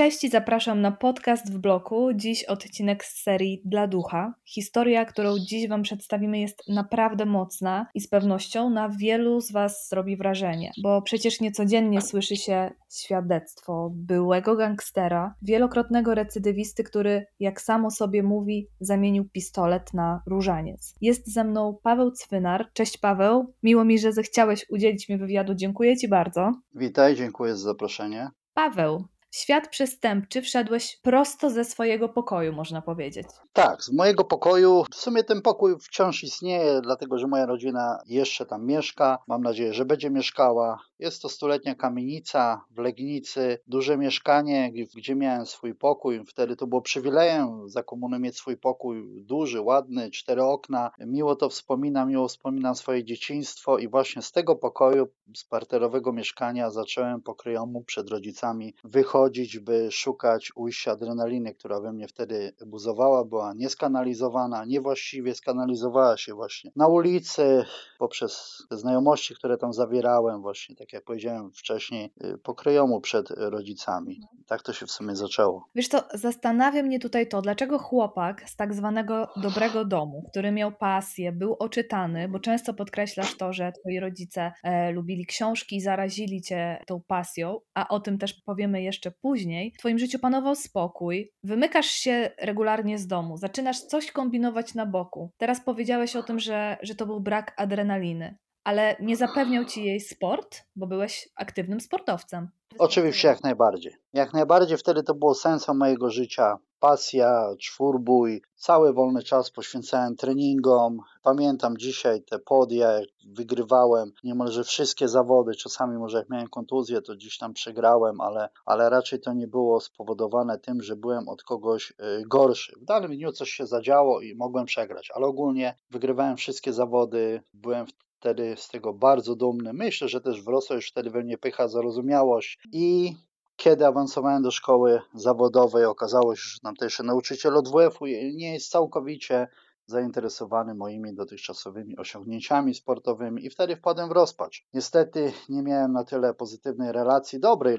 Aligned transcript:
Cześć 0.00 0.24
i 0.24 0.28
zapraszam 0.28 0.80
na 0.80 0.92
podcast 0.92 1.52
w 1.52 1.58
bloku. 1.58 2.08
Dziś 2.14 2.44
odcinek 2.44 3.04
z 3.04 3.22
serii 3.22 3.62
Dla 3.64 3.86
Ducha. 3.86 4.34
Historia, 4.44 5.04
którą 5.04 5.38
dziś 5.38 5.68
Wam 5.68 5.82
przedstawimy, 5.82 6.40
jest 6.40 6.62
naprawdę 6.68 7.26
mocna 7.26 7.86
i 7.94 8.00
z 8.00 8.08
pewnością 8.08 8.70
na 8.70 8.88
wielu 8.88 9.40
z 9.40 9.52
Was 9.52 9.88
zrobi 9.88 10.16
wrażenie, 10.16 10.72
bo 10.82 11.02
przecież 11.02 11.40
niecodziennie 11.40 12.00
słyszy 12.02 12.36
się 12.36 12.70
świadectwo 12.92 13.90
byłego 13.94 14.56
gangstera, 14.56 15.34
wielokrotnego 15.42 16.14
recydywisty, 16.14 16.84
który, 16.84 17.26
jak 17.40 17.60
samo 17.60 17.90
sobie 17.90 18.22
mówi, 18.22 18.66
zamienił 18.80 19.28
pistolet 19.28 19.94
na 19.94 20.22
różaniec. 20.26 20.94
Jest 21.00 21.32
ze 21.32 21.44
mną 21.44 21.78
Paweł 21.82 22.10
Cwynar. 22.10 22.72
Cześć 22.72 22.98
Paweł, 22.98 23.54
miło 23.62 23.84
mi, 23.84 23.98
że 23.98 24.12
zechciałeś 24.12 24.66
udzielić 24.70 25.08
mi 25.08 25.18
wywiadu. 25.18 25.54
Dziękuję 25.54 25.96
Ci 25.96 26.08
bardzo. 26.08 26.52
Witaj, 26.74 27.16
dziękuję 27.16 27.56
za 27.56 27.62
zaproszenie. 27.62 28.28
Paweł, 28.54 29.04
w 29.30 29.36
świat 29.36 29.68
przestępczy 29.68 30.42
wszedłeś 30.42 30.96
prosto 31.02 31.50
ze 31.50 31.64
swojego 31.64 32.08
pokoju, 32.08 32.52
można 32.52 32.82
powiedzieć. 32.82 33.26
Tak, 33.52 33.82
z 33.82 33.92
mojego 33.92 34.24
pokoju. 34.24 34.84
W 34.92 34.96
sumie 34.96 35.24
ten 35.24 35.42
pokój 35.42 35.74
wciąż 35.80 36.24
istnieje, 36.24 36.80
dlatego 36.80 37.18
że 37.18 37.26
moja 37.26 37.46
rodzina 37.46 37.98
jeszcze 38.06 38.46
tam 38.46 38.66
mieszka. 38.66 39.18
Mam 39.28 39.42
nadzieję, 39.42 39.74
że 39.74 39.84
będzie 39.84 40.10
mieszkała. 40.10 40.78
Jest 41.00 41.22
to 41.22 41.28
stuletnia 41.28 41.74
kamienica 41.74 42.64
w 42.70 42.78
Legnicy, 42.78 43.58
duże 43.66 43.98
mieszkanie, 43.98 44.72
gdzie 44.96 45.14
miałem 45.14 45.46
swój 45.46 45.74
pokój. 45.74 46.24
Wtedy 46.26 46.56
to 46.56 46.66
było 46.66 46.82
przywilejem 46.82 47.68
za 47.68 47.82
komuny 47.82 48.18
mieć 48.18 48.36
swój 48.36 48.56
pokój 48.56 49.24
duży, 49.24 49.60
ładny, 49.60 50.10
cztery 50.10 50.42
okna. 50.42 50.90
Miło 50.98 51.36
to 51.36 51.48
wspominam, 51.48 52.08
miło 52.08 52.28
wspominam 52.28 52.74
swoje 52.74 53.04
dzieciństwo 53.04 53.78
i 53.78 53.88
właśnie 53.88 54.22
z 54.22 54.32
tego 54.32 54.56
pokoju, 54.56 55.08
z 55.36 55.44
parterowego 55.44 56.12
mieszkania 56.12 56.70
zacząłem 56.70 57.22
pokryjomu 57.22 57.84
przed 57.84 58.10
rodzicami 58.10 58.74
wychodzić, 58.84 59.58
by 59.58 59.88
szukać 59.90 60.52
ujścia 60.54 60.92
adrenaliny, 60.92 61.54
która 61.54 61.80
we 61.80 61.92
mnie 61.92 62.08
wtedy 62.08 62.52
buzowała, 62.66 63.24
była 63.24 63.54
nieskanalizowana, 63.54 64.64
niewłaściwie 64.64 65.34
skanalizowała 65.34 66.16
się 66.16 66.34
właśnie 66.34 66.70
na 66.76 66.88
ulicy, 66.88 67.64
poprzez 67.98 68.62
znajomości, 68.70 69.34
które 69.34 69.58
tam 69.58 69.72
zawierałem, 69.72 70.42
właśnie 70.42 70.76
tak 70.76 70.89
jak 70.92 71.04
powiedziałem 71.04 71.52
wcześniej, 71.52 72.12
y, 72.24 72.38
pokryjomu 72.38 73.00
przed 73.00 73.30
rodzicami. 73.30 74.20
Tak 74.46 74.62
to 74.62 74.72
się 74.72 74.86
w 74.86 74.90
sumie 74.90 75.16
zaczęło. 75.16 75.64
Wiesz 75.74 75.88
to 75.88 76.04
zastanawia 76.14 76.82
mnie 76.82 76.98
tutaj 76.98 77.28
to, 77.28 77.42
dlaczego 77.42 77.78
chłopak 77.78 78.50
z 78.50 78.56
tak 78.56 78.74
zwanego 78.74 79.28
dobrego 79.36 79.84
domu, 79.84 80.24
który 80.30 80.52
miał 80.52 80.72
pasję, 80.72 81.32
był 81.32 81.56
oczytany, 81.58 82.28
bo 82.28 82.38
często 82.38 82.74
podkreślasz 82.74 83.36
to, 83.36 83.52
że 83.52 83.72
twoi 83.72 84.00
rodzice 84.00 84.52
e, 84.62 84.92
lubili 84.92 85.26
książki 85.26 85.76
i 85.76 85.80
zarazili 85.80 86.42
cię 86.42 86.82
tą 86.86 87.00
pasją, 87.06 87.60
a 87.74 87.88
o 87.88 88.00
tym 88.00 88.18
też 88.18 88.34
powiemy 88.44 88.82
jeszcze 88.82 89.10
później. 89.10 89.72
W 89.72 89.78
twoim 89.78 89.98
życiu 89.98 90.18
panował 90.18 90.54
spokój, 90.54 91.32
wymykasz 91.42 91.86
się 91.86 92.30
regularnie 92.38 92.98
z 92.98 93.06
domu, 93.06 93.36
zaczynasz 93.36 93.80
coś 93.80 94.12
kombinować 94.12 94.74
na 94.74 94.86
boku. 94.86 95.30
Teraz 95.38 95.64
powiedziałeś 95.64 96.16
o 96.16 96.22
tym, 96.22 96.38
że, 96.38 96.76
że 96.82 96.94
to 96.94 97.06
był 97.06 97.20
brak 97.20 97.54
adrenaliny 97.56 98.38
ale 98.70 98.96
nie 99.00 99.16
zapewniał 99.16 99.64
ci 99.64 99.84
jej 99.84 100.00
sport, 100.00 100.56
bo 100.76 100.86
byłeś 100.86 101.28
aktywnym 101.36 101.80
sportowcem. 101.80 102.48
Oczywiście, 102.78 103.28
jak 103.28 103.42
najbardziej. 103.42 103.92
Jak 104.12 104.32
najbardziej 104.32 104.78
wtedy 104.78 105.02
to 105.02 105.14
było 105.14 105.34
sensem 105.34 105.76
mojego 105.76 106.10
życia. 106.10 106.58
Pasja, 106.80 107.44
czwórbój, 107.58 108.42
cały 108.54 108.92
wolny 108.92 109.22
czas 109.22 109.50
poświęcałem 109.50 110.16
treningom. 110.16 110.98
Pamiętam 111.22 111.76
dzisiaj 111.76 112.22
te 112.22 112.38
podia, 112.38 112.92
jak 112.92 113.08
wygrywałem 113.26 114.12
niemalże 114.24 114.64
wszystkie 114.64 115.08
zawody. 115.08 115.54
Czasami 115.54 115.98
może 115.98 116.18
jak 116.18 116.30
miałem 116.30 116.48
kontuzję, 116.48 117.02
to 117.02 117.14
gdzieś 117.14 117.38
tam 117.38 117.52
przegrałem, 117.52 118.20
ale, 118.20 118.48
ale 118.66 118.90
raczej 118.90 119.20
to 119.20 119.32
nie 119.32 119.48
było 119.48 119.80
spowodowane 119.80 120.58
tym, 120.58 120.82
że 120.82 120.96
byłem 120.96 121.28
od 121.28 121.42
kogoś 121.42 121.90
y, 121.90 121.94
gorszy. 122.26 122.72
W 122.80 122.84
danym 122.84 123.10
dniu 123.10 123.32
coś 123.32 123.50
się 123.50 123.66
zadziało 123.66 124.20
i 124.20 124.34
mogłem 124.34 124.66
przegrać, 124.66 125.10
ale 125.14 125.26
ogólnie 125.26 125.74
wygrywałem 125.90 126.36
wszystkie 126.36 126.72
zawody, 126.72 127.42
byłem 127.54 127.86
wtedy 128.20 128.54
z 128.56 128.68
tego 128.68 128.92
bardzo 128.92 129.36
dumny. 129.36 129.72
Myślę, 129.72 130.08
że 130.08 130.20
też 130.20 130.42
wrosła 130.42 130.76
już 130.76 130.90
wtedy 130.90 131.10
we 131.10 131.22
mnie 131.22 131.38
pycha, 131.38 131.68
zarozumiałość 131.68 132.58
i 132.72 133.16
kiedy 133.56 133.86
awansowałem 133.86 134.42
do 134.42 134.50
szkoły 134.50 135.00
zawodowej, 135.14 135.84
okazało 135.84 136.36
się, 136.36 136.42
że 136.44 136.60
tamtejszy 136.62 137.02
nauczyciel 137.02 137.56
od 137.56 137.68
WF-u 137.68 138.06
nie 138.06 138.52
jest 138.52 138.70
całkowicie 138.70 139.48
zainteresowany 139.86 140.74
moimi 140.74 141.14
dotychczasowymi 141.14 141.96
osiągnięciami 141.96 142.74
sportowymi 142.74 143.46
i 143.46 143.50
wtedy 143.50 143.76
wpadłem 143.76 144.08
w 144.08 144.12
rozpacz. 144.12 144.66
Niestety 144.74 145.32
nie 145.48 145.62
miałem 145.62 145.92
na 145.92 146.04
tyle 146.04 146.34
pozytywnej 146.34 146.92
relacji, 146.92 147.40
dobrej 147.40 147.78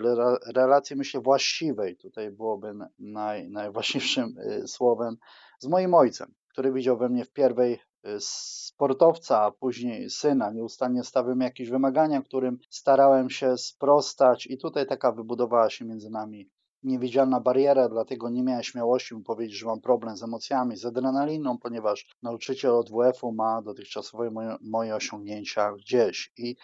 relacji, 0.55 0.95
myślę 0.95 1.21
właściwej, 1.21 1.97
tutaj 1.97 2.31
byłoby 2.31 2.73
naj, 2.99 3.49
najważniejszym 3.49 4.35
y, 4.37 4.67
słowem, 4.67 5.17
z 5.59 5.67
moim 5.67 5.93
ojcem, 5.93 6.33
który 6.47 6.73
widział 6.73 6.97
we 6.97 7.09
mnie 7.09 7.25
w 7.25 7.31
pierwszej 7.31 7.73
Y, 7.73 7.90
sportowca, 8.19 9.41
a 9.41 9.51
później 9.51 10.09
syna. 10.09 10.51
Nieustannie 10.51 11.03
stawiam 11.03 11.41
jakieś 11.41 11.69
wymagania, 11.69 12.21
którym 12.21 12.59
starałem 12.69 13.29
się 13.29 13.57
sprostać, 13.57 14.47
i 14.47 14.57
tutaj 14.57 14.87
taka 14.87 15.11
wybudowała 15.11 15.69
się 15.69 15.85
między 15.85 16.09
nami 16.09 16.49
niewidzialna 16.83 17.39
bariera, 17.39 17.89
dlatego 17.89 18.29
nie 18.29 18.43
miałem 18.43 18.63
śmiałości 18.63 19.15
mu 19.15 19.21
powiedzieć, 19.21 19.57
że 19.57 19.65
mam 19.65 19.81
problem 19.81 20.17
z 20.17 20.23
emocjami, 20.23 20.77
z 20.77 20.85
adrenaliną, 20.85 21.57
ponieważ 21.57 22.15
nauczyciel 22.23 22.71
od 22.71 22.89
WF-u 22.91 23.31
ma 23.31 23.61
dotychczasowe 23.61 24.31
moje, 24.31 24.55
moje 24.61 24.95
osiągnięcia 24.95 25.71
gdzieś. 25.71 26.33
I, 26.37 26.55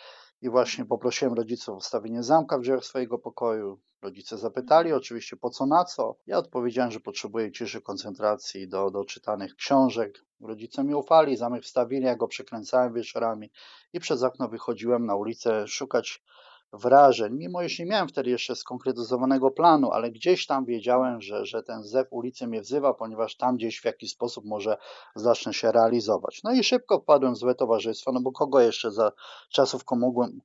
I 0.42 0.50
właśnie 0.50 0.86
poprosiłem 0.86 1.34
rodziców 1.34 1.70
o 1.70 1.78
ustawienie 1.78 2.24
zamka 2.24 2.58
w 2.58 2.62
drzwiach 2.62 2.86
swojego 2.86 3.20
pokoju. 3.20 3.80
Rodzice 4.02 4.38
zapytali 4.38 4.94
oczywiście 4.94 5.38
po 5.38 5.50
co, 5.50 5.66
na 5.66 5.86
co. 5.86 6.16
Ja 6.28 6.38
odpowiedziałem, 6.38 6.92
że 6.92 7.00
potrzebuję 7.00 7.52
ciszy, 7.52 7.82
koncentracji 7.82 8.68
do, 8.68 8.92
do 8.92 9.06
czytanych 9.06 9.56
książek. 9.56 10.26
Rodzice 10.42 10.84
mi 10.84 10.96
ufali, 10.96 11.38
zamek 11.38 11.64
wstawili, 11.64 12.06
ja 12.06 12.16
go 12.16 12.28
przekręcałem 12.28 12.94
wieczorami 12.94 13.52
i 13.94 14.00
przez 14.00 14.24
okno 14.24 14.48
wychodziłem 14.48 15.06
na 15.06 15.16
ulicę 15.16 15.68
szukać 15.68 16.24
wrażeń, 16.74 17.34
mimo 17.34 17.64
iż 17.64 17.80
nie 17.80 17.86
miałem 17.86 18.08
wtedy 18.08 18.30
jeszcze 18.30 18.56
skonkretyzowanego 18.56 19.52
planu, 19.52 19.92
ale 19.92 20.12
gdzieś 20.12 20.46
tam 20.46 20.66
wiedziałem, 20.66 21.22
że, 21.22 21.46
że 21.46 21.64
ten 21.64 21.84
zew 21.84 22.08
ulicy 22.10 22.48
mnie 22.48 22.62
wzywa, 22.62 22.94
ponieważ 22.94 23.38
tam 23.38 23.56
gdzieś 23.56 23.80
w 23.82 23.86
jakiś 23.86 24.12
sposób 24.12 24.46
może 24.46 24.78
zacznę 25.16 25.54
się 25.54 25.72
realizować. 25.72 26.42
No 26.44 26.54
i 26.54 26.64
szybko 26.64 27.00
wpadłem 27.00 27.34
w 27.34 27.38
złe 27.38 27.56
towarzystwo, 27.56 28.12
no 28.12 28.22
bo 28.22 28.32
kogo 28.32 28.60
jeszcze 28.60 28.92
za 28.92 29.12
czasów 29.50 29.84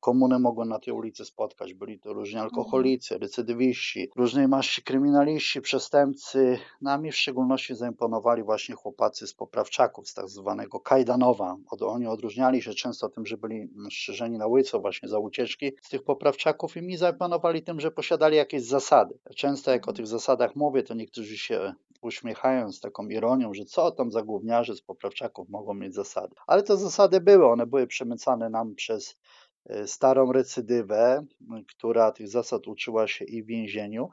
komuny 0.00 0.38
mogłem 0.38 0.68
na 0.68 0.78
tej 0.78 0.94
ulicy 0.94 1.24
spotkać? 1.24 1.74
Byli 1.74 1.98
to 2.00 2.12
różni 2.12 2.38
mhm. 2.38 2.44
alkoholicy, 2.44 3.18
recydywiści, 3.18 4.10
różnej 4.16 4.48
maści 4.48 4.82
kryminaliści, 4.82 5.60
przestępcy. 5.60 6.58
Nami 6.80 7.12
w 7.12 7.16
szczególności 7.16 7.74
zaimponowali 7.74 8.42
właśnie 8.42 8.74
chłopacy 8.74 9.26
z 9.26 9.34
poprawczaków, 9.34 10.08
z 10.08 10.14
tak 10.14 10.28
zwanego 10.28 10.80
Kajdanowa. 10.80 11.56
Oni 11.80 12.06
odróżniali 12.06 12.62
się 12.62 12.74
często 12.74 13.08
tym, 13.08 13.26
że 13.26 13.36
byli 13.36 13.68
strzeżeni 13.90 14.38
na 14.38 14.46
łyco 14.46 14.80
właśnie 14.80 15.08
za 15.08 15.18
ucieczki 15.18 15.72
z 15.82 15.88
tych 15.88 16.02
poprawczaków 16.12 16.76
i 16.76 16.82
mi 16.82 16.96
zapanowali 16.96 17.62
tym, 17.62 17.80
że 17.80 17.90
posiadali 17.90 18.36
jakieś 18.36 18.62
zasady. 18.62 19.18
Często 19.36 19.70
jak 19.70 19.82
o 19.82 19.90
mhm. 19.90 19.96
tych 19.96 20.06
zasadach 20.06 20.56
mówię, 20.56 20.82
to 20.82 20.94
niektórzy 20.94 21.38
się 21.38 21.74
uśmiechają 22.02 22.72
z 22.72 22.80
taką 22.80 23.08
ironią, 23.08 23.54
że 23.54 23.64
co 23.64 23.90
tam 23.90 24.12
za 24.12 24.22
gówniarze 24.22 24.74
z 24.74 24.80
poprawczaków 24.80 25.48
mogą 25.48 25.74
mieć 25.74 25.94
zasady. 25.94 26.34
Ale 26.46 26.62
te 26.62 26.76
zasady 26.76 27.20
były, 27.20 27.46
one 27.46 27.66
były 27.66 27.86
przemycane 27.86 28.50
nam 28.50 28.74
przez 28.74 29.18
e, 29.66 29.86
starą 29.86 30.32
recydywę, 30.32 31.24
która 31.68 32.12
tych 32.12 32.28
zasad 32.28 32.68
uczyła 32.68 33.06
się 33.08 33.24
i 33.24 33.42
w 33.42 33.46
więzieniu, 33.46 34.08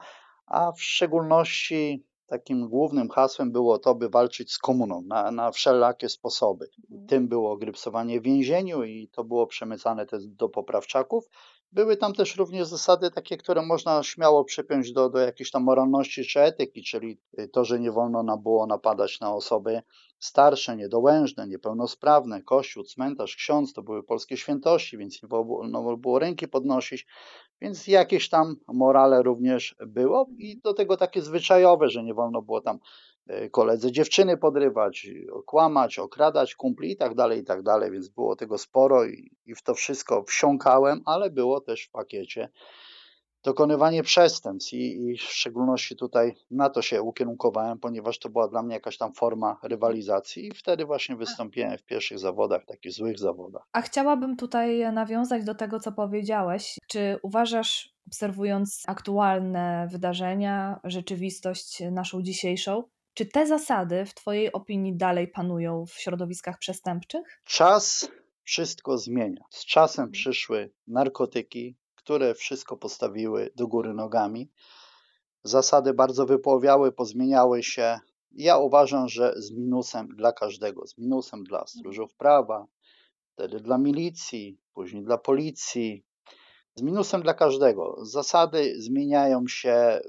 a 0.46 0.72
w 0.72 0.82
szczególności 0.82 2.04
takim 2.30 2.68
głównym 2.68 3.08
hasłem 3.08 3.52
było 3.52 3.78
to, 3.78 3.94
by 3.94 4.08
walczyć 4.08 4.52
z 4.52 4.58
komuną 4.58 5.02
na, 5.06 5.30
na 5.30 5.50
wszelakie 5.50 6.08
sposoby. 6.08 6.66
Mhm. 6.90 7.08
Tym 7.08 7.28
było 7.28 7.56
grypsowanie 7.56 8.20
w 8.20 8.24
więzieniu 8.24 8.84
i 8.84 9.08
to 9.08 9.24
było 9.24 9.46
przemycane 9.46 10.06
też 10.06 10.26
do 10.26 10.48
poprawczaków. 10.48 11.24
Były 11.72 11.96
tam 11.96 12.14
też 12.14 12.36
również 12.36 12.68
zasady 12.68 13.10
takie, 13.10 13.36
które 13.36 13.62
można 13.62 14.02
śmiało 14.02 14.44
przypiąć 14.44 14.92
do, 14.92 15.10
do 15.10 15.18
jakiejś 15.18 15.50
tam 15.50 15.62
moralności 15.62 16.24
czy 16.24 16.40
etyki, 16.40 16.82
czyli 16.82 17.18
to, 17.52 17.64
że 17.64 17.80
nie 17.80 17.92
wolno 17.92 18.22
nam 18.22 18.42
było 18.42 18.66
napadać 18.66 19.20
na 19.20 19.34
osoby 19.34 19.82
starsze, 20.20 20.76
niedołężne, 20.76 21.48
niepełnosprawne, 21.48 22.42
kościół, 22.42 22.84
cmentarz, 22.84 23.36
ksiądz, 23.36 23.72
to 23.72 23.82
były 23.82 24.02
polskie 24.02 24.36
świętości, 24.36 24.98
więc 24.98 25.22
nie 25.22 25.28
wolno 25.28 25.96
było 25.96 26.18
ręki 26.18 26.48
podnosić, 26.48 27.06
więc 27.60 27.86
jakieś 27.86 28.28
tam 28.28 28.56
morale 28.68 29.22
również 29.22 29.76
było 29.86 30.26
i 30.38 30.60
do 30.60 30.74
tego 30.74 30.96
takie 30.96 31.22
zwyczajowe, 31.22 31.88
że 31.88 32.04
nie 32.04 32.14
wolno 32.14 32.42
było 32.42 32.60
tam 32.60 32.78
E, 33.30 33.50
koledze 33.50 33.92
dziewczyny 33.92 34.36
podrywać, 34.36 35.06
kłamać, 35.46 35.98
okradać 35.98 36.54
kumpli 36.54 36.92
i 36.92 36.96
tak 36.96 37.14
dalej, 37.14 37.40
i 37.40 37.44
tak 37.44 37.62
dalej, 37.62 37.90
więc 37.90 38.08
było 38.08 38.36
tego 38.36 38.58
sporo 38.58 39.04
i, 39.04 39.30
i 39.46 39.54
w 39.54 39.62
to 39.62 39.74
wszystko 39.74 40.22
wsiąkałem, 40.22 41.02
ale 41.04 41.30
było 41.30 41.60
też 41.60 41.84
w 41.84 41.90
pakiecie 41.90 42.48
dokonywanie 43.42 44.02
przestępstw 44.02 44.72
i, 44.72 45.08
i, 45.08 45.16
w 45.16 45.22
szczególności 45.22 45.96
tutaj 45.96 46.34
na 46.50 46.70
to 46.70 46.82
się 46.82 47.02
ukierunkowałem, 47.02 47.78
ponieważ 47.78 48.18
to 48.18 48.28
była 48.28 48.48
dla 48.48 48.62
mnie 48.62 48.74
jakaś 48.74 48.98
tam 48.98 49.12
forma 49.12 49.58
rywalizacji 49.62 50.46
i 50.46 50.54
wtedy 50.54 50.84
właśnie 50.84 51.16
wystąpiłem 51.16 51.78
w 51.78 51.82
pierwszych 51.82 52.18
zawodach, 52.18 52.64
takich 52.64 52.92
złych 52.92 53.18
zawodach. 53.18 53.62
A 53.72 53.80
chciałabym 53.80 54.36
tutaj 54.36 54.92
nawiązać 54.92 55.44
do 55.44 55.54
tego, 55.54 55.80
co 55.80 55.92
powiedziałeś. 55.92 56.78
Czy 56.86 57.18
uważasz 57.22 57.94
obserwując 58.06 58.82
aktualne 58.86 59.88
wydarzenia, 59.90 60.80
rzeczywistość 60.84 61.82
naszą 61.90 62.22
dzisiejszą, 62.22 62.82
czy 63.14 63.26
te 63.26 63.46
zasady 63.46 64.04
w 64.04 64.14
Twojej 64.14 64.52
opinii 64.52 64.96
dalej 64.96 65.28
panują 65.28 65.86
w 65.86 65.92
środowiskach 65.92 66.58
przestępczych? 66.58 67.40
Czas 67.44 68.10
wszystko 68.42 68.98
zmienia. 68.98 69.44
Z 69.50 69.64
czasem 69.64 70.10
przyszły 70.10 70.70
narkotyki, 70.86 71.76
które 72.02 72.34
wszystko 72.34 72.76
postawiły 72.76 73.50
do 73.56 73.66
góry 73.68 73.94
nogami. 73.94 74.50
Zasady 75.44 75.94
bardzo 75.94 76.26
wypłowiały, 76.26 76.92
pozmieniały 76.92 77.62
się. 77.62 77.98
Ja 78.32 78.58
uważam, 78.58 79.08
że 79.08 79.34
z 79.36 79.50
minusem 79.50 80.08
dla 80.08 80.32
każdego, 80.32 80.86
z 80.86 80.98
minusem 80.98 81.44
dla 81.44 81.66
stróżów 81.66 82.14
prawa, 82.14 82.66
wtedy 83.32 83.60
dla 83.60 83.78
milicji, 83.78 84.58
później 84.74 85.02
dla 85.04 85.18
policji, 85.18 86.04
z 86.74 86.82
minusem 86.82 87.22
dla 87.22 87.34
każdego. 87.34 87.96
Zasady 88.02 88.74
zmieniają 88.78 89.46
się 89.48 90.00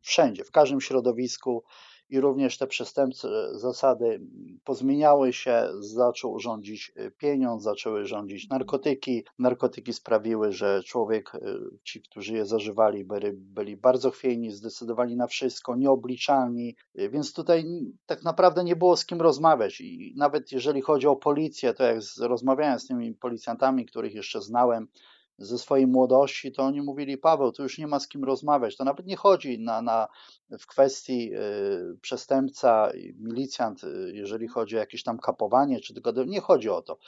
wszędzie, 0.00 0.44
w 0.44 0.50
każdym 0.50 0.80
środowisku 0.80 1.64
i 2.10 2.20
również 2.20 2.58
te 2.58 2.66
przestępcze 2.66 3.28
zasady 3.58 4.20
pozmieniały 4.64 5.32
się, 5.32 5.68
zaczął 5.80 6.38
rządzić 6.38 6.92
y, 6.96 7.10
pieniądz, 7.10 7.62
zaczęły 7.62 8.06
rządzić 8.06 8.48
narkotyki. 8.48 9.24
Narkotyki 9.38 9.92
sprawiły, 9.92 10.52
że 10.52 10.82
człowiek, 10.82 11.34
y, 11.34 11.38
ci, 11.84 12.02
którzy 12.02 12.34
je 12.34 12.46
zażywali, 12.46 13.04
byli, 13.04 13.32
byli 13.32 13.76
bardzo 13.76 14.10
chwiejni, 14.10 14.50
zdecydowali 14.50 15.16
na 15.16 15.26
wszystko, 15.26 15.76
nieobliczalni, 15.76 16.76
y, 17.00 17.08
więc 17.08 17.32
tutaj 17.32 17.64
tak 18.06 18.22
naprawdę 18.22 18.64
nie 18.64 18.76
było 18.76 18.96
z 18.96 19.06
kim 19.06 19.20
rozmawiać. 19.20 19.80
I 19.80 20.14
nawet 20.16 20.52
jeżeli 20.52 20.80
chodzi 20.80 21.06
o 21.06 21.16
policję, 21.16 21.74
to 21.74 21.84
jak 21.84 21.98
rozmawiałem 22.20 22.78
z 22.78 22.86
tymi 22.86 23.14
policjantami, 23.14 23.86
których 23.86 24.14
jeszcze 24.14 24.42
znałem, 24.42 24.88
ze 25.38 25.58
swojej 25.58 25.86
młodości, 25.86 26.52
to 26.52 26.62
oni 26.62 26.82
mówili, 26.82 27.18
Paweł, 27.18 27.52
tu 27.52 27.62
już 27.62 27.78
nie 27.78 27.86
ma 27.86 28.00
z 28.00 28.08
kim 28.08 28.24
rozmawiać. 28.24 28.76
To 28.76 28.84
nawet 28.84 29.06
nie 29.06 29.16
chodzi 29.16 29.58
na, 29.58 29.82
na, 29.82 30.08
w 30.58 30.66
kwestii 30.66 31.34
y, 31.34 31.98
przestępca, 32.00 32.90
milicjant, 33.18 33.84
y, 33.84 34.10
jeżeli 34.14 34.48
chodzi 34.48 34.76
o 34.76 34.78
jakieś 34.78 35.02
tam 35.02 35.18
kapowanie, 35.18 35.80
czy 35.80 35.94
tylko, 35.94 36.12
nie 36.24 36.40
chodzi 36.40 36.70
o 36.70 36.82
to. 36.82 36.98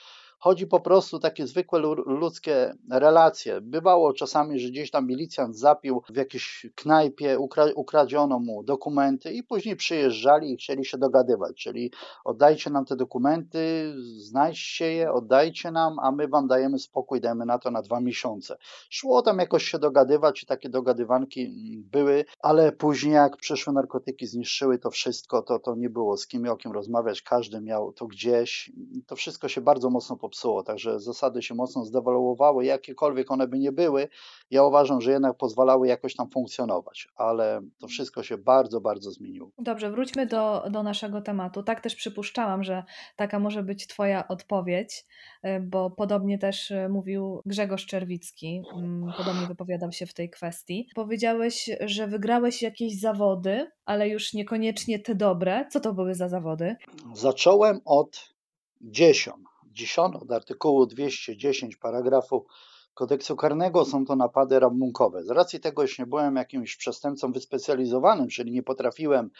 Chodzi 0.42 0.66
po 0.66 0.80
prostu 0.80 1.18
takie 1.18 1.46
zwykłe 1.46 1.80
ludzkie 2.06 2.74
relacje. 2.90 3.60
Bywało 3.60 4.12
czasami, 4.12 4.58
że 4.58 4.68
gdzieś 4.68 4.90
tam 4.90 5.06
milicjant 5.06 5.56
zapił 5.56 6.02
w 6.10 6.16
jakiejś 6.16 6.66
knajpie, 6.74 7.38
ukra 7.38 7.66
ukradziono 7.74 8.38
mu 8.38 8.62
dokumenty 8.62 9.32
i 9.32 9.42
później 9.42 9.76
przyjeżdżali 9.76 10.52
i 10.52 10.56
chcieli 10.56 10.84
się 10.84 10.98
dogadywać, 10.98 11.56
czyli 11.56 11.92
oddajcie 12.24 12.70
nam 12.70 12.84
te 12.84 12.96
dokumenty, 12.96 13.94
znajdźcie 14.16 14.92
je, 14.92 15.12
oddajcie 15.12 15.70
nam, 15.70 15.98
a 15.98 16.12
my 16.12 16.28
wam 16.28 16.46
dajemy 16.46 16.78
spokój, 16.78 17.20
dajemy 17.20 17.46
na 17.46 17.58
to 17.58 17.70
na 17.70 17.82
dwa 17.82 18.00
miesiące. 18.00 18.56
Szło 18.90 19.22
tam 19.22 19.38
jakoś 19.38 19.64
się 19.64 19.78
dogadywać 19.78 20.42
i 20.42 20.46
takie 20.46 20.68
dogadywanki 20.68 21.52
były, 21.92 22.24
ale 22.42 22.72
później 22.72 23.14
jak 23.14 23.36
przyszły 23.36 23.72
narkotyki, 23.72 24.26
zniszczyły 24.26 24.78
to 24.78 24.90
wszystko, 24.90 25.42
to, 25.42 25.58
to 25.58 25.74
nie 25.74 25.90
było 25.90 26.16
z 26.16 26.26
kim 26.26 26.48
o 26.48 26.56
kim 26.56 26.72
rozmawiać, 26.72 27.22
każdy 27.22 27.60
miał 27.60 27.92
to 27.92 28.06
gdzieś. 28.06 28.72
To 29.06 29.16
wszystko 29.16 29.48
się 29.48 29.60
bardzo 29.60 29.90
mocno 29.90 30.16
popsuło, 30.30 30.62
także 30.62 31.00
zasady 31.00 31.42
się 31.42 31.54
mocno 31.54 31.84
zdewaluowały, 31.84 32.64
jakiekolwiek 32.64 33.30
one 33.30 33.48
by 33.48 33.58
nie 33.58 33.72
były, 33.72 34.08
ja 34.50 34.64
uważam, 34.64 35.00
że 35.00 35.12
jednak 35.12 35.36
pozwalały 35.36 35.88
jakoś 35.88 36.14
tam 36.14 36.30
funkcjonować, 36.30 37.08
ale 37.16 37.60
to 37.78 37.88
wszystko 37.88 38.22
się 38.22 38.38
bardzo, 38.38 38.80
bardzo 38.80 39.10
zmieniło. 39.10 39.50
Dobrze, 39.58 39.90
wróćmy 39.90 40.26
do, 40.26 40.64
do 40.70 40.82
naszego 40.82 41.20
tematu. 41.20 41.62
Tak 41.62 41.80
też 41.80 41.94
przypuszczałam, 41.94 42.64
że 42.64 42.84
taka 43.16 43.38
może 43.38 43.62
być 43.62 43.86
Twoja 43.86 44.28
odpowiedź, 44.28 45.04
y, 45.44 45.60
bo 45.60 45.90
podobnie 45.90 46.38
też 46.38 46.70
y, 46.70 46.88
mówił 46.88 47.40
Grzegorz 47.46 47.86
Czerwicki, 47.86 48.62
mm, 48.74 49.12
podobnie 49.16 49.46
wypowiadał 49.46 49.92
się 49.92 50.06
w 50.06 50.14
tej 50.14 50.30
kwestii. 50.30 50.88
Powiedziałeś, 50.94 51.70
że 51.80 52.06
wygrałeś 52.06 52.62
jakieś 52.62 53.00
zawody, 53.00 53.70
ale 53.84 54.08
już 54.08 54.34
niekoniecznie 54.34 54.98
te 54.98 55.14
dobre. 55.14 55.66
Co 55.70 55.80
to 55.80 55.94
były 55.94 56.14
za 56.14 56.28
zawody? 56.28 56.76
Zacząłem 57.14 57.80
od 57.84 58.34
dziesiąt. 58.80 59.49
10 59.70 60.16
od 60.16 60.32
artykułu 60.32 60.86
210 60.86 61.76
paragrafu 61.76 62.46
kodeksu 62.94 63.36
karnego 63.36 63.84
są 63.84 64.04
to 64.04 64.16
napady 64.16 64.60
rabunkowe. 64.60 65.24
Z 65.24 65.30
racji 65.30 65.60
tego, 65.60 65.86
że 65.86 65.94
nie 65.98 66.06
byłem 66.06 66.36
jakimś 66.36 66.76
przestępcą 66.76 67.32
wyspecjalizowanym, 67.32 68.28
czyli 68.28 68.52
nie 68.52 68.62
potrafiłem 68.62 69.30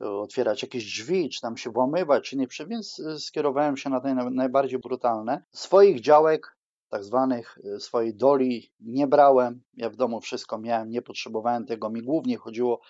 e, 0.00 0.10
otwierać 0.10 0.62
jakieś 0.62 0.84
drzwi, 0.84 1.30
czy 1.30 1.40
tam 1.40 1.56
się 1.56 1.70
włamywać, 1.70 2.24
czy 2.24 2.36
nie, 2.36 2.46
więc 2.66 3.00
e, 3.00 3.18
skierowałem 3.18 3.76
się 3.76 3.90
na 3.90 4.00
te 4.00 4.14
najbardziej 4.14 4.78
brutalne. 4.78 5.42
Swoich 5.52 6.00
działek, 6.00 6.56
tak 6.88 7.04
zwanych 7.04 7.58
e, 7.76 7.80
swojej 7.80 8.14
doli 8.14 8.72
nie 8.80 9.06
brałem. 9.06 9.62
Ja 9.74 9.90
w 9.90 9.96
domu 9.96 10.20
wszystko 10.20 10.58
miałem, 10.58 10.90
nie 10.90 11.02
potrzebowałem 11.02 11.66
tego. 11.66 11.90
Mi 11.90 12.02
głównie 12.02 12.36
chodziło 12.36 12.80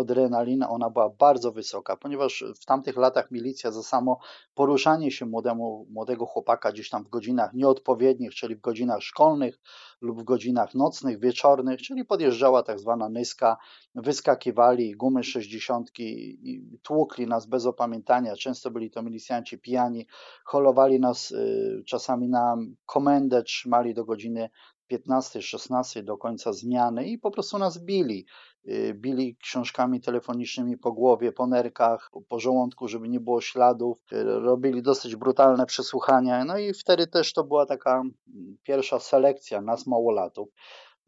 adrenalina, 0.00 0.70
ona 0.70 0.90
była 0.90 1.10
bardzo 1.10 1.52
wysoka, 1.52 1.96
ponieważ 1.96 2.44
w 2.60 2.64
tamtych 2.64 2.96
latach 2.96 3.30
milicja 3.30 3.70
za 3.70 3.82
samo 3.82 4.18
poruszanie 4.54 5.10
się 5.10 5.26
młodemu, 5.26 5.86
młodego 5.90 6.26
chłopaka 6.26 6.72
gdzieś 6.72 6.90
tam 6.90 7.04
w 7.04 7.08
godzinach 7.08 7.54
nieodpowiednich, 7.54 8.34
czyli 8.34 8.56
w 8.56 8.60
godzinach 8.60 9.02
szkolnych 9.02 9.60
lub 10.00 10.20
w 10.20 10.24
godzinach 10.24 10.74
nocnych, 10.74 11.20
wieczornych, 11.20 11.82
czyli 11.82 12.04
podjeżdżała 12.04 12.62
tak 12.62 12.80
zwana 12.80 13.08
nyska, 13.08 13.56
wyskakiwali 13.94 14.96
gumy 14.96 15.24
60 15.24 15.90
i 15.98 16.62
tłukli 16.82 17.26
nas 17.26 17.46
bez 17.46 17.66
opamiętania. 17.66 18.36
Często 18.36 18.70
byli 18.70 18.90
to 18.90 19.02
milicjanci 19.02 19.58
pijani, 19.58 20.06
holowali 20.44 21.00
nas 21.00 21.30
y, 21.30 21.82
czasami 21.86 22.28
na 22.28 22.56
komendę, 22.86 23.42
trzymali 23.42 23.94
do 23.94 24.04
godziny 24.04 24.50
15-16 24.92 26.02
do 26.02 26.16
końca 26.16 26.52
zmiany 26.52 27.08
i 27.08 27.18
po 27.18 27.30
prostu 27.30 27.58
nas 27.58 27.78
bili. 27.78 28.26
Y, 28.68 28.94
bili 28.94 29.36
książkami 29.36 30.00
telefonicznymi 30.00 30.76
po 30.78 30.92
głowie, 30.92 31.32
po 31.32 31.46
nerkach, 31.46 32.10
po 32.28 32.40
żołądku, 32.40 32.88
żeby 32.88 33.08
nie 33.08 33.20
było 33.20 33.40
śladów. 33.40 33.98
Y, 34.12 34.24
robili 34.24 34.82
dosyć 34.82 35.16
brutalne 35.16 35.66
przesłuchania. 35.66 36.44
No 36.44 36.58
i 36.58 36.74
wtedy 36.74 37.06
też 37.06 37.32
to 37.32 37.44
była 37.44 37.66
taka 37.66 37.94
mm, 38.00 38.14
pierwsza 38.62 38.98
selekcja 38.98 39.60
nas 39.60 39.86
małolatów. 39.86 40.48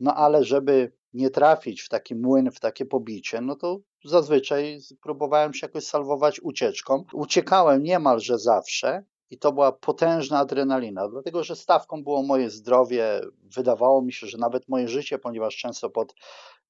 No 0.00 0.14
ale 0.14 0.44
żeby 0.44 0.92
nie 1.12 1.30
trafić 1.30 1.82
w 1.82 1.88
taki 1.88 2.14
młyn, 2.14 2.50
w 2.50 2.60
takie 2.60 2.86
pobicie, 2.86 3.40
no 3.40 3.56
to 3.56 3.80
zazwyczaj 4.04 4.78
próbowałem 5.02 5.54
się 5.54 5.66
jakoś 5.66 5.84
salwować 5.84 6.40
ucieczką. 6.40 7.04
Uciekałem 7.12 7.82
niemalże 7.82 8.38
zawsze, 8.38 9.04
i 9.30 9.38
to 9.38 9.52
była 9.52 9.72
potężna 9.72 10.38
adrenalina, 10.38 11.08
dlatego 11.08 11.44
że 11.44 11.56
stawką 11.56 12.02
było 12.02 12.22
moje 12.22 12.50
zdrowie. 12.50 13.20
Wydawało 13.56 14.02
mi 14.02 14.12
się, 14.12 14.26
że 14.26 14.38
nawet 14.38 14.68
moje 14.68 14.88
życie, 14.88 15.18
ponieważ 15.18 15.56
często 15.56 15.90
pod 15.90 16.14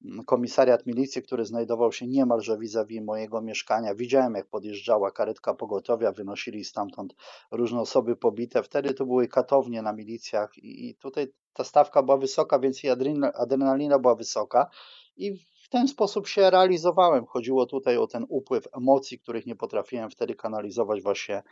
mm, 0.05 0.25
komisariat 0.25 0.85
milicji, 0.85 1.21
który 1.23 1.45
znajdował 1.45 1.91
się 1.91 2.07
niemalże 2.07 2.57
vis-a-vis 2.57 3.01
mojego 3.01 3.41
mieszkania, 3.41 3.95
widziałem 3.95 4.33
jak 4.33 4.47
podjeżdżała 4.47 5.11
karetka 5.11 5.53
pogotowia, 5.53 6.11
wynosili 6.11 6.63
stamtąd 6.63 7.15
różne 7.51 7.79
osoby 7.81 8.15
pobite. 8.15 8.63
Wtedy 8.63 8.93
to 8.93 9.05
były 9.05 9.27
katownie 9.27 9.81
na 9.81 9.93
milicjach 9.93 10.51
i 10.57 10.95
tutaj 10.95 11.27
ta 11.53 11.63
stawka 11.63 12.03
była 12.03 12.17
wysoka, 12.17 12.59
więc 12.59 12.83
i 12.83 12.89
adrenalina 13.33 13.99
była 13.99 14.15
wysoka 14.15 14.69
i 15.17 15.37
w 15.63 15.69
ten 15.69 15.87
sposób 15.87 16.27
się 16.27 16.49
realizowałem. 16.49 17.25
Chodziło 17.25 17.65
tutaj 17.65 17.97
o 17.97 18.07
ten 18.07 18.25
upływ 18.29 18.67
emocji, 18.73 19.19
których 19.19 19.45
nie 19.45 19.55
potrafiłem 19.55 20.09
wtedy 20.09 20.35
kanalizować 20.35 21.01
właśnie 21.01 21.43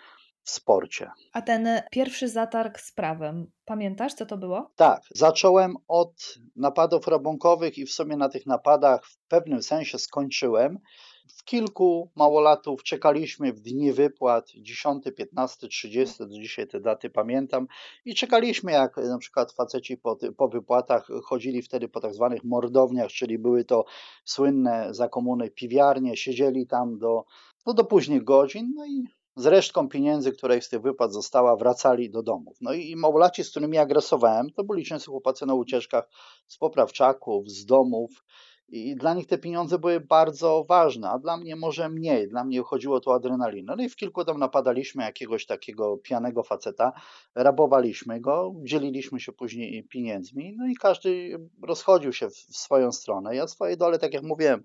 w 0.45 0.49
sporcie. 0.49 1.11
A 1.33 1.41
ten 1.41 1.81
pierwszy 1.91 2.29
zatarg 2.29 2.79
z 2.79 2.91
prawem, 2.91 3.51
pamiętasz 3.65 4.13
co 4.13 4.25
to 4.25 4.37
było? 4.37 4.71
Tak, 4.75 5.01
zacząłem 5.15 5.75
od 5.87 6.35
napadów 6.55 7.07
rabunkowych 7.07 7.77
i 7.77 7.85
w 7.85 7.91
sumie 7.91 8.17
na 8.17 8.29
tych 8.29 8.45
napadach 8.45 9.05
w 9.05 9.17
pewnym 9.27 9.63
sensie 9.63 9.99
skończyłem. 9.99 10.79
W 11.37 11.43
kilku 11.43 12.11
małolatów 12.15 12.83
czekaliśmy 12.83 13.53
w 13.53 13.59
dni 13.59 13.93
wypłat 13.93 14.49
10, 14.49 15.03
15, 15.17 15.67
30, 15.67 16.17
do 16.19 16.29
dzisiaj 16.29 16.67
te 16.67 16.79
daty 16.79 17.09
pamiętam 17.09 17.67
i 18.05 18.15
czekaliśmy 18.15 18.71
jak 18.71 18.97
na 18.97 19.17
przykład 19.17 19.51
faceci 19.51 19.97
po, 19.97 20.17
po 20.37 20.47
wypłatach 20.47 21.07
chodzili 21.23 21.61
wtedy 21.61 21.87
po 21.87 21.99
tak 21.99 22.13
zwanych 22.13 22.43
mordowniach, 22.43 23.09
czyli 23.11 23.39
były 23.39 23.65
to 23.65 23.85
słynne 24.25 24.93
za 24.93 25.09
komuny 25.09 25.49
piwiarnie, 25.49 26.17
siedzieli 26.17 26.67
tam 26.67 26.97
do, 26.97 27.25
no 27.65 27.73
do 27.73 27.83
późnych 27.83 28.23
godzin, 28.23 28.73
no 28.75 28.85
i 28.85 29.03
z 29.35 29.45
resztką 29.45 29.89
pieniędzy, 29.89 30.31
która 30.31 30.55
ich 30.55 30.63
z 30.63 30.69
tych 30.69 30.81
wypłat 30.81 31.13
została, 31.13 31.55
wracali 31.55 32.09
do 32.09 32.23
domów. 32.23 32.57
No 32.61 32.73
i 32.73 32.95
małolaci, 32.95 33.43
z 33.43 33.49
którymi 33.51 33.77
agresowałem, 33.77 34.49
to 34.51 34.63
byli 34.63 34.85
często 34.85 35.11
chłopacy 35.11 35.45
na 35.45 35.53
ucieczkach 35.53 36.09
z 36.47 36.57
poprawczaków, 36.57 37.49
z 37.49 37.65
domów, 37.65 38.23
i 38.69 38.95
dla 38.95 39.13
nich 39.13 39.27
te 39.27 39.37
pieniądze 39.37 39.79
były 39.79 39.99
bardzo 39.99 40.65
ważne, 40.69 41.09
a 41.09 41.19
dla 41.19 41.37
mnie 41.37 41.55
może 41.55 41.89
mniej. 41.89 42.27
Dla 42.27 42.43
mnie 42.43 42.61
chodziło 42.61 42.99
tu 42.99 43.09
o 43.09 43.15
adrenalinę. 43.15 43.73
No 43.77 43.83
i 43.83 43.89
w 43.89 43.95
kilku 43.95 44.25
tam 44.25 44.39
napadaliśmy 44.39 45.03
jakiegoś 45.03 45.45
takiego 45.45 45.97
pijanego 45.97 46.43
faceta, 46.43 46.91
rabowaliśmy 47.35 48.21
go, 48.21 48.53
dzieliliśmy 48.63 49.19
się 49.19 49.31
później 49.31 49.83
pieniędzmi, 49.83 50.55
no 50.57 50.67
i 50.67 50.75
każdy 50.75 51.39
rozchodził 51.63 52.13
się 52.13 52.29
w 52.29 52.35
swoją 52.35 52.91
stronę. 52.91 53.35
Ja 53.35 53.47
swoje 53.47 53.77
dole, 53.77 53.99
tak 53.99 54.13
jak 54.13 54.23
mówiłem, 54.23 54.63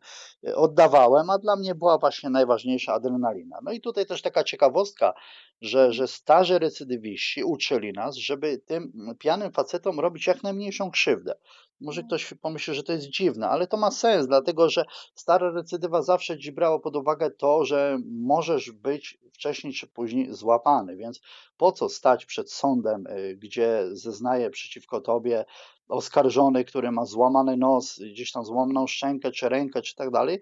oddawałem, 0.55 1.31
a 1.31 1.39
dla 1.39 1.57
mnie 1.57 1.75
była 1.75 1.99
właśnie 1.99 2.31
najważniejsza 2.31 2.93
adrenalina. 2.93 3.59
No 3.63 3.73
i 3.73 3.81
tutaj 3.81 4.07
też 4.07 4.23
taka 4.23 4.45
ciekawostka, 4.45 5.15
że, 5.61 5.93
że 5.93 6.09
starzy 6.09 6.59
recydywiści 6.59 7.45
uczyli 7.45 7.93
nas, 7.93 8.17
żeby 8.17 8.59
tym 8.59 8.93
pijanym 9.19 9.53
facetom 9.53 10.01
robić 10.01 10.27
jak 10.27 10.43
najmniejszą 10.43 10.91
krzywdę. 10.91 11.35
Może 11.81 12.03
ktoś 12.03 12.35
pomyśli, 12.35 12.75
że 12.75 12.83
to 12.83 12.93
jest 12.93 13.07
dziwne, 13.07 13.49
ale 13.49 13.67
to 13.67 13.77
ma 13.77 13.91
sens, 13.91 14.27
dlatego 14.27 14.69
że 14.69 14.85
stara 15.15 15.51
recydywa 15.51 16.03
zawsze 16.03 16.39
ci 16.39 16.53
brała 16.53 16.79
pod 16.79 16.97
uwagę 16.97 17.31
to, 17.31 17.65
że 17.65 17.99
możesz 18.11 18.71
być 18.71 19.19
wcześniej 19.33 19.73
czy 19.73 19.87
później 19.87 20.35
złapany, 20.35 20.97
więc 20.97 21.21
po 21.57 21.73
co 21.73 21.89
stać 21.89 22.27
przed 22.27 22.53
sądem, 22.53 23.07
y, 23.07 23.37
gdzie 23.37 23.85
zeznaje 23.93 24.51
przeciwko 24.51 25.01
tobie 25.01 25.45
oskarżony, 25.89 26.65
który 26.65 26.93
ma 26.93 27.05
złamany 27.05 27.57
nos, 27.57 27.99
gdzieś 27.99 28.33
tam 28.33 28.45
złamaną 28.45 28.87
szczękę 28.87 29.31
czy 29.31 29.49
rękę 29.49 29.83
czy 29.83 29.95
tak 29.97 30.11
dalej, 30.11 30.41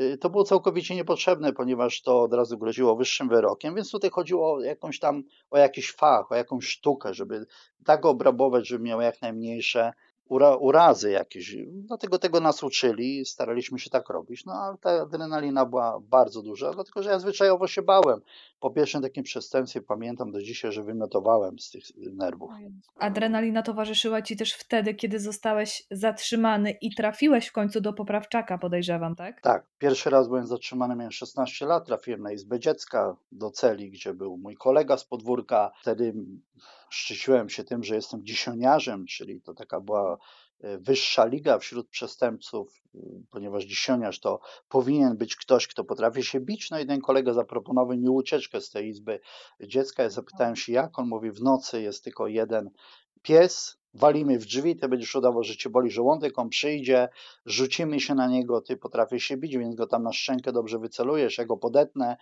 y, 0.00 0.18
to 0.18 0.30
było 0.30 0.44
całkowicie 0.44 0.94
niepotrzebne, 0.94 1.52
ponieważ 1.52 2.02
to 2.02 2.22
od 2.22 2.34
razu 2.34 2.58
groziło 2.58 2.96
wyższym 2.96 3.28
wyrokiem, 3.28 3.74
więc 3.74 3.90
tutaj 3.90 4.10
chodziło 4.10 4.54
o 4.54 4.60
jakąś 4.60 4.98
tam, 4.98 5.22
o 5.50 5.58
jakiś 5.58 5.92
fach, 5.92 6.32
o 6.32 6.34
jakąś 6.34 6.66
sztukę, 6.66 7.14
żeby 7.14 7.46
tak 7.84 8.00
go 8.00 8.10
obrabować, 8.10 8.68
żeby 8.68 8.84
miał 8.84 9.00
jak 9.00 9.22
najmniejsze 9.22 9.92
ura, 10.28 10.56
urazy 10.56 11.10
jakieś. 11.10 11.56
Dlatego 11.66 12.18
tego 12.18 12.40
nas 12.40 12.62
uczyli, 12.62 13.24
staraliśmy 13.24 13.78
się 13.78 13.90
tak 13.90 14.08
robić. 14.08 14.44
No 14.44 14.52
ale 14.52 14.78
ta 14.78 14.90
adrenalina 14.90 15.66
była 15.66 16.00
bardzo 16.00 16.42
duża, 16.42 16.72
dlatego 16.72 17.02
że 17.02 17.10
ja 17.10 17.18
zwyczajowo 17.18 17.66
się 17.66 17.82
bałem. 17.82 18.20
Po 18.60 18.70
pierwszym 18.70 19.02
takim 19.02 19.24
przestępstwie 19.24 19.82
pamiętam 19.82 20.32
do 20.32 20.42
dzisiaj, 20.42 20.72
że 20.72 20.82
wymiotowałem 20.82 21.58
z 21.58 21.70
tych 21.70 21.84
nerwów. 22.12 22.50
Adrenalina 22.98 23.62
towarzyszyła 23.62 24.22
ci 24.22 24.36
też 24.36 24.52
wtedy, 24.52 24.94
kiedy 24.94 25.20
zostałeś 25.20 25.86
zatrzymany 25.90 26.70
i 26.70 26.94
trafiłeś 26.94 27.46
w 27.46 27.52
końcu 27.52 27.80
do 27.80 27.92
poprawczaka, 27.92 28.58
podejrzewam, 28.58 29.16
tak? 29.16 29.40
Tak. 29.40 29.66
Pierwszy 29.78 30.10
raz 30.10 30.28
byłem 30.28 30.46
zatrzymany, 30.46 30.96
miałem 30.96 31.12
16 31.12 31.66
lat, 31.66 31.86
trafiłem 31.86 32.22
na 32.22 32.32
Izbę 32.32 32.60
Dziecka 32.60 33.16
do 33.32 33.50
celi, 33.50 33.90
gdzie 33.90 34.14
był 34.14 34.38
mój 34.38 34.56
kolega 34.56 34.96
z 34.96 35.04
podwórka. 35.04 35.72
Wtedy 35.80 36.14
szczyciłem 36.90 37.48
się 37.48 37.64
tym, 37.64 37.84
że 37.84 37.94
jestem 37.94 38.24
dzisioniarzem, 38.24 39.06
czyli 39.06 39.40
to 39.40 39.54
taka 39.54 39.80
była 39.80 40.18
wyższa 40.60 41.24
liga 41.26 41.58
wśród 41.58 41.88
przestępców, 41.88 42.82
ponieważ 43.30 43.64
dzisioniarz 43.64 44.20
to 44.20 44.40
powinien 44.68 45.16
być 45.16 45.36
ktoś, 45.36 45.66
kto 45.66 45.84
potrafi 45.84 46.24
się 46.24 46.40
bić. 46.40 46.70
No 46.70 46.78
i 46.78 46.86
ten 46.86 47.00
kolega 47.00 47.32
zaproponował 47.32 47.96
mi 47.96 48.08
ucieczkę 48.08 48.60
z 48.60 48.70
tej 48.70 48.88
izby 48.88 49.20
dziecka. 49.60 50.02
Ja 50.02 50.10
zapytałem 50.10 50.56
się 50.56 50.72
jak, 50.72 50.98
on 50.98 51.08
mówi 51.08 51.30
w 51.30 51.42
nocy 51.42 51.82
jest 51.82 52.04
tylko 52.04 52.26
jeden 52.26 52.70
pies, 53.22 53.78
walimy 53.96 54.38
w 54.38 54.46
drzwi, 54.46 54.76
ty 54.76 54.88
będziesz 54.88 55.14
udawał, 55.14 55.42
że 55.42 55.56
cię 55.56 55.70
boli 55.70 55.90
żołądek, 55.90 56.38
on 56.38 56.48
przyjdzie, 56.48 57.08
rzucimy 57.46 58.00
się 58.00 58.14
na 58.14 58.26
niego, 58.28 58.60
ty 58.60 58.76
potrafisz 58.76 59.24
się 59.24 59.36
bić, 59.36 59.58
więc 59.58 59.74
go 59.74 59.86
tam 59.86 60.02
na 60.02 60.12
szczękę 60.12 60.52
dobrze 60.52 60.78
wycelujesz, 60.78 61.38
ja 61.38 61.44
go 61.44 61.56
podetnę, 61.56 62.16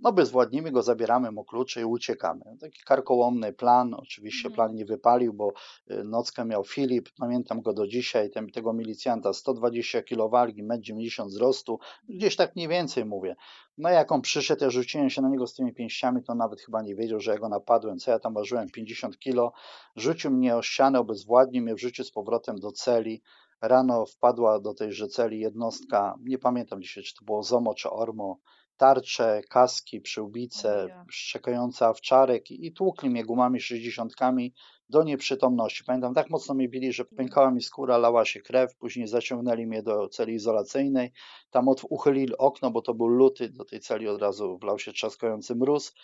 no 0.00 0.12
bezwładnimy 0.12 0.70
go, 0.70 0.82
zabieramy 0.82 1.32
mu 1.32 1.44
klucze 1.44 1.80
i 1.80 1.84
uciekamy. 1.84 2.44
Taki 2.60 2.80
karkołomny 2.84 3.52
plan, 3.52 3.94
oczywiście 3.94 4.48
mhm. 4.48 4.54
plan 4.54 4.74
nie 4.74 4.84
wypalił, 4.84 5.32
bo 5.32 5.52
y, 5.90 6.04
nockę 6.04 6.44
miał 6.44 6.64
Filip, 6.64 7.08
pamiętam 7.18 7.62
go 7.62 7.72
do 7.72 7.86
dzisiaj, 7.86 8.30
ten, 8.30 8.50
tego 8.50 8.72
milicjanta, 8.72 9.32
120 9.32 10.02
kg 10.02 10.30
wagi, 10.30 10.64
1,90 10.64 11.22
m 11.22 11.28
wzrostu, 11.28 11.78
gdzieś 12.08 12.36
tak 12.36 12.56
mniej 12.56 12.68
więcej 12.68 13.04
mówię. 13.04 13.36
No 13.80 13.88
jak 13.88 14.12
on 14.12 14.20
przyszedł, 14.22 14.64
ja 14.64 14.70
rzuciłem 14.70 15.10
się 15.10 15.22
na 15.22 15.28
niego 15.28 15.46
z 15.46 15.54
tymi 15.54 15.74
pięściami, 15.74 16.22
to 16.22 16.34
nawet 16.34 16.60
chyba 16.60 16.82
nie 16.82 16.96
wiedział, 16.96 17.20
że 17.20 17.30
ja 17.30 17.38
go 17.38 17.48
napadłem, 17.48 17.98
co 17.98 18.10
ja 18.10 18.18
tam 18.18 18.34
ważyłem, 18.34 18.70
50 18.70 19.18
kg, 19.18 19.56
rzucił 19.96 20.30
mnie 20.30 20.56
o 20.56 20.62
ścianę, 20.62 21.00
obezwładnił 21.00 21.62
mnie, 21.62 21.74
wrzucił 21.74 22.04
z 22.04 22.10
powrotem 22.10 22.56
do 22.56 22.72
celi, 22.72 23.22
Rano 23.62 24.06
wpadła 24.06 24.60
do 24.60 24.74
tejże 24.74 25.08
celi 25.08 25.40
jednostka, 25.40 26.14
nie 26.22 26.38
pamiętam 26.38 26.82
dzisiaj, 26.82 27.04
czy 27.04 27.14
to 27.14 27.24
było 27.24 27.42
ZOMO 27.42 27.74
czy 27.74 27.90
ORMO, 27.90 28.38
tarcze, 28.76 29.40
kaski, 29.48 30.00
przyłbice, 30.00 31.04
szczekające 31.10 31.86
awczarek 31.86 32.50
i 32.50 32.72
tłukli 32.72 33.10
mnie 33.10 33.24
gumami 33.24 33.60
sześćdziesiątkami 33.60 34.54
do 34.90 35.02
nieprzytomności. 35.02 35.84
Pamiętam, 35.84 36.14
tak 36.14 36.30
mocno 36.30 36.54
mnie 36.54 36.68
bili, 36.68 36.92
że 36.92 37.04
pękała 37.04 37.50
mi 37.50 37.62
skóra, 37.62 37.98
lała 37.98 38.24
się 38.24 38.40
krew, 38.40 38.76
później 38.76 39.06
zaciągnęli 39.06 39.66
mnie 39.66 39.82
do 39.82 40.08
celi 40.08 40.34
izolacyjnej, 40.34 41.12
tam 41.50 41.68
uchylili 41.90 42.38
okno, 42.38 42.70
bo 42.70 42.82
to 42.82 42.94
był 42.94 43.06
luty, 43.06 43.48
do 43.48 43.64
tej 43.64 43.80
celi 43.80 44.08
od 44.08 44.22
razu 44.22 44.58
wlał 44.58 44.78
się 44.78 44.92
trzaskający 44.92 45.54
mróz, 45.54 45.94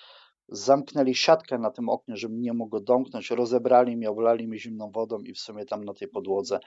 zamknęli 0.48 1.14
siatkę 1.14 1.58
na 1.58 1.70
tym 1.70 1.88
oknie, 1.88 2.16
żebym 2.16 2.40
nie 2.40 2.52
mógł 2.52 2.70
go 2.70 2.80
domknąć, 2.80 3.30
rozebrali 3.30 3.96
mnie, 3.96 4.10
oblali 4.10 4.48
mnie 4.48 4.58
zimną 4.58 4.90
wodą 4.90 5.18
i 5.20 5.32
w 5.32 5.38
sumie 5.38 5.64
tam 5.64 5.84
na 5.84 5.94
tej 5.94 6.08
podłodze 6.08 6.60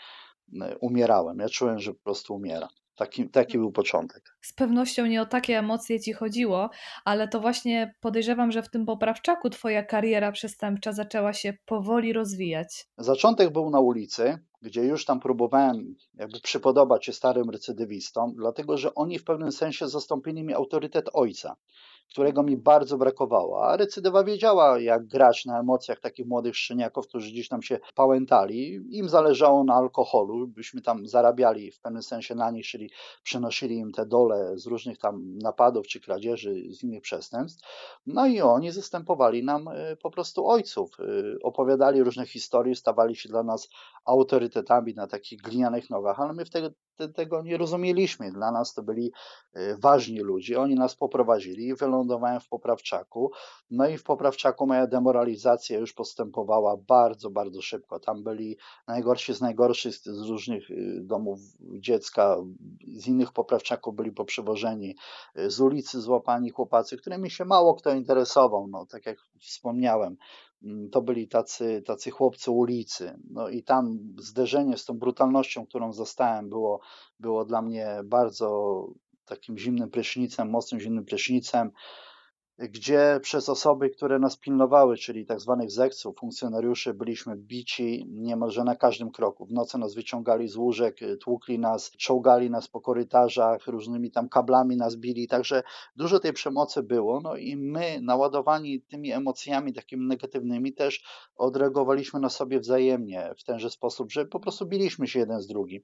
e, 0.62 0.78
umierałem. 0.78 1.40
Ja 1.40 1.50
czułem, 1.50 1.80
że 1.80 1.94
po 1.94 2.04
prostu 2.04 2.36
umieram. 2.36 2.70
Taki, 3.00 3.30
taki 3.30 3.58
był 3.58 3.72
początek. 3.72 4.38
Z 4.42 4.54
pewnością 4.54 5.06
nie 5.06 5.22
o 5.22 5.26
takie 5.26 5.60
emocje 5.60 6.00
ci 6.00 6.14
chodziło, 6.14 6.70
ale 7.06 7.28
to 7.28 7.40
właśnie 7.40 7.96
podejrzewam, 8.00 8.52
że 8.52 8.64
w 8.64 8.70
tym 8.70 8.86
poprawczaku 8.86 9.50
twoja 9.50 9.84
kariera 9.84 10.32
przestępcza 10.32 10.92
zaczęła 10.92 11.34
się 11.34 11.54
powoli 11.66 12.14
rozwijać. 12.14 12.88
Zaczątek 12.98 13.54
był 13.54 13.70
na 13.70 13.80
ulicy, 13.80 14.38
gdzie 14.62 14.84
już 14.84 15.06
tam 15.06 15.20
próbowałem 15.20 15.96
jakby 16.14 16.40
przypodobać 16.40 17.06
się 17.06 17.14
starym 17.14 17.50
recydywistom, 17.50 18.34
dlatego 18.36 18.78
że 18.78 18.96
oni 18.96 19.20
w 19.20 19.24
pewnym 19.24 19.52
sensie 19.52 19.88
zastąpili 19.88 20.44
mi 20.44 20.54
autorytet 20.54 21.10
ojca 21.14 21.56
którego 22.10 22.44
mi 22.44 22.58
bardzo 22.58 22.98
brakowało. 22.98 23.66
A 23.66 23.78
recydywa 23.78 24.24
wiedziała, 24.24 24.80
jak 24.80 25.08
grać 25.08 25.46
na 25.46 25.60
emocjach 25.60 26.00
takich 26.00 26.26
młodych 26.26 26.58
szczeniaków, 26.58 27.08
którzy 27.08 27.32
gdzieś 27.32 27.48
tam 27.48 27.62
się 27.62 27.80
pałętali. 27.96 28.80
Im 28.92 29.10
zależało 29.10 29.64
na 29.64 29.74
alkoholu, 29.74 30.48
byśmy 30.48 30.82
tam 30.82 31.08
zarabiali 31.08 31.72
w 31.72 31.80
pewnym 31.80 32.04
sensie 32.04 32.36
na 32.36 32.52
nich, 32.52 32.66
czyli 32.66 32.90
przynosili 33.24 33.76
im 33.76 33.92
te 33.92 34.06
dole 34.06 34.58
z 34.58 34.66
różnych 34.66 34.98
tam 34.98 35.38
napadów 35.38 35.88
czy 35.88 36.00
kradzieży, 36.00 36.64
z 36.70 36.84
innych 36.84 37.02
przestępstw. 37.02 37.68
No 38.06 38.28
i 38.28 38.42
oni 38.42 38.72
zastępowali 38.72 39.44
nam 39.44 39.68
y, 39.68 39.98
po 40.02 40.12
prostu 40.12 40.48
ojców. 40.48 41.00
Y, 41.00 41.38
opowiadali 41.44 42.04
różne 42.04 42.26
historie, 42.26 42.76
stawali 42.76 43.16
się 43.16 43.30
dla 43.30 43.44
nas 43.44 43.70
autorytetami 44.06 44.94
na 44.94 45.08
takich 45.08 45.42
glinianych 45.42 45.90
nogach, 45.90 46.20
ale 46.20 46.34
my 46.34 46.46
wtedy 46.46 46.74
tego 47.08 47.42
nie 47.42 47.58
rozumieliśmy. 47.58 48.32
Dla 48.32 48.52
nas 48.52 48.74
to 48.74 48.84
byli 48.84 49.12
y, 49.58 49.78
ważni 49.78 50.20
ludzie. 50.20 50.62
Oni 50.62 50.76
nas 50.76 50.96
poprowadzili 50.96 51.68
i 51.68 51.76
wylądowałem 52.00 52.40
w 52.40 52.48
Poprawczaku. 52.48 53.32
No 53.72 53.88
i 53.88 53.98
w 53.98 54.04
Poprawczaku 54.04 54.68
moja 54.68 54.88
demoralizacja 54.88 55.80
już 55.80 55.94
postępowała 55.94 56.78
bardzo, 56.78 57.30
bardzo 57.30 57.62
szybko. 57.62 58.00
Tam 58.00 58.24
byli 58.24 58.58
najgorsi 58.88 59.34
z 59.34 59.42
najgorszych 59.42 59.96
z 59.96 60.30
różnych 60.30 60.72
y, 60.72 61.00
domów 61.02 61.40
dziecka, 61.60 62.38
z 62.96 63.08
innych 63.08 63.32
Poprawczaków 63.32 63.96
byli 63.96 64.12
poprzewożeni, 64.12 64.96
y, 65.38 65.52
z 65.52 65.62
ulicy 65.62 66.02
złapani 66.02 66.50
chłopacy, 66.50 66.98
którymi 66.98 67.32
się 67.32 67.46
mało 67.46 67.76
kto 67.76 67.94
interesował. 67.94 68.68
No, 68.68 68.86
tak 68.86 69.06
jak 69.06 69.18
wspomniałem, 69.40 70.18
Mm, 70.64 70.90
to 70.90 71.02
byli 71.02 71.28
tacy, 71.28 71.82
tacy 71.86 72.12
chłopcy 72.12 72.52
ulicy. 72.52 73.20
No 73.30 73.50
i 73.50 73.64
tam 73.64 74.00
zderzenie 74.18 74.78
z 74.78 74.86
tą 74.86 75.00
brutalnością, 75.00 75.66
którą 75.66 75.94
zostałem, 75.94 76.50
było, 76.50 76.80
było 77.20 77.46
dla 77.46 77.62
mnie 77.62 78.00
bardzo 78.04 78.88
takim 79.30 79.58
zimnym 79.58 79.90
prysznicem, 79.90 80.50
mocnym 80.50 80.82
zimnym 80.82 81.06
prysznicem 81.06 81.72
gdzie 82.60 83.20
przez 83.22 83.50
osoby, 83.50 83.90
które 83.90 84.20
nas 84.20 84.38
pilnowały, 84.38 84.98
czyli 84.98 85.26
tak 85.26 85.40
zwanych 85.40 85.72
zekców, 85.72 86.16
funkcjonariuszy, 86.20 86.94
byliśmy 86.94 87.36
bici 87.36 88.06
niemalże 88.10 88.64
na 88.64 88.76
każdym 88.76 89.12
kroku. 89.12 89.46
W 89.46 89.52
nocy 89.52 89.78
nas 89.78 89.96
wyciągali 89.96 90.48
z 90.48 90.56
łóżek, 90.56 90.98
tłukli 91.22 91.60
nas, 91.60 91.92
czołgali 91.92 92.50
nas 92.50 92.68
po 92.68 92.82
korytarzach, 92.82 93.68
różnymi 93.68 94.12
tam 94.12 94.30
kablami 94.30 94.78
nas 94.78 94.96
bili, 94.96 95.28
także 95.28 95.64
dużo 95.96 96.20
tej 96.20 96.34
przemocy 96.34 96.84
było. 96.84 97.22
No 97.22 97.36
i 97.36 97.56
my, 97.56 98.02
naładowani 98.02 98.82
tymi 98.82 99.12
emocjami 99.12 99.74
takimi 99.74 100.06
negatywnymi, 100.08 100.74
też 100.74 101.04
odreagowaliśmy 101.36 102.20
na 102.20 102.30
sobie 102.30 102.60
wzajemnie 102.60 103.34
w 103.38 103.44
tenże 103.44 103.70
sposób, 103.70 104.12
że 104.12 104.26
po 104.26 104.40
prostu 104.40 104.66
biliśmy 104.66 105.08
się 105.08 105.20
jeden 105.20 105.42
z 105.42 105.48
drugim. 105.48 105.82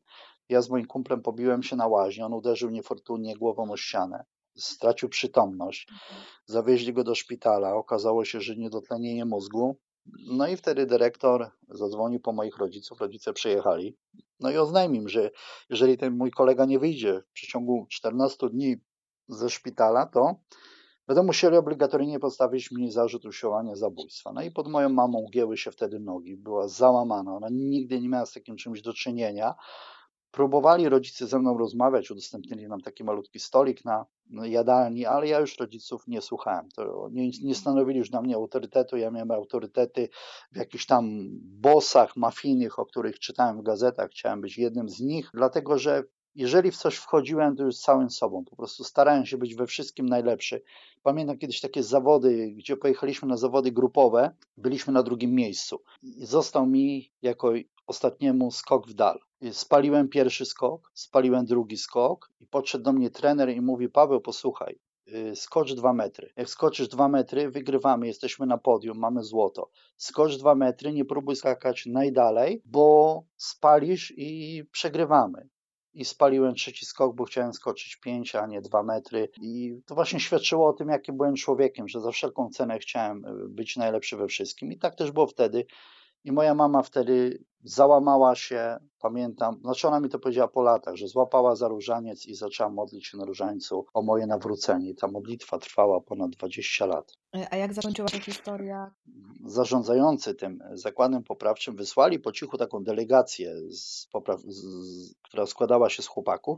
Ja 0.49 0.61
z 0.61 0.69
moim 0.69 0.85
kumplem 0.85 1.21
pobiłem 1.21 1.63
się 1.63 1.75
na 1.75 1.87
łaźni, 1.87 2.23
on 2.23 2.33
uderzył 2.33 2.69
niefortunnie 2.69 3.35
głową 3.35 3.71
o 3.71 3.77
ścianę 3.77 4.25
stracił 4.57 5.09
przytomność. 5.09 5.87
Zawieźli 6.45 6.93
go 6.93 7.03
do 7.03 7.15
szpitala. 7.15 7.75
Okazało 7.75 8.25
się, 8.25 8.41
że 8.41 8.55
niedotlenienie 8.55 9.25
mózgu. 9.25 9.77
No 10.27 10.47
i 10.47 10.57
wtedy 10.57 10.85
dyrektor 10.85 11.51
zadzwonił 11.69 12.19
po 12.19 12.33
moich 12.33 12.57
rodziców. 12.57 13.01
Rodzice 13.01 13.33
przyjechali. 13.33 13.97
No 14.39 14.51
i 14.51 14.57
oznajmił, 14.57 15.09
że 15.09 15.31
jeżeli 15.69 15.97
ten 15.97 16.17
mój 16.17 16.31
kolega 16.31 16.65
nie 16.65 16.79
wyjdzie 16.79 17.21
w 17.21 17.31
przeciągu 17.31 17.87
14 17.89 18.49
dni 18.49 18.75
ze 19.27 19.49
szpitala, 19.49 20.05
to 20.05 20.35
będą 21.07 21.23
musieli 21.23 21.57
obligatoryjnie 21.57 22.19
postawić 22.19 22.71
mi 22.71 22.91
zarzut 22.91 23.25
usiłowania 23.25 23.75
zabójstwa. 23.75 24.33
No 24.33 24.41
i 24.41 24.51
pod 24.51 24.67
moją 24.67 24.89
mamą 24.89 25.25
gięły 25.33 25.57
się 25.57 25.71
wtedy 25.71 25.99
nogi. 25.99 26.37
Była 26.37 26.67
załamana. 26.67 27.35
Ona 27.35 27.47
nigdy 27.51 28.01
nie 28.01 28.09
miała 28.09 28.25
z 28.25 28.33
takim 28.33 28.55
czymś 28.55 28.81
do 28.81 28.93
czynienia. 28.93 29.55
Próbowali 30.35 30.89
rodzice 30.89 31.27
ze 31.27 31.39
mną 31.39 31.57
rozmawiać, 31.57 32.11
udostępnili 32.11 32.67
nam 32.67 32.81
taki 32.81 33.03
malutki 33.03 33.39
stolik 33.39 33.85
na 33.85 34.05
jadalni, 34.43 35.05
ale 35.05 35.27
ja 35.27 35.39
już 35.39 35.57
rodziców 35.59 36.07
nie 36.07 36.21
słuchałem. 36.21 36.69
To 36.75 37.09
nie, 37.11 37.29
nie 37.43 37.55
stanowili 37.55 37.99
już 37.99 38.11
na 38.11 38.21
mnie 38.21 38.35
autorytetu. 38.35 38.97
Ja 38.97 39.11
miałem 39.11 39.31
autorytety 39.31 40.09
w 40.51 40.57
jakichś 40.57 40.85
tam 40.85 41.29
bosach 41.41 42.15
mafijnych, 42.15 42.79
o 42.79 42.85
których 42.85 43.19
czytałem 43.19 43.57
w 43.57 43.63
gazetach. 43.63 44.11
Chciałem 44.11 44.41
być 44.41 44.57
jednym 44.57 44.89
z 44.89 44.99
nich, 44.99 45.29
dlatego 45.33 45.77
że 45.77 46.03
jeżeli 46.35 46.71
w 46.71 46.77
coś 46.77 46.95
wchodziłem, 46.95 47.55
to 47.55 47.63
już 47.63 47.77
całym 47.77 48.09
sobą. 48.09 48.45
Po 48.45 48.55
prostu 48.55 48.83
starałem 48.83 49.25
się 49.25 49.37
być 49.37 49.55
we 49.55 49.67
wszystkim 49.67 50.09
najlepszy. 50.09 50.61
Pamiętam 51.03 51.37
kiedyś 51.37 51.61
takie 51.61 51.83
zawody, 51.83 52.53
gdzie 52.57 52.77
pojechaliśmy 52.77 53.27
na 53.27 53.37
zawody 53.37 53.71
grupowe, 53.71 54.35
byliśmy 54.57 54.93
na 54.93 55.03
drugim 55.03 55.31
miejscu. 55.31 55.81
I 56.03 56.25
został 56.25 56.65
mi 56.65 57.11
jako 57.21 57.53
ostatniemu 57.87 58.51
skok 58.51 58.87
w 58.87 58.93
dal. 58.93 59.19
Spaliłem 59.51 60.09
pierwszy 60.09 60.45
skok, 60.45 60.91
spaliłem 60.93 61.45
drugi 61.45 61.77
skok 61.77 62.31
i 62.39 62.47
podszedł 62.47 62.83
do 62.83 62.93
mnie 62.93 63.09
trener 63.09 63.49
i 63.49 63.61
mówi: 63.61 63.89
Paweł, 63.89 64.21
posłuchaj, 64.21 64.79
y, 65.07 65.35
skocz 65.35 65.73
dwa 65.73 65.93
metry. 65.93 66.33
Jak 66.35 66.49
skoczysz 66.49 66.87
dwa 66.87 67.07
metry, 67.07 67.49
wygrywamy, 67.49 68.07
jesteśmy 68.07 68.45
na 68.45 68.57
podium, 68.57 68.97
mamy 68.97 69.23
złoto. 69.23 69.69
Skocz 69.97 70.37
dwa 70.37 70.55
metry, 70.55 70.93
nie 70.93 71.05
próbuj 71.05 71.35
skakać 71.35 71.85
najdalej, 71.85 72.61
bo 72.65 73.23
spalisz 73.37 74.13
i 74.17 74.63
przegrywamy 74.71 75.49
i 75.95 76.05
spaliłem 76.05 76.55
trzeci 76.55 76.85
skok, 76.85 77.15
bo 77.15 77.23
chciałem 77.23 77.53
skoczyć 77.53 77.95
5, 77.95 78.35
a 78.35 78.47
nie 78.47 78.61
2 78.61 78.83
metry. 78.83 79.29
I 79.41 79.81
to 79.85 79.95
właśnie 79.95 80.19
świadczyło 80.19 80.67
o 80.67 80.73
tym, 80.73 80.89
jakim 80.89 81.17
byłem 81.17 81.35
człowiekiem, 81.35 81.87
że 81.87 82.01
za 82.01 82.11
wszelką 82.11 82.49
cenę 82.49 82.79
chciałem 82.79 83.25
y, 83.25 83.49
być 83.49 83.77
najlepszy 83.77 84.17
we 84.17 84.27
wszystkim. 84.27 84.71
I 84.71 84.77
tak 84.77 84.95
też 84.95 85.11
było 85.11 85.27
wtedy. 85.27 85.65
I 86.25 86.31
moja 86.31 86.55
mama 86.55 86.81
wtedy 86.81 87.43
załamała 87.63 88.35
się, 88.35 88.77
pamiętam, 88.99 89.59
znaczy 89.61 89.87
ona 89.87 89.99
mi 89.99 90.09
to 90.09 90.19
powiedziała 90.19 90.47
po 90.47 90.61
latach, 90.61 90.95
że 90.95 91.07
złapała 91.07 91.55
za 91.55 91.67
różaniec 91.67 92.25
i 92.25 92.35
zaczęła 92.35 92.69
modlić 92.69 93.07
się 93.07 93.17
na 93.17 93.25
różańcu 93.25 93.85
o 93.93 94.01
moje 94.01 94.27
nawrócenie. 94.27 94.95
ta 94.95 95.07
modlitwa 95.07 95.59
trwała 95.59 96.01
ponad 96.01 96.31
20 96.31 96.85
lat. 96.85 97.13
A 97.51 97.55
jak 97.55 97.73
zakończyła 97.73 98.07
się 98.07 98.19
historia? 98.19 98.91
Zarządzający 99.45 100.35
tym 100.35 100.59
zakładem 100.73 101.23
poprawczym 101.23 101.75
wysłali 101.75 102.19
po 102.19 102.31
cichu 102.31 102.57
taką 102.57 102.83
delegację, 102.83 103.55
z 103.71 104.07
popraw, 104.11 104.41
z, 104.41 104.63
która 105.21 105.45
składała 105.45 105.89
się 105.89 106.03
z 106.03 106.07
chłopaków 106.07 106.57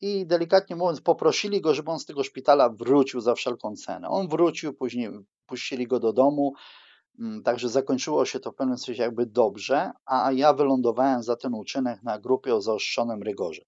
i 0.00 0.26
delikatnie 0.26 0.76
mówiąc 0.76 1.00
poprosili 1.00 1.60
go, 1.60 1.74
żeby 1.74 1.90
on 1.90 1.98
z 1.98 2.06
tego 2.06 2.24
szpitala 2.24 2.68
wrócił 2.68 3.20
za 3.20 3.34
wszelką 3.34 3.76
cenę. 3.76 4.08
On 4.08 4.28
wrócił, 4.28 4.74
później 4.74 5.10
puścili 5.46 5.86
go 5.86 6.00
do 6.00 6.12
domu, 6.12 6.54
także 7.44 7.68
zakończyło 7.68 8.24
się 8.24 8.40
to 8.40 8.52
w 8.52 8.54
pewnym 8.54 8.78
sensie 8.78 9.02
jakby 9.02 9.26
dobrze, 9.26 9.90
a 10.06 10.32
ja 10.32 10.52
wylądowałem 10.52 11.22
za 11.22 11.36
ten 11.36 11.54
uczynek 11.54 12.02
na 12.02 12.18
grupie 12.18 12.54
o 12.54 12.62
zaostrzonym 12.62 13.22
rygorze. 13.22 13.62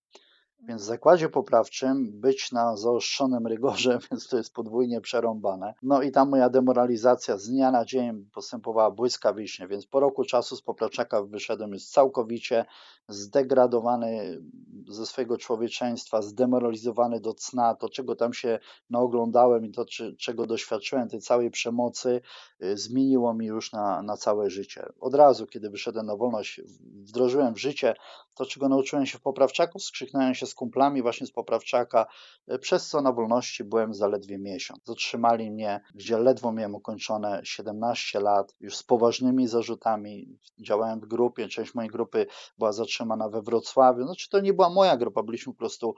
Więc 0.69 0.83
w 0.83 0.85
zakładzie 0.85 1.29
poprawczym 1.29 2.21
być 2.21 2.53
na 2.53 2.77
zaostrzonym 2.77 3.47
rygorze, 3.47 3.99
więc 4.11 4.29
to 4.29 4.37
jest 4.37 4.55
podwójnie 4.55 5.01
przerąbane. 5.01 5.75
No 5.83 6.03
i 6.03 6.11
ta 6.11 6.25
moja 6.25 6.51
demoralizacja 6.51 7.37
z 7.37 7.49
dnia 7.49 7.71
na 7.71 7.85
dzień 7.85 8.29
postępowała 8.35 8.91
błyskawicznie, 8.91 9.69
więc 9.69 9.87
po 9.87 10.01
roku 10.01 10.25
czasu 10.25 10.57
z 10.57 10.63
poprawczaka 10.63 11.23
wyszedłem 11.23 11.73
już 11.73 11.87
całkowicie 11.87 12.65
zdegradowany 13.09 14.43
ze 14.89 15.07
swojego 15.07 15.39
człowieczeństwa, 15.39 16.23
zdemoralizowany 16.23 17.21
do 17.21 17.35
cna, 17.35 17.75
to 17.75 17.89
czego 17.89 18.17
tam 18.17 18.33
się 18.33 18.59
naoglądałem 18.91 19.65
i 19.65 19.71
to 19.73 19.85
czego 20.19 20.47
doświadczyłem, 20.47 21.09
tej 21.09 21.21
całej 21.21 21.51
przemocy, 21.51 22.21
y, 22.63 22.77
zmieniło 22.77 23.35
mi 23.35 23.47
już 23.47 23.73
na, 23.73 24.03
na 24.03 24.17
całe 24.17 24.51
życie. 24.51 24.87
Od 25.01 25.15
razu, 25.15 25.47
kiedy 25.47 25.71
wyszedłem 25.71 26.07
na 26.07 26.17
wolność, 26.17 26.61
wdrożyłem 26.95 27.55
w 27.55 27.59
życie 27.59 27.95
to, 28.35 28.47
czego 28.47 28.69
nauczyłem 28.69 29.07
się 29.07 29.19
w 29.19 29.23
poprawczaku, 29.23 29.79
skrzyknąłem 29.79 30.35
się 30.35 30.47
z 30.53 30.55
kumplami 30.55 31.03
właśnie 31.03 31.27
z 31.27 31.33
poprawczaka, 31.33 32.07
y, 32.53 32.59
przez 32.59 32.89
co 32.89 33.03
na 33.03 33.13
wolności 33.13 33.65
byłem 33.65 33.95
zaledwie 33.95 34.39
miesiąc. 34.39 34.81
Zatrzymali 34.85 35.51
mnie, 35.51 35.81
gdzie 35.95 36.19
ledwo 36.19 36.53
miałem 36.53 36.75
ukończone 36.75 37.41
17 37.45 38.21
lat, 38.21 38.55
już 38.61 38.77
z 38.77 38.83
poważnymi 38.83 39.49
zarzutami. 39.49 40.39
Działałem 40.59 41.01
w 41.01 41.07
grupie, 41.07 41.49
część 41.49 41.75
mojej 41.75 41.91
grupy 41.91 42.27
była 42.59 42.73
zatrzymana 42.73 43.29
we 43.29 43.43
Wrocławiu. 43.43 44.05
Znaczy 44.05 44.29
to 44.31 44.41
nie 44.41 44.53
była 44.53 44.71
moja 44.71 44.97
grupa, 44.97 45.23
byliśmy 45.23 45.53
po 45.53 45.59
prostu 45.59 45.95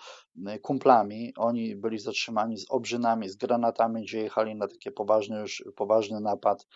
kumplami. 0.63 1.33
Oni 1.37 1.77
byli 1.77 1.99
zatrzymani 1.99 2.59
z 2.59 2.67
obrzynami, 2.71 3.29
z 3.29 3.37
granatami, 3.37 4.03
gdzie 4.03 4.23
jechali 4.23 4.55
na 4.55 4.69
taki 4.69 4.91
poważny 4.91 5.41
już 5.41 5.65
poważny 5.77 6.21
napad. 6.21 6.67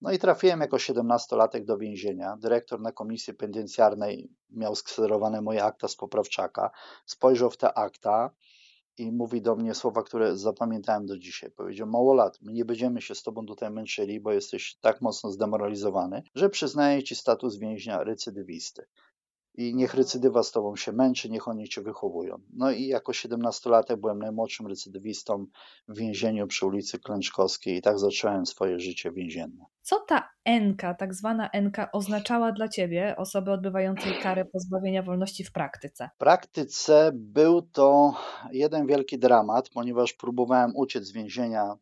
No 0.00 0.12
i 0.12 0.18
trafiłem 0.18 0.60
jako 0.60 0.76
17-latek 0.76 1.64
do 1.64 1.78
więzienia. 1.78 2.36
Dyrektor 2.36 2.80
na 2.80 2.92
komisji 2.92 3.34
penitencjarnej 3.34 4.30
miał 4.50 4.74
skserowane 4.74 5.42
moje 5.42 5.64
akta 5.64 5.88
z 5.88 5.96
poprawczaka. 5.96 6.70
Spojrzał 7.06 7.50
w 7.50 7.56
te 7.56 7.74
akta 7.74 8.30
i 8.98 9.12
mówi 9.12 9.42
do 9.42 9.56
mnie 9.56 9.74
słowa, 9.74 10.02
które 10.02 10.36
zapamiętałem 10.36 11.06
do 11.06 11.18
dzisiaj. 11.18 11.50
Powiedział: 11.50 11.86
Mało 11.86 12.14
lat, 12.14 12.38
my 12.42 12.52
nie 12.52 12.64
będziemy 12.64 13.00
się 13.00 13.14
z 13.14 13.22
tobą 13.22 13.46
tutaj 13.46 13.70
męczyli, 13.70 14.20
bo 14.20 14.32
jesteś 14.32 14.76
tak 14.80 15.00
mocno 15.00 15.30
zdemoralizowany, 15.30 16.22
że 16.34 16.50
przyznaję 16.50 17.02
ci 17.02 17.14
status 17.14 17.58
więźnia 17.58 18.04
recydywisty 18.04 18.86
i 19.58 19.74
niech 19.74 19.94
recydywa 19.94 20.42
z 20.42 20.52
tobą 20.52 20.76
się 20.76 20.92
męczy, 20.92 21.30
niech 21.30 21.48
oni 21.48 21.68
cię 21.68 21.82
wychowują. 21.82 22.40
No 22.52 22.70
i 22.70 22.86
jako 22.86 23.12
17-latek 23.12 23.96
byłem 23.96 24.18
najmłodszym 24.18 24.66
recydywistą 24.66 25.46
w 25.88 25.98
więzieniu 25.98 26.46
przy 26.46 26.66
ulicy 26.66 26.98
Klęczkowskiej 26.98 27.76
i 27.76 27.82
tak 27.82 27.98
zacząłem 27.98 28.46
swoje 28.46 28.80
życie 28.80 29.12
więzienne. 29.12 29.64
Co 29.88 30.00
ta 30.00 30.28
NK, 30.60 30.82
tak 30.98 31.14
zwana 31.14 31.50
NK, 31.62 31.76
oznaczała 31.92 32.52
dla 32.52 32.68
ciebie, 32.68 33.14
osoby 33.16 33.52
odbywającej 33.52 34.18
karę 34.22 34.44
pozbawienia 34.44 35.02
wolności 35.02 35.44
w 35.44 35.52
praktyce? 35.52 36.10
W 36.14 36.18
praktyce 36.18 37.10
był 37.14 37.62
to 37.62 38.14
jeden 38.52 38.86
wielki 38.86 39.18
dramat, 39.18 39.70
ponieważ 39.70 40.12
próbowałem 40.12 40.72
uciec 40.76 41.04
z 41.04 41.12
więzienia 41.12 41.74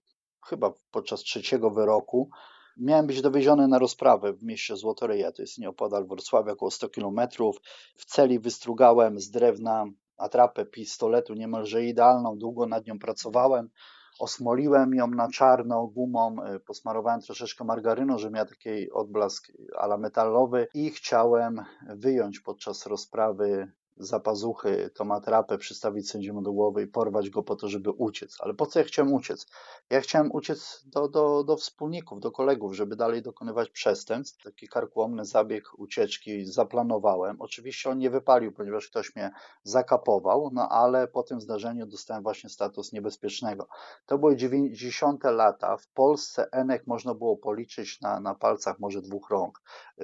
chyba 0.48 0.72
podczas 0.90 1.20
trzeciego 1.20 1.70
wyroku 1.70 2.30
Miałem 2.76 3.06
być 3.06 3.22
dowieziony 3.22 3.68
na 3.68 3.78
rozprawę 3.78 4.32
w 4.32 4.42
mieście 4.42 4.76
Złotoryja, 4.76 5.32
to 5.32 5.42
jest 5.42 5.58
nieopodal 5.58 6.06
Wrocławia, 6.06 6.52
około 6.52 6.70
100 6.70 6.88
kilometrów. 6.88 7.56
W 7.96 8.04
celi 8.04 8.38
wystrugałem 8.38 9.20
z 9.20 9.30
drewna 9.30 9.84
atrapę 10.16 10.66
pistoletu 10.66 11.34
niemalże 11.34 11.84
idealną, 11.84 12.38
długo 12.38 12.66
nad 12.66 12.86
nią 12.86 12.98
pracowałem. 12.98 13.70
Osmoliłem 14.18 14.94
ją 14.94 15.06
na 15.06 15.28
czarno 15.28 15.86
gumą, 15.86 16.36
y, 16.54 16.60
posmarowałem 16.60 17.20
troszeczkę 17.20 17.64
margaryną, 17.64 18.18
że 18.18 18.30
miała 18.30 18.46
taki 18.46 18.90
odblask 18.90 19.52
ala 19.76 19.98
metalowy 19.98 20.68
i 20.74 20.90
chciałem 20.90 21.64
wyjąć 21.86 22.40
podczas 22.40 22.86
rozprawy 22.86 23.72
za 23.96 24.20
pazuchy 24.20 24.90
tą 24.94 25.14
atrapę 25.14 25.58
przystawić 25.58 26.10
sędziemu 26.10 26.42
do 26.42 26.52
głowy 26.52 26.82
i 26.82 26.86
porwać 26.86 27.30
go 27.30 27.42
po 27.42 27.56
to, 27.56 27.68
żeby 27.68 27.90
uciec. 27.90 28.36
Ale 28.40 28.54
po 28.54 28.66
co 28.66 28.78
ja 28.78 28.84
chciałem 28.84 29.12
uciec? 29.12 29.46
Ja 29.90 30.00
chciałem 30.00 30.32
uciec 30.32 30.82
do, 30.86 31.08
do, 31.08 31.44
do 31.44 31.56
wspólników, 31.56 32.20
do 32.20 32.32
kolegów, 32.32 32.74
żeby 32.74 32.96
dalej 32.96 33.22
dokonywać 33.22 33.70
przestępstw. 33.70 34.44
Taki 34.44 34.68
karkłomny 34.68 35.24
zabieg 35.24 35.64
ucieczki 35.78 36.44
zaplanowałem. 36.44 37.36
Oczywiście 37.38 37.90
on 37.90 37.98
nie 37.98 38.10
wypalił, 38.10 38.52
ponieważ 38.52 38.88
ktoś 38.88 39.16
mnie 39.16 39.30
zakapował, 39.62 40.50
no 40.52 40.68
ale 40.68 41.08
po 41.08 41.22
tym 41.22 41.40
zdarzeniu 41.40 41.86
dostałem 41.86 42.22
właśnie 42.22 42.50
status 42.50 42.92
niebezpiecznego. 42.92 43.68
To 44.06 44.18
były 44.18 44.36
90. 44.36 45.24
lata. 45.24 45.76
W 45.76 45.88
Polsce 45.88 46.48
Enek 46.52 46.86
można 46.86 47.14
było 47.14 47.36
policzyć 47.36 48.00
na, 48.00 48.20
na 48.20 48.34
palcach 48.34 48.78
może 48.78 49.02
dwóch 49.02 49.30
rąk. 49.30 49.62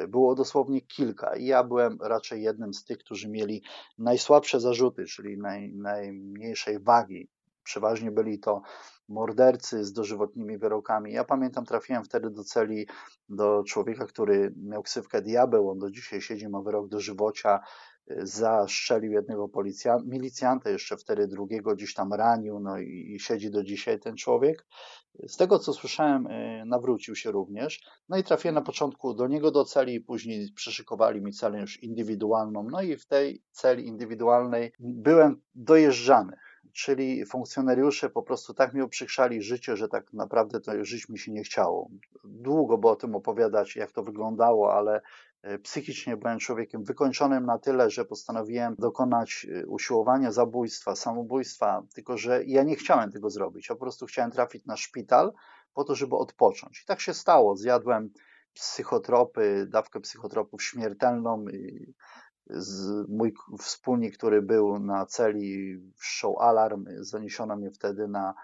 Było 0.08 0.34
dosłownie 0.34 0.80
kilka 0.80 1.36
i 1.36 1.44
ja 1.44 1.64
byłem 1.64 1.98
raczej 2.00 2.42
jednym 2.42 2.74
z 2.74 2.84
tych, 2.84 2.98
którzy 2.98 3.28
mieli 3.28 3.62
najsłabsze 3.98 4.60
zarzuty, 4.60 5.04
czyli 5.04 5.38
naj, 5.38 5.72
najmniejszej 5.74 6.80
wagi. 6.80 7.28
Przeważnie 7.64 8.10
byli 8.10 8.38
to 8.38 8.62
mordercy 9.08 9.84
z 9.84 9.92
dożywotnimi 9.92 10.58
wyrokami. 10.58 11.12
Ja 11.12 11.24
pamiętam, 11.24 11.64
trafiłem 11.64 12.04
wtedy 12.04 12.30
do 12.30 12.44
celi 12.44 12.86
do 13.28 13.64
człowieka, 13.68 14.06
który 14.06 14.54
miał 14.56 14.82
ksywkę 14.82 15.22
diabeł, 15.22 15.70
on 15.70 15.78
do 15.78 15.90
dzisiaj 15.90 16.20
siedzi, 16.20 16.48
ma 16.48 16.62
wyrok 16.62 16.88
dożywocia, 16.88 17.60
zastrzelił 18.22 19.12
jednego 19.12 19.48
policjanta, 19.48 20.04
milicjanta, 20.08 20.70
jeszcze 20.70 20.96
wtedy 20.96 21.26
drugiego 21.26 21.74
gdzieś 21.74 21.94
tam 21.94 22.12
ranił, 22.12 22.60
no 22.60 22.78
i, 22.78 23.12
i 23.14 23.20
siedzi 23.20 23.50
do 23.50 23.64
dzisiaj 23.64 24.00
ten 24.00 24.16
człowiek. 24.16 24.66
Z 25.26 25.36
tego 25.36 25.58
co 25.58 25.72
słyszałem, 25.72 26.26
y, 26.26 26.62
nawrócił 26.66 27.16
się 27.16 27.30
również. 27.30 27.80
No 28.08 28.16
i 28.16 28.24
trafiłem 28.24 28.54
na 28.54 28.62
początku 28.62 29.14
do 29.14 29.28
niego 29.28 29.50
do 29.50 29.64
celi, 29.64 30.00
później 30.00 30.48
przyszykowali 30.54 31.22
mi 31.22 31.32
celę 31.32 31.60
już 31.60 31.82
indywidualną. 31.82 32.68
No 32.70 32.82
i 32.82 32.96
w 32.96 33.06
tej 33.06 33.42
celi 33.50 33.86
indywidualnej 33.86 34.72
byłem 34.80 35.40
dojeżdżany 35.54 36.36
czyli 36.72 37.26
funkcjonariusze 37.26 38.10
po 38.10 38.22
prostu 38.22 38.54
tak 38.54 38.74
mi 38.74 38.82
uprzykrzali 38.82 39.42
życie, 39.42 39.76
że 39.76 39.88
tak 39.88 40.12
naprawdę 40.12 40.60
to 40.60 40.84
żyć 40.84 41.08
mi 41.08 41.18
się 41.18 41.32
nie 41.32 41.42
chciało. 41.42 41.88
Długo 42.24 42.78
by 42.78 42.88
o 42.88 42.96
tym 42.96 43.14
opowiadać, 43.14 43.76
jak 43.76 43.92
to 43.92 44.02
wyglądało, 44.02 44.74
ale 44.74 45.00
psychicznie 45.62 46.16
byłem 46.16 46.38
człowiekiem 46.38 46.84
wykończonym 46.84 47.46
na 47.46 47.58
tyle, 47.58 47.90
że 47.90 48.04
postanowiłem 48.04 48.74
dokonać 48.78 49.46
e, 49.50 49.66
usiłowania 49.66 50.32
zabójstwa, 50.32 50.96
samobójstwa, 50.96 51.82
tylko 51.94 52.18
że 52.18 52.44
ja 52.44 52.62
nie 52.62 52.76
chciałem 52.76 53.12
tego 53.12 53.30
zrobić. 53.30 53.68
Ja 53.68 53.74
po 53.74 53.80
prostu 53.80 54.06
chciałem 54.06 54.30
trafić 54.30 54.66
na 54.66 54.76
szpital 54.76 55.32
po 55.74 55.84
to, 55.84 55.94
żeby 55.94 56.16
odpocząć. 56.16 56.82
I 56.82 56.86
tak 56.86 57.00
się 57.00 57.14
stało. 57.14 57.56
Zjadłem 57.56 58.10
psychotropy, 58.54 59.66
dawkę 59.70 60.00
psychotropów 60.00 60.62
śmiertelną 60.62 61.44
mój 63.08 63.34
wspólnik, 63.58 64.16
który 64.16 64.42
był 64.42 64.78
na 64.78 65.06
celi, 65.06 65.78
wszczął 65.96 66.38
alarm, 66.38 66.86
zaniesiono 66.98 67.56
mnie 67.56 67.70
wtedy 67.70 68.08
na, 68.08 68.34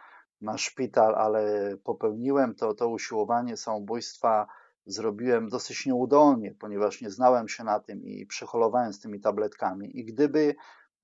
na 0.40 0.58
szpital, 0.58 1.14
ale 1.14 1.74
popełniłem 1.84 2.54
to, 2.54 2.74
to 2.74 2.88
usiłowanie 2.88 3.56
samobójstwa, 3.56 4.46
zrobiłem 4.88 5.48
dosyć 5.48 5.86
nieudolnie, 5.86 6.54
ponieważ 6.54 7.00
nie 7.00 7.10
znałem 7.10 7.48
się 7.48 7.64
na 7.64 7.80
tym 7.80 8.04
i 8.04 8.26
przeholowałem 8.26 8.92
z 8.92 9.00
tymi 9.00 9.20
tabletkami. 9.20 9.98
I 9.98 10.04
gdyby 10.04 10.54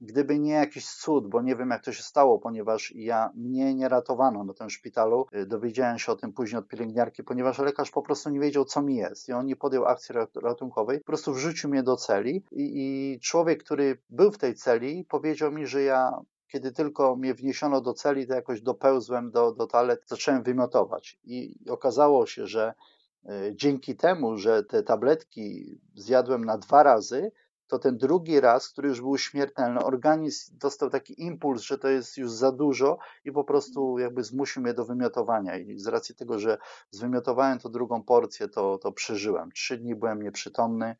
Gdyby 0.01 0.39
nie 0.39 0.53
jakiś 0.53 0.87
cud, 0.91 1.29
bo 1.29 1.43
nie 1.43 1.57
wiem 1.57 1.71
jak 1.71 1.85
to 1.85 1.93
się 1.93 2.03
stało, 2.03 2.39
ponieważ 2.39 2.93
ja 2.97 3.31
mnie 3.35 3.75
nie 3.75 3.89
ratowano 3.89 4.45
na 4.45 4.55
tym 4.55 4.71
szpitalu. 4.71 5.27
Y, 5.35 5.47
dowiedziałem 5.47 5.99
się 5.99 6.13
o 6.13 6.17
tym 6.17 6.33
później 6.33 6.59
od 6.59 6.69
pielęgniarki, 6.69 7.25
ponieważ 7.25 7.59
lekarz 7.59 7.91
po 7.91 8.03
prostu 8.03 8.31
nie 8.31 8.41
wiedział, 8.41 8.65
co 8.65 8.83
mi 8.83 8.97
jest. 8.97 9.29
I 9.29 9.33
on 9.33 9.47
nie 9.47 9.57
podjął 9.57 9.85
akcji 9.85 10.15
ratunkowej, 10.43 10.99
po 10.99 11.05
prostu 11.05 11.33
wrzucił 11.33 11.71
mnie 11.71 11.83
do 11.83 11.97
celi. 11.97 12.45
I, 12.53 12.73
i 12.75 13.21
człowiek, 13.21 13.65
który 13.65 13.99
był 14.11 14.33
w 14.33 14.39
tej 14.39 14.55
celi, 14.55 15.05
powiedział 15.05 15.53
mi, 15.53 15.67
że 15.67 15.83
ja 15.83 16.13
kiedy 16.49 16.73
tylko 16.73 17.17
mnie 17.17 17.35
wniesiono 17.35 17.81
do 17.81 17.95
celi, 17.95 18.27
to 18.27 18.35
jakoś 18.35 18.61
dopełzłem 18.61 19.31
do, 19.31 19.53
do 19.53 19.69
zacząłem 20.07 20.43
wymiotować. 20.43 21.19
I 21.25 21.55
okazało 21.71 22.27
się, 22.27 22.47
że 22.47 22.75
dzięki 23.53 23.97
temu, 23.97 24.37
że 24.37 24.65
te 24.65 24.83
tabletki 24.83 25.79
zjadłem 25.95 26.45
na 26.45 26.59
dwa 26.59 26.83
razy, 26.83 27.33
to 27.67 27.79
ten 27.79 27.99
drugi 27.99 28.41
raz, 28.41 28.69
który 28.69 28.89
już 28.89 29.01
był 29.01 29.19
śmiertelny, 29.19 29.85
organizm 29.85 30.59
dostał 30.59 30.91
taki 30.91 31.23
impuls, 31.23 31.63
że 31.63 31.79
to 31.79 31.89
jest 31.89 32.17
już 32.17 32.31
za 32.31 32.53
dużo 32.53 32.99
i 33.25 33.33
po 33.33 33.45
prostu 33.45 33.99
jakby 33.99 34.25
zmusił 34.25 34.63
mnie 34.63 34.75
do 34.75 34.85
wymiotowania. 34.85 35.59
I 35.59 35.79
z 35.79 35.87
racji 35.87 36.15
tego, 36.15 36.39
że 36.39 36.59
zwymiotowałem 36.91 37.59
to 37.59 37.69
drugą 37.69 38.03
porcję, 38.03 38.49
to, 38.49 38.79
to 38.79 38.93
przeżyłem. 38.93 39.53
Trzy 39.53 39.79
dni 39.79 39.95
byłem 39.95 40.23
nieprzytomny, 40.23 40.97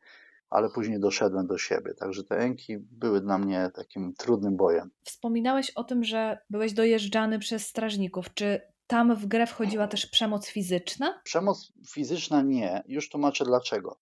ale 0.49 0.69
później 0.69 0.99
doszedłem 0.99 1.47
do 1.47 1.57
siebie. 1.57 1.93
Także 1.93 2.23
te 2.23 2.37
enki 2.37 2.77
były 2.77 3.21
dla 3.21 3.37
mnie 3.37 3.71
takim 3.73 4.13
trudnym 4.13 4.57
bojem. 4.57 4.89
Wspominałeś 5.03 5.71
o 5.71 5.83
tym, 5.83 6.03
że 6.03 6.37
byłeś 6.49 6.73
dojeżdżany 6.73 7.39
przez 7.39 7.67
strażników. 7.67 8.33
Czy 8.33 8.61
tam 8.87 9.15
w 9.15 9.25
grę 9.25 9.47
wchodziła 9.47 9.87
też 9.87 10.05
przemoc 10.05 10.47
fizyczna? 10.47 11.21
Przemoc 11.23 11.71
fizyczna 11.89 12.41
nie. 12.41 12.83
Już 12.87 13.09
tłumaczę 13.09 13.45
dlaczego. 13.45 13.99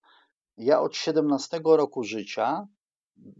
Ja 0.57 0.81
od 0.81 0.95
17 0.95 1.61
roku 1.63 2.03
życia 2.03 2.67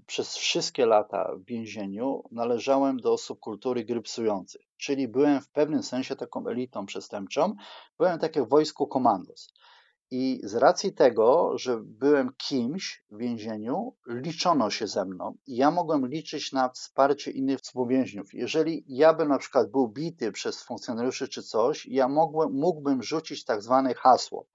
przez 0.06 0.36
wszystkie 0.36 0.86
lata 0.86 1.32
w 1.36 1.46
więzieniu 1.46 2.24
należałem 2.32 2.98
do 2.98 3.14
osób 3.14 3.40
kultury 3.40 3.86
grypsujących, 3.86 4.62
czyli 4.78 5.08
byłem 5.08 5.42
w 5.42 5.50
pewnym 5.50 5.84
sensie 5.84 6.16
taką 6.16 6.48
elitą 6.48 6.86
przestępczą. 6.86 7.56
Byłem 7.98 8.20
tak 8.20 8.36
jak 8.36 8.46
w 8.46 8.50
wojsku 8.50 8.88
komandos. 8.88 9.54
I 10.16 10.40
z 10.44 10.56
racji 10.56 10.94
tego, 10.94 11.58
że 11.58 11.80
byłem 11.84 12.30
kimś 12.38 13.04
w 13.12 13.18
więzieniu, 13.18 13.96
liczono 14.08 14.70
się 14.70 14.88
ze 14.88 15.06
mną 15.06 15.36
i 15.48 15.56
ja 15.56 15.72
mogłem 15.72 16.08
liczyć 16.08 16.52
na 16.52 16.70
wsparcie 16.70 17.32
innych 17.32 17.60
współwięźniów. 17.60 18.34
Jeżeli 18.34 18.86
ja 18.88 19.14
bym 19.14 19.28
na 19.28 19.38
przykład 19.38 19.72
był 19.72 19.88
bity 19.88 20.32
przez 20.32 20.64
funkcjonariuszy 20.64 21.28
czy 21.28 21.44
coś, 21.44 21.86
ja 21.86 22.08
mogłem, 22.08 22.52
mógłbym 22.52 23.04
rzucić 23.04 23.46
tak 23.46 23.62
zwane 23.62 23.94
hasło. 23.94 24.46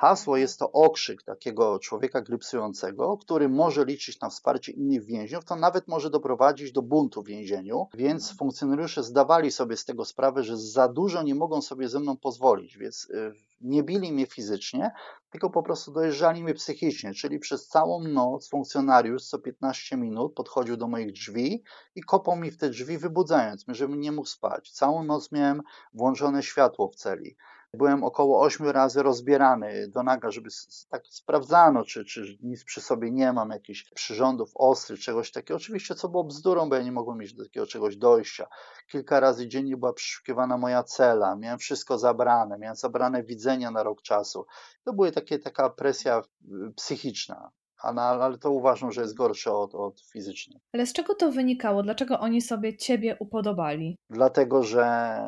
Hasło 0.00 0.36
jest 0.36 0.58
to 0.58 0.72
okrzyk 0.72 1.22
takiego 1.22 1.78
człowieka 1.78 2.20
grypsującego, 2.20 3.16
który 3.16 3.48
może 3.48 3.84
liczyć 3.84 4.20
na 4.20 4.28
wsparcie 4.28 4.72
innych 4.72 5.04
więźniów, 5.04 5.44
to 5.44 5.56
nawet 5.56 5.88
może 5.88 6.10
doprowadzić 6.10 6.72
do 6.72 6.82
buntu 6.82 7.22
w 7.22 7.26
więzieniu, 7.26 7.86
więc 7.94 8.36
funkcjonariusze 8.36 9.02
zdawali 9.02 9.50
sobie 9.50 9.76
z 9.76 9.84
tego 9.84 10.04
sprawę, 10.04 10.44
że 10.44 10.56
za 10.56 10.88
dużo 10.88 11.22
nie 11.22 11.34
mogą 11.34 11.62
sobie 11.62 11.88
ze 11.88 12.00
mną 12.00 12.16
pozwolić, 12.16 12.78
więc 12.78 13.10
y, 13.10 13.32
nie 13.60 13.82
bili 13.82 14.12
mnie 14.12 14.26
fizycznie, 14.26 14.90
tylko 15.30 15.50
po 15.50 15.62
prostu 15.62 15.92
dojeżdżali 15.92 16.44
mnie 16.44 16.54
psychicznie, 16.54 17.14
czyli 17.14 17.38
przez 17.38 17.68
całą 17.68 18.02
noc 18.02 18.48
funkcjonariusz 18.48 19.24
co 19.24 19.38
15 19.38 19.96
minut 19.96 20.34
podchodził 20.34 20.76
do 20.76 20.88
moich 20.88 21.12
drzwi 21.12 21.62
i 21.94 22.02
kopał 22.02 22.36
mi 22.36 22.50
w 22.50 22.56
te 22.56 22.70
drzwi, 22.70 22.98
wybudzając 22.98 23.68
mnie, 23.68 23.74
żebym 23.74 24.00
nie 24.00 24.12
mógł 24.12 24.28
spać. 24.28 24.70
Całą 24.70 25.04
noc 25.04 25.32
miałem 25.32 25.62
włączone 25.94 26.42
światło 26.42 26.88
w 26.88 26.94
celi. 26.94 27.36
Byłem 27.74 28.04
około 28.04 28.40
ośmiu 28.40 28.72
razy 28.72 29.02
rozbierany 29.02 29.88
do 29.88 30.02
naga, 30.02 30.30
żeby 30.30 30.50
tak 30.88 31.02
sprawdzano, 31.06 31.84
czy, 31.84 32.04
czy 32.04 32.38
nic 32.42 32.64
przy 32.64 32.80
sobie 32.80 33.10
nie 33.10 33.32
mam, 33.32 33.50
jakichś 33.50 33.90
przyrządów 33.90 34.50
ostrych, 34.54 35.00
czegoś 35.00 35.32
takiego. 35.32 35.56
Oczywiście, 35.56 35.94
co 35.94 36.08
było 36.08 36.24
bzdurą, 36.24 36.68
bo 36.68 36.76
ja 36.76 36.82
nie 36.82 36.92
mogłem 36.92 37.18
mieć 37.18 37.34
do 37.34 37.44
takiego 37.44 37.66
czegoś 37.66 37.96
dojścia. 37.96 38.46
Kilka 38.90 39.20
razy 39.20 39.48
dziennie 39.48 39.76
była 39.76 39.92
przeszukiwana 39.92 40.58
moja 40.58 40.82
cela, 40.82 41.36
miałem 41.36 41.58
wszystko 41.58 41.98
zabrane, 41.98 42.58
miałem 42.58 42.76
zabrane 42.76 43.22
widzenia 43.22 43.70
na 43.70 43.82
rok 43.82 44.02
czasu. 44.02 44.46
To 44.84 44.92
była 44.92 45.08
taka 45.44 45.70
presja 45.70 46.18
y, 46.18 46.72
psychiczna 46.76 47.50
ale 47.78 48.38
to 48.38 48.50
uważam, 48.50 48.92
że 48.92 49.00
jest 49.00 49.14
gorsze 49.14 49.52
od, 49.52 49.74
od 49.74 50.00
fizycznej. 50.00 50.60
Ale 50.72 50.86
z 50.86 50.92
czego 50.92 51.14
to 51.14 51.32
wynikało? 51.32 51.82
Dlaczego 51.82 52.20
oni 52.20 52.42
sobie 52.42 52.76
ciebie 52.76 53.16
upodobali? 53.20 53.98
Dlatego, 54.10 54.62
że 54.62 55.18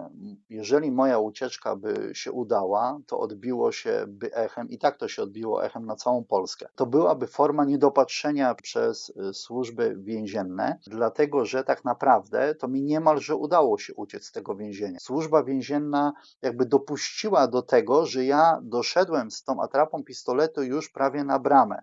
jeżeli 0.50 0.92
moja 0.92 1.18
ucieczka 1.18 1.76
by 1.76 2.10
się 2.14 2.32
udała, 2.32 2.98
to 3.06 3.18
odbiło 3.20 3.72
się 3.72 4.04
by 4.08 4.34
echem, 4.34 4.70
i 4.70 4.78
tak 4.78 4.96
to 4.96 5.08
się 5.08 5.22
odbiło 5.22 5.64
echem 5.64 5.86
na 5.86 5.96
całą 5.96 6.24
Polskę. 6.24 6.66
To 6.74 6.86
byłaby 6.86 7.26
forma 7.26 7.64
niedopatrzenia 7.64 8.54
przez 8.54 9.08
y, 9.08 9.34
służby 9.34 9.96
więzienne, 9.98 10.78
dlatego 10.86 11.44
że 11.44 11.64
tak 11.64 11.84
naprawdę 11.84 12.54
to 12.54 12.68
mi 12.68 12.82
niemalże 12.82 13.36
udało 13.36 13.78
się 13.78 13.94
uciec 13.94 14.26
z 14.26 14.32
tego 14.32 14.56
więzienia. 14.56 14.98
Służba 15.00 15.44
więzienna 15.44 16.12
jakby 16.42 16.66
dopuściła 16.66 17.48
do 17.48 17.62
tego, 17.62 18.06
że 18.06 18.24
ja 18.24 18.58
doszedłem 18.62 19.30
z 19.30 19.42
tą 19.42 19.62
atrapą 19.62 20.04
pistoletu 20.04 20.62
już 20.62 20.90
prawie 20.90 21.24
na 21.24 21.38
bramę 21.38 21.82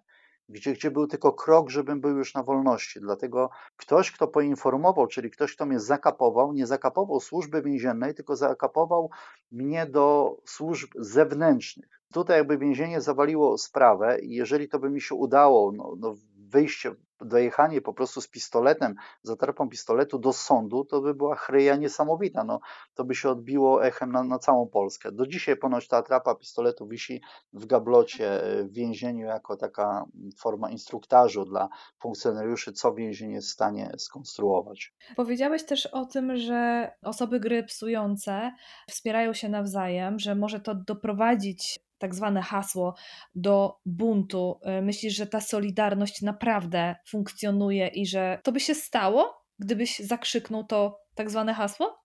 gdzie, 0.49 0.73
gdzie 0.73 0.91
był 0.91 1.07
tylko 1.07 1.33
krok, 1.33 1.69
żebym 1.69 2.01
był 2.01 2.17
już 2.17 2.33
na 2.33 2.43
wolności. 2.43 2.99
Dlatego 2.99 3.49
ktoś, 3.77 4.11
kto 4.11 4.27
poinformował, 4.27 5.07
czyli 5.07 5.31
ktoś, 5.31 5.55
kto 5.55 5.65
mnie 5.65 5.79
zakapował, 5.79 6.53
nie 6.53 6.67
zakapował 6.67 7.19
służby 7.19 7.61
więziennej, 7.61 8.15
tylko 8.15 8.35
zakapował 8.35 9.09
mnie 9.51 9.85
do 9.85 10.37
służb 10.45 10.89
zewnętrznych. 10.95 12.01
Tutaj 12.13 12.37
jakby 12.37 12.57
więzienie 12.57 13.01
zawaliło 13.01 13.57
sprawę 13.57 14.19
i 14.19 14.29
jeżeli 14.29 14.69
to 14.69 14.79
by 14.79 14.89
mi 14.89 15.01
się 15.01 15.15
udało, 15.15 15.71
no, 15.71 15.93
no 15.97 16.15
wyjście 16.47 16.95
dojechanie 17.21 17.81
po 17.81 17.93
prostu 17.93 18.21
z 18.21 18.27
pistoletem, 18.27 18.95
z 19.23 19.29
atrapą 19.29 19.69
pistoletu 19.69 20.19
do 20.19 20.33
sądu, 20.33 20.85
to 20.85 21.01
by 21.01 21.13
była 21.13 21.35
chryja 21.35 21.75
niesamowita. 21.75 22.43
No, 22.43 22.59
to 22.93 23.05
by 23.05 23.15
się 23.15 23.29
odbiło 23.29 23.85
echem 23.85 24.11
na, 24.11 24.23
na 24.23 24.39
całą 24.39 24.67
Polskę. 24.67 25.11
Do 25.11 25.27
dzisiaj 25.27 25.57
ponoć 25.57 25.87
ta 25.87 25.97
atrapa 25.97 26.35
pistoletu 26.35 26.87
wisi 26.87 27.21
w 27.53 27.65
gablocie 27.65 28.41
w 28.63 28.73
więzieniu 28.73 29.25
jako 29.25 29.57
taka 29.57 30.05
forma 30.39 30.69
instruktażu 30.69 31.45
dla 31.45 31.69
funkcjonariuszy, 31.99 32.73
co 32.73 32.93
więzienie 32.93 33.35
jest 33.35 33.47
w 33.47 33.53
stanie 33.53 33.91
skonstruować. 33.97 34.93
Powiedziałeś 35.15 35.65
też 35.65 35.85
o 35.85 36.05
tym, 36.05 36.37
że 36.37 36.91
osoby 37.03 37.39
gry 37.39 37.63
psujące 37.63 38.51
wspierają 38.89 39.33
się 39.33 39.49
nawzajem, 39.49 40.19
że 40.19 40.35
może 40.35 40.59
to 40.59 40.75
doprowadzić 40.75 41.86
tak 41.97 42.15
zwane 42.15 42.41
hasło 42.41 42.95
do 43.35 43.77
buntu. 43.85 44.59
Y, 44.79 44.81
myślisz, 44.81 45.15
że 45.15 45.27
ta 45.27 45.41
solidarność 45.41 46.21
naprawdę 46.21 46.95
funkcjonuje 47.09 47.87
i 47.87 48.05
że 48.05 48.39
to 48.43 48.51
by 48.51 48.59
się 48.59 48.75
stało, 48.75 49.43
gdybyś 49.59 49.99
zakrzyknął 49.99 50.63
to 50.63 50.99
tak 51.15 51.29
zwane 51.29 51.53
hasło? 51.53 51.97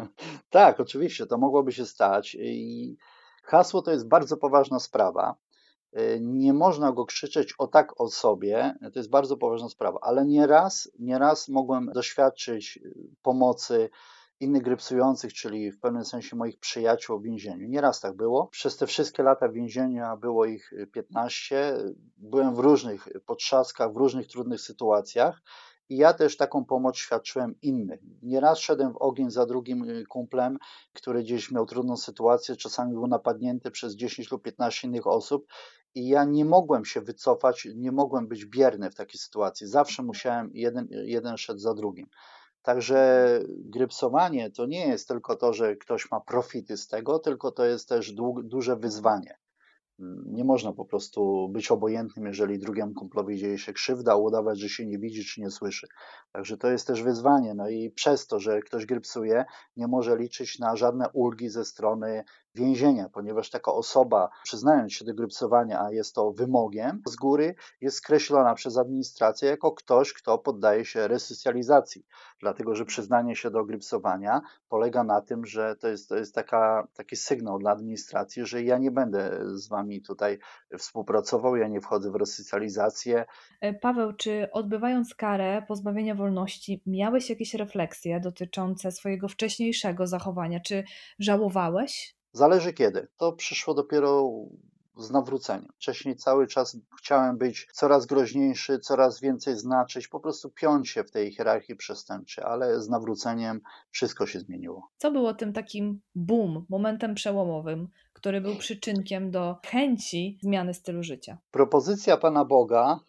tak, 0.50 0.80
oczywiście, 0.80 1.26
to 1.26 1.38
mogłoby 1.38 1.72
się 1.72 1.86
stać. 1.86 2.36
I 2.40 2.96
hasło 3.44 3.82
to 3.82 3.90
jest 3.90 4.08
bardzo 4.08 4.36
poważna 4.36 4.78
sprawa. 4.80 5.36
Y, 5.98 6.18
nie 6.20 6.52
można 6.52 6.92
go 6.92 7.06
krzyczeć 7.06 7.54
o 7.58 7.66
tak 7.66 8.00
o 8.00 8.08
sobie, 8.08 8.74
to 8.92 8.98
jest 8.98 9.10
bardzo 9.10 9.36
poważna 9.36 9.68
sprawa, 9.68 9.98
ale 10.02 10.26
nieraz, 10.26 10.90
nieraz 10.98 11.48
mogłem 11.48 11.90
doświadczyć 11.94 12.76
y, 12.84 12.94
pomocy 13.22 13.90
innych 14.40 14.62
grypsujących, 14.62 15.32
czyli 15.32 15.72
w 15.72 15.80
pewnym 15.80 16.04
sensie 16.04 16.36
moich 16.36 16.58
przyjaciół 16.58 17.20
w 17.20 17.22
więzieniu. 17.22 17.68
Nieraz 17.68 18.00
tak 18.00 18.16
było. 18.16 18.46
Przez 18.46 18.76
te 18.76 18.86
wszystkie 18.86 19.22
lata 19.22 19.48
więzienia 19.48 20.16
było 20.16 20.44
ich 20.44 20.72
15. 20.92 21.74
Byłem 22.16 22.54
w 22.54 22.58
różnych 22.58 23.08
potrzaskach, 23.26 23.92
w 23.92 23.96
różnych 23.96 24.28
trudnych 24.28 24.60
sytuacjach. 24.60 25.42
I 25.88 25.96
ja 25.96 26.12
też 26.12 26.36
taką 26.36 26.64
pomoc 26.64 26.96
świadczyłem 26.96 27.54
innych. 27.62 28.00
Nieraz 28.22 28.58
szedłem 28.58 28.92
w 28.92 28.96
ogień 28.96 29.30
za 29.30 29.46
drugim 29.46 30.04
kumplem, 30.08 30.58
który 30.92 31.22
gdzieś 31.22 31.50
miał 31.50 31.66
trudną 31.66 31.96
sytuację, 31.96 32.56
czasami 32.56 32.92
był 32.92 33.06
napadnięty 33.06 33.70
przez 33.70 33.96
10 33.96 34.30
lub 34.30 34.42
15 34.42 34.88
innych 34.88 35.06
osób. 35.06 35.46
I 35.94 36.08
ja 36.08 36.24
nie 36.24 36.44
mogłem 36.44 36.84
się 36.84 37.00
wycofać, 37.00 37.68
nie 37.74 37.92
mogłem 37.92 38.28
być 38.28 38.46
bierny 38.46 38.90
w 38.90 38.94
takiej 38.94 39.20
sytuacji. 39.20 39.66
Zawsze 39.66 40.02
musiałem, 40.02 40.50
jeden, 40.54 40.88
jeden 40.90 41.36
szedł 41.36 41.60
za 41.60 41.74
drugim. 41.74 42.06
Także 42.62 43.40
grypsowanie 43.48 44.50
to 44.50 44.66
nie 44.66 44.88
jest 44.88 45.08
tylko 45.08 45.36
to, 45.36 45.52
że 45.52 45.76
ktoś 45.76 46.10
ma 46.10 46.20
profity 46.20 46.76
z 46.76 46.88
tego, 46.88 47.18
tylko 47.18 47.52
to 47.52 47.64
jest 47.64 47.88
też 47.88 48.12
duże 48.44 48.76
wyzwanie. 48.76 49.38
Nie 50.26 50.44
można 50.44 50.72
po 50.72 50.84
prostu 50.84 51.48
być 51.48 51.70
obojętnym, 51.70 52.26
jeżeli 52.26 52.58
drugiemu 52.58 52.94
kumplowi 52.94 53.38
dzieje 53.38 53.58
się 53.58 53.72
krzywda, 53.72 54.16
udawać, 54.16 54.58
że 54.58 54.68
się 54.68 54.86
nie 54.86 54.98
widzi 54.98 55.24
czy 55.24 55.40
nie 55.40 55.50
słyszy. 55.50 55.88
Także 56.32 56.56
to 56.56 56.70
jest 56.70 56.86
też 56.86 57.02
wyzwanie. 57.02 57.54
No 57.54 57.68
i 57.68 57.90
przez 57.90 58.26
to, 58.26 58.40
że 58.40 58.60
ktoś 58.60 58.86
grypsuje, 58.86 59.44
nie 59.76 59.86
może 59.86 60.16
liczyć 60.16 60.58
na 60.58 60.76
żadne 60.76 61.08
ulgi 61.12 61.48
ze 61.48 61.64
strony 61.64 62.24
więzienia, 62.54 63.08
ponieważ 63.08 63.50
taka 63.50 63.72
osoba, 63.72 64.30
przyznając 64.44 64.92
się 64.92 65.04
do 65.04 65.14
grypsowania, 65.14 65.80
a 65.80 65.92
jest 65.92 66.14
to 66.14 66.32
wymogiem 66.32 67.02
z 67.06 67.16
góry, 67.16 67.54
jest 67.80 67.96
skreślona 67.96 68.54
przez 68.54 68.76
administrację 68.76 69.48
jako 69.48 69.72
ktoś, 69.72 70.12
kto 70.12 70.38
poddaje 70.38 70.84
się 70.84 71.08
resocjalizacji, 71.08 72.06
dlatego 72.40 72.74
że 72.74 72.84
przyznanie 72.84 73.36
się 73.36 73.50
do 73.50 73.64
grypsowania 73.64 74.40
polega 74.68 75.04
na 75.04 75.20
tym, 75.20 75.46
że 75.46 75.76
to 75.76 75.88
jest, 75.88 76.08
to 76.08 76.16
jest 76.16 76.34
taka, 76.34 76.88
taki 76.94 77.16
sygnał 77.16 77.58
dla 77.58 77.70
administracji, 77.70 78.46
że 78.46 78.62
ja 78.62 78.78
nie 78.78 78.90
będę 78.90 79.40
z 79.44 79.68
wami 79.68 80.02
tutaj 80.02 80.38
współpracował, 80.78 81.56
ja 81.56 81.68
nie 81.68 81.80
wchodzę 81.80 82.10
w 82.10 82.14
resocjalizację. 82.14 83.24
E, 83.60 83.74
Paweł, 83.74 84.12
czy 84.12 84.48
odbywając 84.52 85.14
karę 85.14 85.62
pozbawienia 85.68 86.14
wolności, 86.14 86.82
miałeś 86.86 87.30
jakieś 87.30 87.54
refleksje 87.54 88.20
dotyczące 88.20 88.92
swojego 88.92 89.28
wcześniejszego 89.28 90.06
zachowania? 90.06 90.60
Czy 90.60 90.84
żałowałeś? 91.18 92.19
Zależy 92.32 92.72
kiedy. 92.72 93.08
To 93.16 93.32
przyszło 93.32 93.74
dopiero 93.74 94.30
z 94.96 95.10
nawróceniem. 95.10 95.68
Wcześniej 95.76 96.16
cały 96.16 96.46
czas 96.46 96.76
chciałem 96.98 97.38
być 97.38 97.68
coraz 97.72 98.06
groźniejszy, 98.06 98.78
coraz 98.78 99.20
więcej 99.20 99.56
znaczyć, 99.56 100.08
po 100.08 100.20
prostu 100.20 100.50
piąć 100.50 100.88
się 100.90 101.04
w 101.04 101.10
tej 101.10 101.32
hierarchii 101.32 101.76
przestępczej, 101.76 102.44
ale 102.44 102.80
z 102.80 102.88
nawróceniem 102.88 103.60
wszystko 103.90 104.26
się 104.26 104.40
zmieniło. 104.40 104.90
Co 104.98 105.10
było 105.10 105.34
tym 105.34 105.52
takim 105.52 106.00
boom, 106.14 106.66
momentem 106.68 107.14
przełomowym, 107.14 107.88
który 108.12 108.40
był 108.40 108.56
przyczynkiem 108.56 109.30
do 109.30 109.56
chęci 109.66 110.38
zmiany 110.42 110.74
stylu 110.74 111.02
życia? 111.02 111.38
Propozycja 111.50 112.16
Pana 112.16 112.44
Boga 112.44 113.00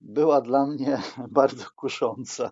była 0.00 0.40
dla 0.40 0.66
mnie 0.66 0.98
bardzo 1.30 1.64
kusząca 1.76 2.50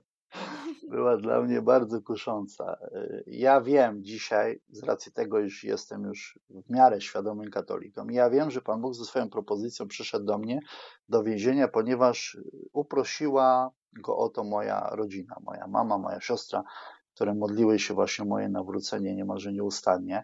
była 0.90 1.16
dla 1.16 1.42
mnie 1.42 1.62
bardzo 1.62 2.02
kusząca. 2.02 2.78
Ja 3.26 3.60
wiem 3.60 4.04
dzisiaj, 4.04 4.60
z 4.68 4.82
racji 4.82 5.12
tego, 5.12 5.40
iż 5.40 5.64
jestem 5.64 6.04
już 6.04 6.38
w 6.50 6.70
miarę 6.70 7.00
świadomym 7.00 7.50
katolikiem, 7.50 8.10
ja 8.10 8.30
wiem, 8.30 8.50
że 8.50 8.60
Pan 8.60 8.80
Bóg 8.80 8.94
ze 8.94 9.04
swoją 9.04 9.30
propozycją 9.30 9.88
przyszedł 9.88 10.24
do 10.24 10.38
mnie 10.38 10.60
do 11.08 11.22
więzienia, 11.22 11.68
ponieważ 11.68 12.38
uprosiła 12.72 13.70
go 13.92 14.16
o 14.16 14.28
to 14.28 14.44
moja 14.44 14.88
rodzina, 14.92 15.36
moja 15.44 15.66
mama, 15.66 15.98
moja 15.98 16.20
siostra, 16.20 16.64
które 17.14 17.34
modliły 17.34 17.78
się 17.78 17.94
właśnie 17.94 18.24
moje 18.24 18.48
nawrócenie 18.48 19.14
niemalże 19.14 19.52
nieustannie. 19.52 20.22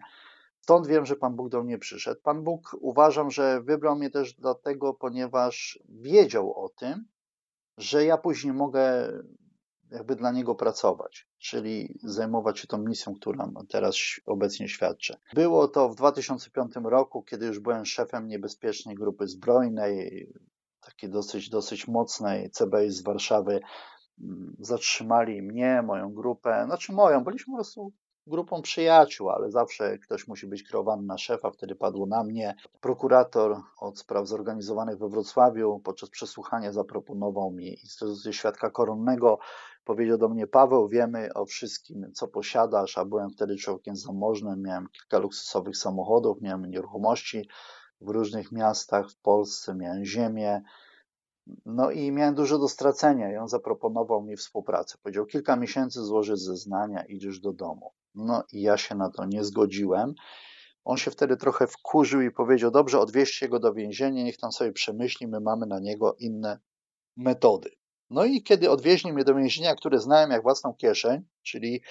Stąd 0.61 0.87
wiem, 0.87 1.05
że 1.05 1.15
Pan 1.15 1.35
Bóg 1.35 1.49
do 1.49 1.63
mnie 1.63 1.77
przyszedł. 1.77 2.21
Pan 2.21 2.43
Bóg 2.43 2.75
uważam, 2.79 3.31
że 3.31 3.61
wybrał 3.61 3.95
mnie 3.95 4.09
też 4.09 4.33
dlatego, 4.33 4.93
ponieważ 4.93 5.79
wiedział 5.89 6.53
o 6.65 6.69
tym, 6.69 7.05
że 7.77 8.05
ja 8.05 8.17
później 8.17 8.53
mogę 8.53 9.11
jakby 9.91 10.15
dla 10.15 10.31
niego 10.31 10.55
pracować, 10.55 11.27
czyli 11.37 11.99
zajmować 12.03 12.59
się 12.59 12.67
tą 12.67 12.77
misją, 12.77 13.15
którą 13.15 13.53
teraz 13.69 13.95
obecnie 14.25 14.69
świadczę. 14.69 15.17
Było 15.33 15.67
to 15.67 15.89
w 15.89 15.95
2005 15.95 16.73
roku, 16.83 17.23
kiedy 17.23 17.45
już 17.45 17.59
byłem 17.59 17.85
szefem 17.85 18.27
niebezpiecznej 18.27 18.95
grupy 18.95 19.27
zbrojnej, 19.27 20.27
takiej 20.81 21.09
dosyć, 21.09 21.49
dosyć 21.49 21.87
mocnej, 21.87 22.49
CBI 22.51 22.89
z 22.89 23.03
Warszawy. 23.03 23.59
Zatrzymali 24.59 25.41
mnie, 25.41 25.81
moją 25.81 26.13
grupę, 26.13 26.63
znaczy 26.65 26.93
moją, 26.93 27.23
byliśmy 27.23 27.51
po 27.51 27.57
prostu 27.57 27.91
grupą 28.27 28.61
przyjaciół, 28.61 29.29
ale 29.29 29.51
zawsze 29.51 29.97
ktoś 29.97 30.27
musi 30.27 30.47
być 30.47 30.63
kierowany 30.63 31.03
na 31.03 31.17
szefa, 31.17 31.51
wtedy 31.51 31.75
padło 31.75 32.05
na 32.05 32.23
mnie. 32.23 32.55
Prokurator 32.81 33.61
od 33.79 33.99
spraw 33.99 34.27
zorganizowanych 34.27 34.97
we 34.97 35.09
Wrocławiu 35.09 35.81
podczas 35.83 36.09
przesłuchania 36.09 36.71
zaproponował 36.71 37.51
mi 37.51 37.79
instytucję 37.79 38.33
świadka 38.33 38.69
koronnego. 38.69 39.39
Powiedział 39.87 40.17
do 40.17 40.29
mnie, 40.29 40.47
Paweł, 40.47 40.87
wiemy 40.87 41.33
o 41.33 41.45
wszystkim, 41.45 42.11
co 42.13 42.27
posiadasz, 42.27 42.97
a 42.97 43.05
byłem 43.05 43.29
wtedy 43.29 43.55
człowiekiem 43.55 43.95
zamożnym, 43.95 44.61
miałem 44.61 44.87
kilka 44.89 45.17
luksusowych 45.17 45.77
samochodów, 45.77 46.41
miałem 46.41 46.65
nieruchomości 46.65 47.49
w 48.01 48.09
różnych 48.09 48.51
miastach 48.51 49.11
w 49.11 49.17
Polsce, 49.21 49.75
miałem 49.75 50.05
ziemię, 50.05 50.61
no 51.65 51.91
i 51.91 52.11
miałem 52.11 52.35
dużo 52.35 52.59
do 52.59 52.67
stracenia 52.67 53.31
i 53.31 53.37
on 53.37 53.47
zaproponował 53.47 54.23
mi 54.23 54.35
współpracę. 54.35 54.97
Powiedział, 55.03 55.25
kilka 55.25 55.55
miesięcy 55.55 56.03
złożysz 56.03 56.39
zeznania, 56.39 57.03
idziesz 57.03 57.39
do 57.39 57.53
domu. 57.53 57.91
No 58.15 58.43
i 58.51 58.61
ja 58.61 58.77
się 58.77 58.95
na 58.95 59.09
to 59.09 59.25
nie 59.25 59.43
zgodziłem. 59.43 60.13
On 60.83 60.97
się 60.97 61.11
wtedy 61.11 61.37
trochę 61.37 61.67
wkurzył 61.67 62.21
i 62.21 62.31
powiedział: 62.31 62.71
Dobrze, 62.71 62.99
odwieźcie 62.99 63.49
go 63.49 63.59
do 63.59 63.73
więzienia, 63.73 64.23
niech 64.23 64.37
tam 64.37 64.51
sobie 64.51 64.71
przemyśli, 64.71 65.27
my 65.27 65.39
mamy 65.39 65.65
na 65.65 65.79
niego 65.79 66.15
inne 66.19 66.59
metody. 67.17 67.69
No 68.09 68.25
i 68.25 68.43
kiedy 68.43 68.69
odwieźli 68.69 69.13
mnie 69.13 69.23
do 69.23 69.35
więzienia, 69.35 69.75
które 69.75 69.99
znałem 69.99 70.31
jak 70.31 70.43
własną 70.43 70.73
kieszeń, 70.73 71.21
czyli 71.43 71.81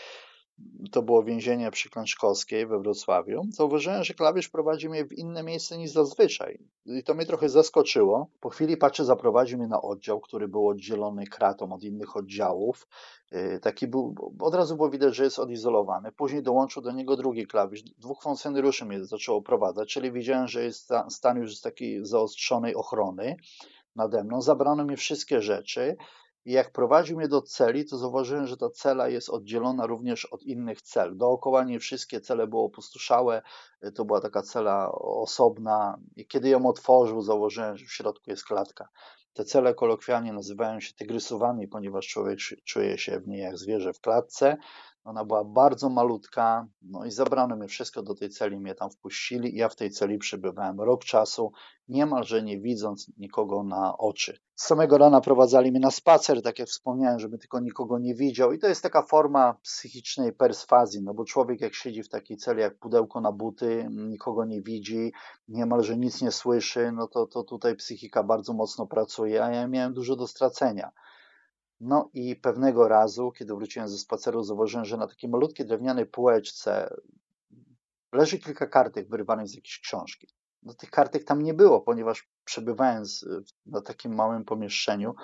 to 0.93 1.03
było 1.03 1.25
więzienie 1.25 1.71
przy 1.71 1.91
Klęczkowskiej 1.91 2.67
we 2.67 2.79
Wrocławiu, 2.79 3.43
zauważyłem, 3.51 4.05
że 4.05 4.15
klawisz 4.15 4.49
prowadzi 4.49 4.89
mnie 4.89 5.05
w 5.05 5.13
inne 5.13 5.43
miejsce 5.43 5.79
niż 5.79 5.91
zazwyczaj. 5.91 6.59
I 6.87 7.05
to 7.05 7.15
mnie 7.15 7.27
trochę 7.27 7.49
zaskoczyło. 7.49 8.31
Po 8.41 8.49
chwili 8.49 8.77
patrzę, 8.77 9.05
zaprowadził 9.05 9.59
mnie 9.59 9.67
na 9.67 9.83
oddział, 9.83 10.21
który 10.21 10.49
był 10.49 10.69
oddzielony 10.69 11.27
kratą 11.27 11.73
od 11.73 11.83
innych 11.83 12.17
oddziałów. 12.17 12.89
Y, 13.33 13.61
taki 13.63 13.87
był, 13.87 14.15
od 14.41 14.55
razu 14.55 14.77
było 14.77 14.91
widać, 14.91 15.15
że 15.15 15.25
jest 15.25 15.39
odizolowany. 15.39 16.13
Później 16.13 16.43
dołączył 16.43 16.83
do 16.83 16.93
niego 16.93 17.17
drugi 17.17 17.47
klawisz. 17.47 17.83
Dwóch 17.83 18.23
funkcjonariuszy 18.23 18.85
mnie 18.85 19.05
zaczęło 19.05 19.43
prowadzać, 19.43 19.89
czyli 19.89 20.13
widziałem, 20.13 20.49
że 20.49 20.65
jest 20.65 20.93
stan 21.09 21.39
już 21.39 21.61
takiej 21.61 22.07
zaostrzonej 22.07 22.75
ochrony 22.75 23.37
nade 23.97 24.25
mną. 24.25 24.43
Zabrano 24.43 24.85
mi 24.85 24.97
wszystkie 24.97 25.43
rzeczy. 25.43 25.97
I 26.45 26.53
jak 26.53 26.73
prowadził 26.73 27.17
mnie 27.17 27.29
do 27.29 27.43
celi, 27.43 27.85
to 27.85 27.99
zauważyłem, 27.99 28.47
że 28.47 28.57
ta 28.57 28.71
cela 28.71 29.09
jest 29.09 29.31
oddzielona 29.31 29.87
również 29.87 30.25
od 30.25 30.43
innych 30.43 30.83
cel. 30.83 31.17
Dookoła 31.17 31.65
nie 31.65 31.81
wszystkie 31.81 32.21
cele 32.21 32.47
były 32.47 32.63
opustoszałe, 32.63 33.43
to 33.95 34.05
była 34.05 34.21
taka 34.21 34.43
cela 34.43 34.93
osobna. 34.93 35.99
I 36.17 36.27
kiedy 36.27 36.49
ją 36.49 36.67
otworzył, 36.67 37.23
zauważyłem, 37.23 37.77
że 37.77 37.87
w 37.87 37.93
środku 37.93 38.31
jest 38.31 38.45
klatka. 38.45 38.89
Te 39.33 39.45
cele 39.45 39.75
kolokwialnie 39.75 40.33
nazywają 40.33 40.81
się 40.81 40.95
tygrysowami, 40.95 41.69
ponieważ 41.69 42.07
człowiek 42.09 42.39
czuje 42.65 42.99
się 42.99 43.21
w 43.21 43.29
niej 43.29 43.41
jak 43.41 43.59
zwierzę 43.59 43.93
w 43.93 44.01
klatce. 44.01 44.57
Ona 45.07 45.25
była 45.25 45.45
bardzo 45.45 45.89
malutka, 45.89 46.67
no 46.83 47.05
i 47.05 47.11
zabrano 47.11 47.57
mi 47.57 47.69
wszystko 47.69 48.03
do 48.03 48.15
tej 48.15 48.31
celi, 48.31 48.61
mnie 48.61 48.75
tam 48.75 48.91
wpuścili 48.91 49.55
i 49.55 49.59
ja 49.59 49.69
w 49.69 49.77
tej 49.77 49.91
celi 49.91 50.19
przebywałem 50.19 50.81
rok 50.81 51.05
czasu, 51.05 51.53
niemalże 51.89 52.43
nie 52.43 52.61
widząc 52.61 53.11
nikogo 53.19 53.63
na 53.63 53.99
oczy. 53.99 54.39
Z 54.55 54.67
samego 54.67 54.99
rana 54.99 55.21
prowadzali 55.21 55.71
mnie 55.71 55.81
na 55.81 55.91
spacer, 55.91 56.43
tak 56.43 56.59
jak 56.59 56.69
wspomniałem, 56.69 57.19
żeby 57.19 57.39
tylko 57.39 57.61
nikogo 57.61 57.99
nie 57.99 58.15
widział 58.15 58.53
i 58.53 58.59
to 58.59 58.69
jest 58.69 58.83
taka 58.83 59.03
forma 59.03 59.55
psychicznej 59.63 60.33
perswazji, 60.33 61.03
no 61.03 61.15
bo 61.15 61.25
człowiek 61.25 61.61
jak 61.61 61.75
siedzi 61.75 62.03
w 62.03 62.09
takiej 62.09 62.37
celi 62.37 62.61
jak 62.61 62.79
pudełko 62.79 63.21
na 63.21 63.33
buty, 63.33 63.89
nikogo 63.91 64.45
nie 64.45 64.63
widzi, 64.63 65.13
niemalże 65.49 65.97
nic 65.97 66.23
nie 66.23 66.33
słyszy, 66.33 66.93
no 66.93 67.09
to, 67.09 67.27
to 67.27 67.45
tutaj 67.45 67.77
psychika 67.77 68.23
bardzo 68.23 68.53
mocno 68.53 68.87
pracuje, 68.87 69.45
a 69.45 69.51
ja 69.51 69.69
miałem 69.69 69.95
dużo 69.95 70.17
do 70.17 70.27
stracenia. 70.27 70.93
No 71.81 72.11
i 72.15 72.37
pewnego 72.37 72.89
razu, 72.89 73.33
kiedy 73.33 73.55
wróciłem 73.55 73.89
ze 73.89 73.99
spaceru, 73.99 74.43
zauważyłem, 74.43 74.85
że 74.85 74.97
na 74.97 75.07
takiej 75.07 75.31
malutkiej 75.31 75.67
drewnianej 75.67 76.07
półeczce 76.07 76.95
leży 78.13 78.39
kilka 78.39 78.67
kartek 78.67 79.09
wyrywanych 79.09 79.49
z 79.49 79.55
jakiejś 79.55 79.81
książki. 79.81 80.29
No, 80.63 80.75
tych 80.75 80.91
kartek 80.91 81.25
tam 81.25 81.43
nie 81.43 81.55
było, 81.55 81.81
ponieważ 81.81 82.31
przebywając 82.45 83.27
na 83.67 83.81
takim 83.81 84.15
małym 84.15 84.45
pomieszczeniu 84.45 85.15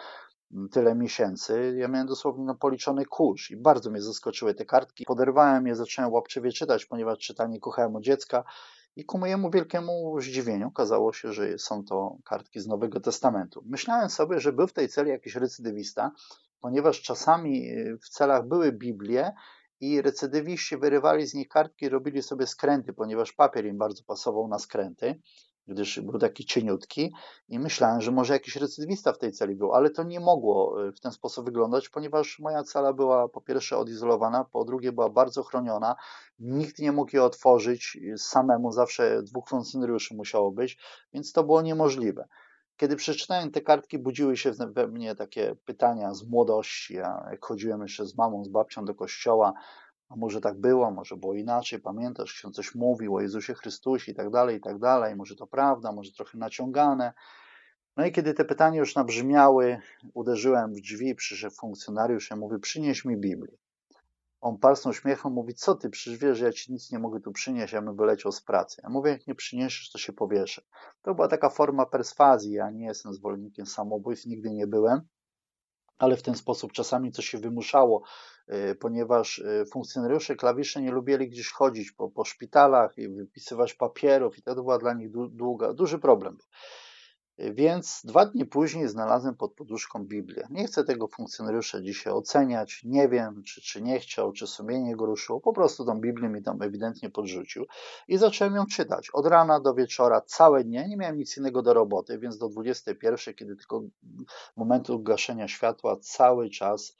tyle 0.70 0.94
miesięcy, 0.94 1.74
ja 1.76 1.88
miałem 1.88 2.06
dosłownie 2.06 2.44
no, 2.44 2.54
policzony 2.54 3.04
kurz 3.06 3.50
i 3.50 3.56
bardzo 3.56 3.90
mnie 3.90 4.02
zaskoczyły 4.02 4.54
te 4.54 4.64
kartki. 4.64 5.04
Poderwałem 5.04 5.66
je, 5.66 5.76
zacząłem 5.76 6.12
łapczywie 6.12 6.52
czytać, 6.52 6.86
ponieważ 6.86 7.18
czytanie 7.18 7.60
kochałem 7.60 7.96
od 7.96 8.02
dziecka 8.02 8.44
i 8.96 9.04
ku 9.04 9.18
mojemu 9.18 9.50
wielkiemu 9.50 10.20
zdziwieniu 10.20 10.68
okazało 10.68 11.12
się, 11.12 11.32
że 11.32 11.58
są 11.58 11.84
to 11.84 12.16
kartki 12.24 12.60
z 12.60 12.66
Nowego 12.66 13.00
Testamentu. 13.00 13.62
Myślałem 13.66 14.10
sobie, 14.10 14.40
że 14.40 14.52
był 14.52 14.66
w 14.66 14.72
tej 14.72 14.88
celi 14.88 15.10
jakiś 15.10 15.34
recydywista, 15.34 16.12
ponieważ 16.60 17.02
czasami 17.02 17.70
y, 17.70 17.98
w 18.02 18.08
celach 18.08 18.48
były 18.48 18.72
Biblie 18.72 19.32
i 19.80 20.02
recydywiści 20.02 20.76
wyrywali 20.76 21.26
z 21.26 21.34
nich 21.34 21.48
kartki 21.48 21.86
i 21.86 21.88
robili 21.88 22.22
sobie 22.22 22.46
skręty, 22.46 22.92
ponieważ 22.92 23.32
papier 23.32 23.66
im 23.66 23.78
bardzo 23.78 24.04
pasował 24.04 24.48
na 24.48 24.58
skręty 24.58 25.20
gdyż 25.66 26.00
był 26.00 26.18
taki 26.18 26.44
cieniutki 26.44 27.12
i 27.48 27.58
myślałem, 27.58 28.00
że 28.00 28.10
może 28.10 28.32
jakiś 28.32 28.56
recydywista 28.56 29.12
w 29.12 29.18
tej 29.18 29.32
celi 29.32 29.56
był, 29.56 29.74
ale 29.74 29.90
to 29.90 30.02
nie 30.02 30.20
mogło 30.20 30.86
e, 30.88 30.92
w 30.92 31.00
ten 31.00 31.12
sposób 31.12 31.44
wyglądać, 31.44 31.88
ponieważ 31.88 32.38
moja 32.38 32.62
cela 32.62 32.92
była 32.92 33.28
po 33.28 33.40
pierwsze 33.40 33.78
odizolowana, 33.78 34.44
po 34.44 34.64
drugie 34.64 34.92
była 34.92 35.10
bardzo 35.10 35.42
chroniona, 35.42 35.96
nikt 36.38 36.78
nie 36.78 36.92
mógł 36.92 37.16
jej 37.16 37.22
otworzyć 37.24 37.98
samemu, 38.16 38.72
zawsze 38.72 39.22
dwóch 39.22 39.48
funkcjonariuszy 39.48 40.14
musiało 40.14 40.50
być, 40.50 40.78
więc 41.12 41.32
to 41.32 41.44
było 41.44 41.62
niemożliwe. 41.62 42.28
Kiedy 42.76 42.96
przeczytałem 42.96 43.50
te 43.50 43.60
kartki, 43.60 43.98
budziły 43.98 44.36
się 44.36 44.52
we 44.52 44.88
mnie 44.88 45.14
takie 45.14 45.56
pytania 45.64 46.14
z 46.14 46.22
młodości. 46.24 46.94
Ja 46.94 47.26
jak 47.30 47.44
chodziłem 47.44 47.82
jeszcze 47.82 48.06
z 48.06 48.16
mamą, 48.16 48.44
z 48.44 48.48
babcią 48.48 48.84
do 48.84 48.94
kościoła, 48.94 49.52
a 50.12 50.16
może 50.16 50.40
tak 50.40 50.60
było, 50.60 50.90
może 50.90 51.16
było 51.16 51.34
inaczej, 51.34 51.80
pamiętasz, 51.80 52.32
ksiądz 52.32 52.56
coś 52.56 52.74
mówił 52.74 53.16
o 53.16 53.20
Jezusie 53.20 53.54
Chrystusie 53.54 54.12
i 54.12 54.14
tak 54.14 54.30
dalej, 54.30 54.56
i 54.56 54.60
tak 54.60 54.78
dalej, 54.78 55.16
może 55.16 55.36
to 55.36 55.46
prawda, 55.46 55.92
może 55.92 56.12
trochę 56.12 56.38
naciągane. 56.38 57.12
No 57.96 58.06
i 58.06 58.12
kiedy 58.12 58.34
te 58.34 58.44
pytania 58.44 58.78
już 58.78 58.94
nabrzmiały, 58.94 59.78
uderzyłem 60.14 60.74
w 60.74 60.80
drzwi, 60.80 61.14
przyszedł 61.14 61.54
funkcjonariusz 61.54 62.30
i 62.30 62.34
mówi, 62.34 62.58
przynieś 62.58 63.04
mi 63.04 63.16
Biblię. 63.16 63.56
On 64.40 64.58
parsnął 64.58 64.94
śmiechem, 64.94 65.32
mówi, 65.32 65.54
co 65.54 65.74
ty, 65.74 65.90
przecież 65.90 66.18
wiesz, 66.18 66.40
ja 66.40 66.52
ci 66.52 66.72
nic 66.72 66.92
nie 66.92 66.98
mogę 66.98 67.20
tu 67.20 67.32
przynieść, 67.32 67.72
ja 67.72 67.82
bym 67.82 67.96
wyleciał 67.96 68.32
z 68.32 68.42
pracy. 68.42 68.80
Ja 68.84 68.90
mówię, 68.90 69.10
jak 69.10 69.26
nie 69.26 69.34
przyniesiesz, 69.34 69.90
to 69.90 69.98
się 69.98 70.12
powieszę. 70.12 70.62
To 71.02 71.14
była 71.14 71.28
taka 71.28 71.48
forma 71.50 71.86
perswazji, 71.86 72.52
ja 72.52 72.70
nie 72.70 72.86
jestem 72.86 73.12
zwolennikiem 73.12 73.66
samobójstw, 73.66 74.26
nigdy 74.26 74.50
nie 74.50 74.66
byłem, 74.66 75.00
ale 75.98 76.16
w 76.16 76.22
ten 76.22 76.34
sposób 76.34 76.72
czasami 76.72 77.12
coś 77.12 77.26
się 77.26 77.38
wymuszało, 77.38 78.02
ponieważ 78.80 79.38
y, 79.38 79.64
funkcjonariusze 79.72 80.36
klawisze 80.36 80.82
nie 80.82 80.92
lubili 80.92 81.28
gdzieś 81.28 81.50
chodzić 81.50 81.92
po, 81.92 82.10
po 82.10 82.24
szpitalach 82.24 82.98
i 82.98 83.08
wypisywać 83.08 83.74
papierów 83.74 84.38
i 84.38 84.42
to 84.42 84.54
była 84.54 84.78
dla 84.78 84.94
nich 84.94 85.10
długa, 85.10 85.72
duży 85.72 85.98
problem. 85.98 86.38
Więc 87.38 88.00
dwa 88.04 88.26
dni 88.26 88.44
później 88.46 88.88
znalazłem 88.88 89.34
pod 89.34 89.54
poduszką 89.54 90.04
Biblię. 90.04 90.46
Nie 90.50 90.66
chcę 90.66 90.84
tego 90.84 91.08
funkcjonariusza 91.08 91.80
dzisiaj 91.80 92.12
oceniać. 92.12 92.80
Nie 92.84 93.08
wiem, 93.08 93.42
czy, 93.42 93.60
czy 93.60 93.82
nie 93.82 94.00
chciał, 94.00 94.32
czy 94.32 94.46
sumienie 94.46 94.96
go 94.96 95.06
ruszyło. 95.06 95.40
Po 95.40 95.52
prostu 95.52 95.84
tą 95.84 96.00
Biblię 96.00 96.28
mi 96.28 96.42
tam 96.42 96.62
ewidentnie 96.62 97.10
podrzucił. 97.10 97.66
I 98.08 98.18
zacząłem 98.18 98.54
ją 98.54 98.66
czytać. 98.66 99.10
Od 99.10 99.26
rana 99.26 99.60
do 99.60 99.74
wieczora, 99.74 100.20
całe 100.20 100.64
dnie. 100.64 100.88
Nie 100.88 100.96
miałem 100.96 101.16
nic 101.16 101.36
innego 101.36 101.62
do 101.62 101.74
roboty, 101.74 102.18
więc 102.18 102.38
do 102.38 102.48
21, 102.48 103.34
kiedy 103.34 103.56
tylko 103.56 103.82
momentu 104.56 105.02
gaszenia 105.02 105.48
światła, 105.48 105.96
cały 105.96 106.50
czas 106.50 106.96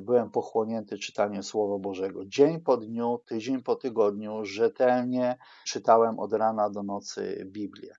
byłem 0.00 0.30
pochłonięty 0.30 0.98
czytaniem 0.98 1.42
Słowa 1.42 1.78
Bożego. 1.78 2.26
Dzień 2.26 2.60
po 2.60 2.76
dniu, 2.76 3.20
tydzień 3.26 3.62
po 3.62 3.76
tygodniu, 3.76 4.44
rzetelnie 4.44 5.38
czytałem 5.64 6.18
od 6.18 6.32
rana 6.32 6.70
do 6.70 6.82
nocy 6.82 7.42
Biblię. 7.46 7.94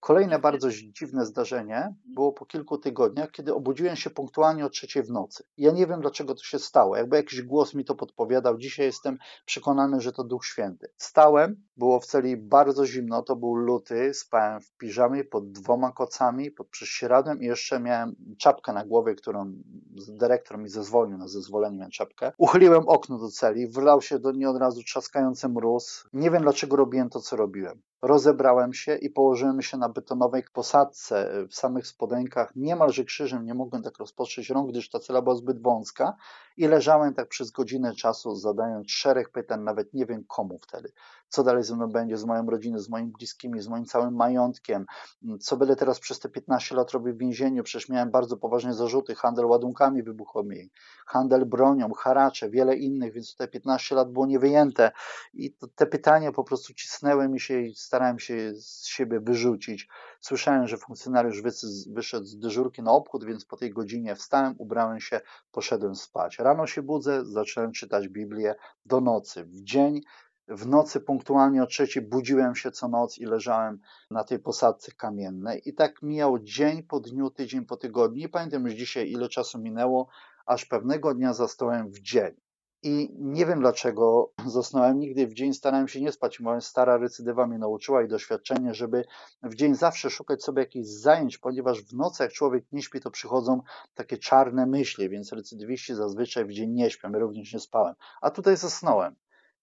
Kolejne 0.00 0.38
bardzo 0.38 0.68
dziwne 0.70 1.26
zdarzenie 1.26 1.94
było 2.14 2.32
po 2.32 2.46
kilku 2.46 2.78
tygodniach, 2.78 3.30
kiedy 3.30 3.54
obudziłem 3.54 3.96
się 3.96 4.10
punktualnie 4.10 4.66
o 4.66 4.70
trzeciej 4.70 5.02
w 5.02 5.10
nocy. 5.10 5.44
Ja 5.56 5.72
nie 5.72 5.86
wiem, 5.86 6.00
dlaczego 6.00 6.34
to 6.34 6.42
się 6.42 6.58
stało. 6.58 6.96
Jakby 6.96 7.16
jakiś 7.16 7.42
głos 7.42 7.74
mi 7.74 7.84
to 7.84 7.94
podpowiadał. 7.94 8.58
Dzisiaj 8.58 8.86
jestem 8.86 9.18
przekonany, 9.44 10.00
że 10.00 10.12
to 10.12 10.24
Duch 10.24 10.46
Święty. 10.46 10.88
Wstałem, 10.96 11.62
było 11.76 12.00
w 12.00 12.06
celi 12.06 12.36
bardzo 12.36 12.86
zimno, 12.86 13.22
to 13.22 13.36
był 13.36 13.54
luty, 13.54 14.14
spałem 14.14 14.60
w 14.60 14.72
piżamie 14.72 15.24
pod 15.24 15.52
dwoma 15.52 15.92
kocami, 15.92 16.50
pod 16.50 16.68
prześcieradłem 16.68 17.42
i 17.42 17.46
jeszcze 17.46 17.80
miałem 17.80 18.16
czapkę 18.38 18.72
na 18.72 18.84
głowie, 18.84 19.14
którą 19.14 19.52
dyrektor 20.08 20.58
mi 20.58 20.68
zezwolił, 20.68 21.18
na 21.18 21.28
zezwolenie 21.28 21.76
miałem 21.76 21.90
czapkę. 21.90 22.32
Uchyliłem 22.38 22.88
okno 22.88 23.18
do 23.18 23.28
celi, 23.28 23.68
wlał 23.68 24.02
się 24.02 24.18
do 24.18 24.32
niej 24.32 24.46
od 24.46 24.56
razu 24.56 24.82
trzaskający 24.82 25.48
mróz. 25.48 26.04
Nie 26.12 26.30
wiem, 26.30 26.42
dlaczego 26.42 26.76
robiłem 26.76 27.10
to, 27.10 27.20
co 27.20 27.36
robiłem 27.36 27.82
rozebrałem 28.02 28.72
się 28.72 28.96
i 28.96 29.10
położyłem 29.10 29.62
się 29.62 29.76
na 29.76 29.88
betonowej 29.88 30.44
posadce 30.52 31.30
w 31.48 31.54
samych 31.54 31.86
spodenkach, 31.86 32.56
niemalże 32.56 33.04
krzyżem, 33.04 33.44
nie 33.44 33.54
mogłem 33.54 33.82
tak 33.82 33.98
rozpocząć 33.98 34.50
rąk, 34.50 34.70
gdyż 34.70 34.90
ta 34.90 34.98
cela 34.98 35.22
była 35.22 35.34
zbyt 35.34 35.62
wąska 35.62 36.16
i 36.56 36.68
leżałem 36.68 37.14
tak 37.14 37.28
przez 37.28 37.50
godzinę 37.50 37.94
czasu, 37.94 38.34
zadając 38.34 38.90
szereg 38.90 39.28
pytań, 39.28 39.62
nawet 39.62 39.94
nie 39.94 40.06
wiem 40.06 40.24
komu 40.24 40.58
wtedy. 40.62 40.92
Co 41.28 41.42
dalej 41.42 41.64
ze 41.64 41.76
mną 41.76 41.88
będzie, 41.88 42.16
z 42.16 42.24
moją 42.24 42.46
rodziną, 42.46 42.78
z 42.78 42.88
moimi 42.88 43.12
bliskimi, 43.12 43.60
z 43.60 43.68
moim 43.68 43.84
całym 43.84 44.14
majątkiem, 44.14 44.86
co 45.40 45.56
będę 45.56 45.76
teraz 45.76 46.00
przez 46.00 46.20
te 46.20 46.28
15 46.28 46.74
lat 46.74 46.90
robił 46.90 47.14
w 47.14 47.18
więzieniu, 47.18 47.62
przecież 47.62 47.88
miałem 47.88 48.10
bardzo 48.10 48.36
poważne 48.36 48.74
zarzuty, 48.74 49.14
handel 49.14 49.46
ładunkami 49.46 50.02
wybuchowymi, 50.02 50.70
handel 51.06 51.44
bronią, 51.44 51.92
haracze, 51.92 52.50
wiele 52.50 52.76
innych, 52.76 53.12
więc 53.12 53.36
te 53.36 53.48
15 53.48 53.94
lat 53.94 54.12
było 54.12 54.26
niewyjęte 54.26 54.92
i 55.34 55.54
te 55.74 55.86
pytania 55.86 56.32
po 56.32 56.44
prostu 56.44 56.74
cisnęły 56.74 57.28
mi 57.28 57.40
się 57.40 57.60
i 57.60 57.74
starałem 57.88 58.18
się 58.18 58.54
z 58.54 58.86
siebie 58.86 59.20
wyrzucić. 59.20 59.88
Słyszałem, 60.20 60.66
że 60.66 60.76
funkcjonariusz 60.76 61.42
wyszedł 61.90 62.26
z 62.26 62.38
dyżurki 62.38 62.82
na 62.82 62.92
obchód, 62.92 63.24
więc 63.24 63.44
po 63.44 63.56
tej 63.56 63.70
godzinie 63.70 64.14
wstałem, 64.14 64.54
ubrałem 64.58 65.00
się, 65.00 65.20
poszedłem 65.52 65.94
spać. 65.94 66.38
Rano 66.38 66.66
się 66.66 66.82
budzę, 66.82 67.24
zacząłem 67.24 67.72
czytać 67.72 68.08
Biblię 68.08 68.54
do 68.86 69.00
nocy. 69.00 69.44
W 69.44 69.62
dzień 69.62 70.00
w 70.48 70.66
nocy 70.66 71.00
punktualnie 71.00 71.62
o 71.62 71.66
trzeciej 71.66 72.02
budziłem 72.02 72.54
się 72.54 72.70
co 72.70 72.88
noc 72.88 73.18
i 73.18 73.24
leżałem 73.24 73.80
na 74.10 74.24
tej 74.24 74.38
posadce 74.38 74.92
kamiennej. 74.92 75.62
I 75.64 75.74
tak 75.74 76.02
mijał 76.02 76.38
dzień 76.38 76.82
po 76.82 77.00
dniu, 77.00 77.30
tydzień 77.30 77.64
po 77.64 77.76
tygodniu. 77.76 78.18
Nie 78.18 78.28
pamiętam 78.28 78.64
już 78.64 78.74
dzisiaj, 78.74 79.10
ile 79.10 79.28
czasu 79.28 79.58
minęło, 79.58 80.08
aż 80.46 80.64
pewnego 80.64 81.14
dnia 81.14 81.34
zasnąłem 81.34 81.90
w 81.90 82.00
dzień. 82.00 82.47
I 82.82 83.10
nie 83.18 83.46
wiem 83.46 83.60
dlaczego 83.60 84.32
zasnąłem 84.46 84.98
nigdy 84.98 85.26
w 85.26 85.34
dzień, 85.34 85.54
starałem 85.54 85.88
się 85.88 86.00
nie 86.00 86.12
spać. 86.12 86.40
Moja 86.40 86.60
stara 86.60 86.96
recydywa 86.96 87.46
mnie 87.46 87.58
nauczyła 87.58 88.02
i 88.02 88.08
doświadczenie, 88.08 88.74
żeby 88.74 89.04
w 89.42 89.54
dzień 89.54 89.74
zawsze 89.74 90.10
szukać 90.10 90.42
sobie 90.42 90.62
jakichś 90.62 90.88
zajęć, 90.88 91.38
ponieważ 91.38 91.82
w 91.82 91.94
nocy, 91.94 92.22
jak 92.22 92.32
człowiek 92.32 92.64
nie 92.72 92.82
śpi, 92.82 93.00
to 93.00 93.10
przychodzą 93.10 93.62
takie 93.94 94.18
czarne 94.18 94.66
myśli, 94.66 95.08
więc 95.08 95.32
recydywiści 95.32 95.94
zazwyczaj 95.94 96.44
w 96.44 96.52
dzień 96.52 96.70
nie 96.70 96.90
śpią. 96.90 97.10
Ja 97.12 97.18
również 97.18 97.52
nie 97.52 97.60
spałem. 97.60 97.94
A 98.20 98.30
tutaj 98.30 98.56
zasnąłem. 98.56 99.14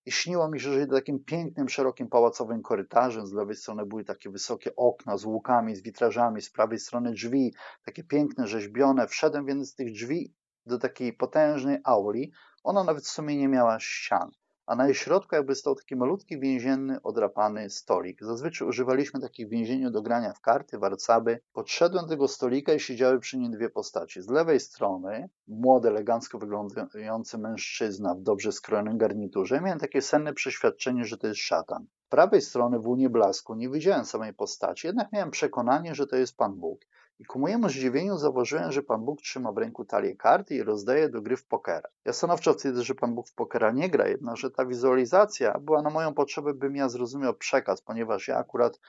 I 0.06 0.12
śniło 0.12 0.50
mi 0.50 0.60
się, 0.60 0.74
że 0.74 0.82
idę 0.82 0.96
takim 0.96 1.24
pięknym, 1.24 1.70
szerokim 1.70 2.08
pałacowym 2.08 2.62
korytarzem. 2.62 3.28
Z 3.28 3.34
lewej 3.34 3.56
strony 3.56 3.86
były 3.86 4.04
takie 4.04 4.30
wysokie 4.30 4.76
okna 4.76 5.18
z 5.18 5.26
łukami, 5.26 5.76
z 5.76 5.82
witrażami, 5.82 6.42
z 6.42 6.50
prawej 6.50 6.80
strony 6.80 7.12
drzwi, 7.12 7.54
takie 7.86 8.04
piękne, 8.04 8.48
rzeźbione. 8.48 9.08
Wszedłem 9.08 9.46
więc 9.46 9.70
z 9.70 9.76
tych 9.76 9.92
drzwi 9.92 10.34
do 10.66 10.80
takiej 10.80 11.14
potężnej 11.14 11.78
auli. 11.84 12.32
Ona 12.66 12.84
nawet 12.84 13.04
w 13.04 13.10
sumie 13.10 13.38
nie 13.38 13.48
miała 13.48 13.80
ścian 13.80 14.32
a 14.66 14.76
na 14.76 14.86
jej 14.86 14.96
środku 14.96 15.36
jakby 15.36 15.56
stał 15.56 15.76
taki 15.76 15.96
malutki 15.96 16.40
więzienny, 16.40 17.02
odrapany 17.02 17.70
stolik. 17.70 18.24
Zazwyczaj 18.24 18.68
używaliśmy 18.68 19.20
takich 19.20 19.48
w 19.48 19.50
więzieniu 19.50 19.92
do 19.92 20.02
grania 20.02 20.34
w 20.34 20.42
karty, 20.42 20.78
warcaby. 20.78 21.40
Podszedłem 21.54 22.06
do 22.06 22.10
tego 22.10 22.28
stolika 22.28 22.74
i 22.74 22.80
siedziały 22.80 23.20
przy 23.20 23.38
nim 23.38 23.52
dwie 23.52 23.70
postaci. 23.70 24.22
Z 24.22 24.30
lewej 24.30 24.60
strony 24.60 25.30
młody, 25.48 25.88
elegancko 25.88 26.40
wyglądający 26.40 27.38
mężczyzna 27.38 28.16
w 28.16 28.22
dobrze 28.22 28.52
skrojonym 28.52 28.98
garniturze. 28.98 29.62
Miałem 29.62 29.80
takie 29.80 30.02
senne 30.02 30.34
przeświadczenie, 30.34 31.06
że 31.06 31.18
to 31.18 31.28
jest 31.28 31.40
szatan. 31.40 31.86
Z 32.06 32.10
prawej 32.10 32.42
strony 32.42 32.80
w 32.80 32.88
łunie 32.88 33.10
blasku 33.10 33.56
nie 33.56 33.70
widziałem 33.70 34.06
samej 34.06 34.34
postaci, 34.34 34.88
jednak 34.88 35.12
miałem 35.12 35.32
przekonanie, 35.32 35.96
że 35.96 36.08
to 36.08 36.16
jest 36.16 36.38
Pan 36.38 36.56
Bóg. 36.56 36.80
I 37.20 37.26
ku 37.26 37.40
mojemu 37.40 37.70
zdziwieniu 37.70 38.18
zauważyłem, 38.18 38.72
że 38.72 38.84
Pan 38.84 39.06
Bóg 39.06 39.22
trzyma 39.22 39.52
w 39.52 39.58
ręku 39.58 39.86
talię 39.86 40.16
kart 40.16 40.52
i 40.52 40.64
rozdaje 40.64 41.10
do 41.10 41.22
gry 41.22 41.38
w 41.38 41.46
pokera. 41.46 41.90
Ja 42.06 42.14
stanowczo 42.14 42.54
twierdzę, 42.54 42.84
że 42.84 42.96
Pan 42.96 43.16
Bóg 43.16 43.30
w 43.30 43.34
pokera 43.34 43.72
nie 43.72 43.90
gra, 43.90 44.08
jednakże 44.08 44.52
ta 44.52 44.66
wizualizacja 44.66 45.60
była 45.60 45.82
na 45.82 45.90
moją 45.90 46.14
potrzebę, 46.14 46.54
bym 46.54 46.76
ja 46.76 46.90
zrozumiał 46.90 47.34
przekaz, 47.34 47.82
ponieważ 47.82 48.28
ja 48.28 48.38
akurat 48.38 48.80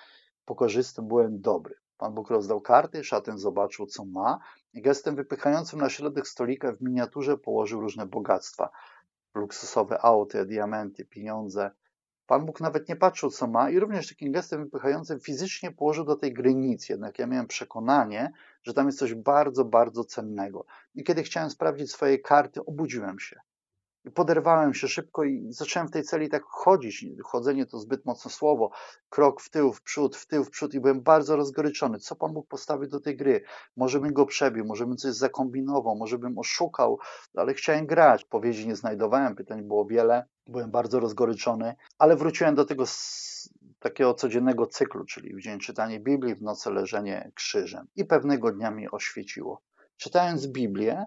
pokorzystym 0.45 1.09
byłem 1.09 1.41
dobry. 1.41 1.75
Pan 1.99 2.15
Bóg 2.15 2.31
rozdał 2.31 2.61
karty, 2.61 3.05
szatan 3.05 3.39
zobaczył, 3.39 3.87
co 3.87 4.05
ma 4.05 4.39
i 4.73 4.83
gestem 4.83 5.17
wypychającym 5.17 5.81
na 5.81 5.91
środek 5.91 6.29
stolika 6.29 6.73
w 6.73 6.81
miniaturze 6.81 7.39
położył 7.39 7.81
różne 7.81 8.07
bogactwa. 8.07 8.71
Luksusowe 9.35 10.05
auty, 10.05 10.45
diamenty, 10.45 11.05
pieniądze, 11.05 11.71
Pan 12.27 12.47
Bóg 12.47 12.61
nawet 12.61 12.89
nie 12.89 12.97
patrzył, 12.97 13.31
co 13.31 13.47
ma, 13.47 13.71
i 13.71 13.79
również 13.79 14.09
takim 14.09 14.33
gestem 14.33 14.65
wypychającym 14.65 15.21
fizycznie 15.21 15.73
położył 15.73 16.05
do 16.05 16.17
tej 16.17 16.33
gry 16.33 16.55
nic. 16.55 16.89
Jednak 16.89 17.19
ja 17.19 17.27
miałem 17.27 17.47
przekonanie, 17.47 18.33
że 18.63 18.75
tam 18.75 18.87
jest 18.87 18.99
coś 18.99 19.15
bardzo, 19.15 19.65
bardzo 19.65 20.05
cennego. 20.05 20.67
I 20.95 21.05
kiedy 21.05 21.23
chciałem 21.23 21.51
sprawdzić 21.51 21.91
swoje 21.91 22.19
karty, 22.19 22.65
obudziłem 22.65 23.19
się. 23.19 23.41
Poderwałem 24.15 24.75
się 24.75 24.89
szybko 24.89 25.25
i 25.25 25.47
zacząłem 25.53 25.89
w 25.89 25.91
tej 25.91 26.03
celi 26.03 26.29
tak 26.29 26.43
chodzić. 26.43 27.07
Chodzenie 27.25 27.67
to 27.67 27.79
zbyt 27.79 28.05
mocne 28.05 28.31
słowo. 28.31 28.71
Krok 29.09 29.41
w 29.41 29.51
tył, 29.51 29.73
w 29.73 29.83
przód, 29.83 30.17
w 30.17 30.27
tył, 30.27 30.45
w 30.45 30.51
przód 30.51 30.75
i 30.75 30.81
byłem 30.81 31.03
bardzo 31.03 31.37
rozgoryczony. 31.37 31.99
Co 31.99 32.17
Pan 32.17 32.33
Bóg 32.33 32.49
postawił 32.49 32.89
do 32.89 33.01
tej 33.01 33.17
gry? 33.17 33.43
Może 33.77 34.01
bym 34.01 34.13
go 34.13 34.27
przebił, 34.27 34.65
może 34.65 34.87
bym 34.87 34.97
coś 34.97 35.15
zakombinował, 35.15 35.97
może 35.97 36.19
bym 36.19 36.39
oszukał, 36.39 36.99
ale 37.35 37.55
chciałem 37.55 37.87
grać. 37.87 38.25
Powiedzi 38.25 38.67
nie 38.67 38.77
znajdowałem, 38.77 39.35
pytań 39.35 39.63
było 39.63 39.85
wiele. 39.85 40.27
Byłem 40.47 40.71
bardzo 40.71 41.01
rozgoryczony, 41.01 41.75
ale 41.99 42.17
wróciłem 42.17 42.55
do 42.55 42.65
tego 42.65 42.85
takiego 43.79 44.15
codziennego 44.15 44.67
cyklu, 44.67 45.05
czyli 45.05 45.35
w 45.35 45.41
dzień 45.41 45.59
czytanie 45.59 46.01
Biblii, 46.01 46.35
w 46.35 46.43
nocy 46.43 46.71
leżenie 46.71 47.31
krzyżem. 47.35 47.87
I 47.97 48.05
pewnego 48.05 48.53
dnia 48.53 48.71
mi 48.71 48.91
oświeciło. 48.91 49.63
Czytając 49.97 50.47
Biblię, 50.47 51.05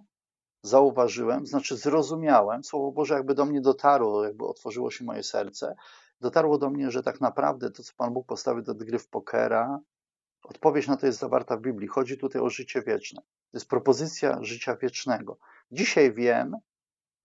zauważyłem, 0.61 1.45
znaczy 1.45 1.77
zrozumiałem, 1.77 2.63
Słowo 2.63 2.91
Boże 2.91 3.13
jakby 3.13 3.35
do 3.35 3.45
mnie 3.45 3.61
dotarło, 3.61 4.23
jakby 4.23 4.45
otworzyło 4.45 4.91
się 4.91 5.05
moje 5.05 5.23
serce, 5.23 5.75
dotarło 6.21 6.57
do 6.57 6.69
mnie, 6.69 6.91
że 6.91 7.03
tak 7.03 7.21
naprawdę 7.21 7.71
to, 7.71 7.83
co 7.83 7.93
Pan 7.97 8.13
Bóg 8.13 8.27
postawił 8.27 8.63
do 8.63 8.75
gry 8.75 8.99
w 8.99 9.07
pokera, 9.07 9.79
odpowiedź 10.43 10.87
na 10.87 10.97
to 10.97 11.05
jest 11.05 11.19
zawarta 11.19 11.57
w 11.57 11.61
Biblii. 11.61 11.87
Chodzi 11.87 12.17
tutaj 12.17 12.41
o 12.41 12.49
życie 12.49 12.81
wieczne. 12.81 13.21
To 13.21 13.57
jest 13.57 13.69
propozycja 13.69 14.37
życia 14.41 14.75
wiecznego. 14.75 15.37
Dzisiaj 15.71 16.13
wiem, 16.13 16.55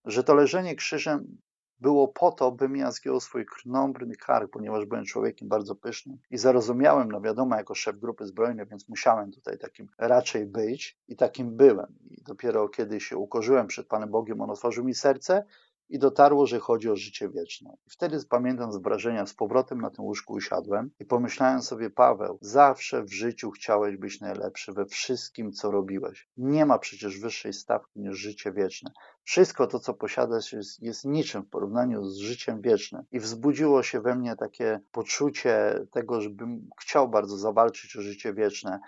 że 0.05 0.25
to 0.25 0.35
leżenie 0.35 0.75
krzyżem 0.75 1.39
było 1.81 2.09
po 2.09 2.33
to, 2.33 2.53
bym 2.53 2.77
ja 2.77 2.91
zgiął 2.91 3.21
swój 3.21 3.47
krnąbrny 3.47 4.17
kark, 4.17 4.51
ponieważ 4.51 4.87
byłem 4.87 5.05
człowiekiem 5.05 5.49
bardzo 5.49 5.75
pysznym 5.75 6.19
i 6.31 6.39
zarozumiałem, 6.39 7.13
no 7.13 7.21
wiadomo, 7.21 7.57
jako 7.57 7.75
szef 7.75 7.99
grupy 7.99 8.27
zbrojnej, 8.27 8.67
więc 8.67 8.89
musiałem 8.89 9.33
tutaj 9.33 9.59
takim 9.59 9.89
raczej 9.99 10.47
być 10.47 10.99
i 11.09 11.17
takim 11.17 11.57
byłem. 11.57 11.99
I 12.11 12.23
dopiero 12.23 12.69
kiedy 12.69 13.01
się 13.01 13.17
ukorzyłem 13.17 13.67
przed 13.67 13.87
Panem 13.87 14.11
Bogiem, 14.11 14.41
On 14.41 14.51
otworzył 14.51 14.85
mi 14.85 14.95
serce 14.95 15.45
i 15.89 15.99
dotarło, 15.99 16.47
że 16.47 16.59
chodzi 16.59 16.91
o 16.91 16.97
życie 16.97 17.29
wieczne. 17.29 17.77
I 17.87 17.91
wtedy 17.91 18.19
pamiętam 18.29 18.73
z 18.73 18.77
wrażenia, 18.77 19.27
z 19.27 19.35
powrotem 19.35 19.81
na 19.81 19.91
tym 19.91 20.05
łóżku 20.05 20.33
usiadłem 20.33 20.91
i 21.01 21.05
pomyślałem 21.05 21.63
sobie, 21.63 21.91
Paweł, 21.91 22.39
zawsze 22.41 23.03
w 23.03 23.13
życiu 23.13 23.51
chciałeś 23.51 23.97
być 23.97 24.21
najlepszy 24.21 24.73
we 24.73 24.87
wszystkim, 24.87 25.53
co 25.53 25.71
robiłeś. 25.71 26.29
Nie 26.37 26.67
ma 26.67 26.79
przecież 26.79 27.21
wyższej 27.21 27.53
stawki 27.53 28.01
niż 28.01 28.19
życie 28.19 28.53
wieczne. 28.53 28.91
Wszystko 29.23 29.67
to, 29.67 29.79
co 29.79 29.95
posiadasz, 29.95 30.53
jest, 30.53 30.83
jest 30.83 31.05
niczym 31.05 31.43
w 31.43 31.49
porównaniu 31.49 32.05
z 32.05 32.17
życiem 32.17 32.61
wiecznym. 32.61 33.03
I 33.13 33.21
wzbudziło 33.21 33.83
się 33.83 34.01
we 34.01 34.15
mnie 34.15 34.37
takie 34.37 34.81
poczucie 34.93 35.87
tego, 35.91 36.21
żebym 36.21 36.71
chciał 36.81 37.09
bardzo 37.09 37.37
zawalczyć 37.37 37.97
o 37.97 38.01
życie 38.01 38.35
wieczne 38.35 38.81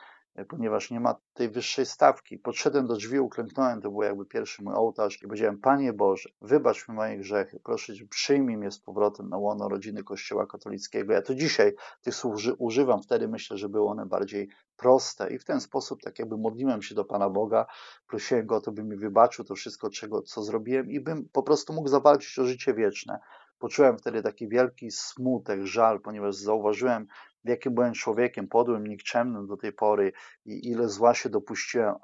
ponieważ 0.44 0.90
nie 0.90 1.00
ma 1.00 1.14
tej 1.34 1.50
wyższej 1.50 1.86
stawki. 1.86 2.38
Podszedłem 2.38 2.86
do 2.86 2.96
drzwi, 2.96 3.20
uklęknąłem, 3.20 3.80
to 3.80 3.90
był 3.90 4.02
jakby 4.02 4.26
pierwszy 4.26 4.62
mój 4.62 4.74
ołtarz 4.74 5.22
i 5.22 5.26
powiedziałem, 5.26 5.58
Panie 5.58 5.92
Boże, 5.92 6.28
wybacz 6.40 6.88
mi 6.88 6.94
moje 6.94 7.18
grzechy, 7.18 7.60
proszę 7.64 7.94
Cię, 7.94 8.06
przyjmij 8.06 8.56
mnie 8.56 8.70
z 8.70 8.78
powrotem 8.78 9.28
na 9.28 9.36
łono 9.36 9.68
rodziny 9.68 10.02
Kościoła 10.02 10.46
katolickiego. 10.46 11.12
Ja 11.12 11.22
to 11.22 11.34
dzisiaj 11.34 11.74
tych 12.02 12.14
słów 12.14 12.36
używam, 12.58 13.02
wtedy 13.02 13.28
myślę, 13.28 13.56
że 13.56 13.68
były 13.68 13.88
one 13.88 14.06
bardziej 14.06 14.48
proste 14.76 15.34
i 15.34 15.38
w 15.38 15.44
ten 15.44 15.60
sposób 15.60 16.02
tak 16.02 16.18
jakby 16.18 16.38
modliłem 16.38 16.82
się 16.82 16.94
do 16.94 17.04
Pana 17.04 17.30
Boga, 17.30 17.66
prosiłem 18.06 18.46
Go 18.46 18.56
o 18.56 18.60
to, 18.60 18.72
by 18.72 18.84
mi 18.84 18.96
wybaczył 18.96 19.44
to 19.44 19.54
wszystko, 19.54 19.90
czego, 19.90 20.22
co 20.22 20.42
zrobiłem 20.42 20.90
i 20.90 21.00
bym 21.00 21.28
po 21.32 21.42
prostu 21.42 21.72
mógł 21.72 21.88
zawalczyć 21.88 22.38
o 22.38 22.44
życie 22.44 22.74
wieczne. 22.74 23.20
Poczułem 23.58 23.98
wtedy 23.98 24.22
taki 24.22 24.48
wielki 24.48 24.90
smutek, 24.90 25.66
żal, 25.66 26.00
ponieważ 26.00 26.36
zauważyłem, 26.36 27.06
jakim 27.48 27.74
byłem 27.74 27.92
człowiekiem, 27.92 28.48
podłym, 28.48 28.86
nikczemnym 28.86 29.46
do 29.46 29.56
tej 29.56 29.72
pory 29.72 30.12
i 30.44 30.68
ile 30.68 30.88
zła 30.88 31.14
się 31.14 31.28
dopuściłem. 31.28 31.94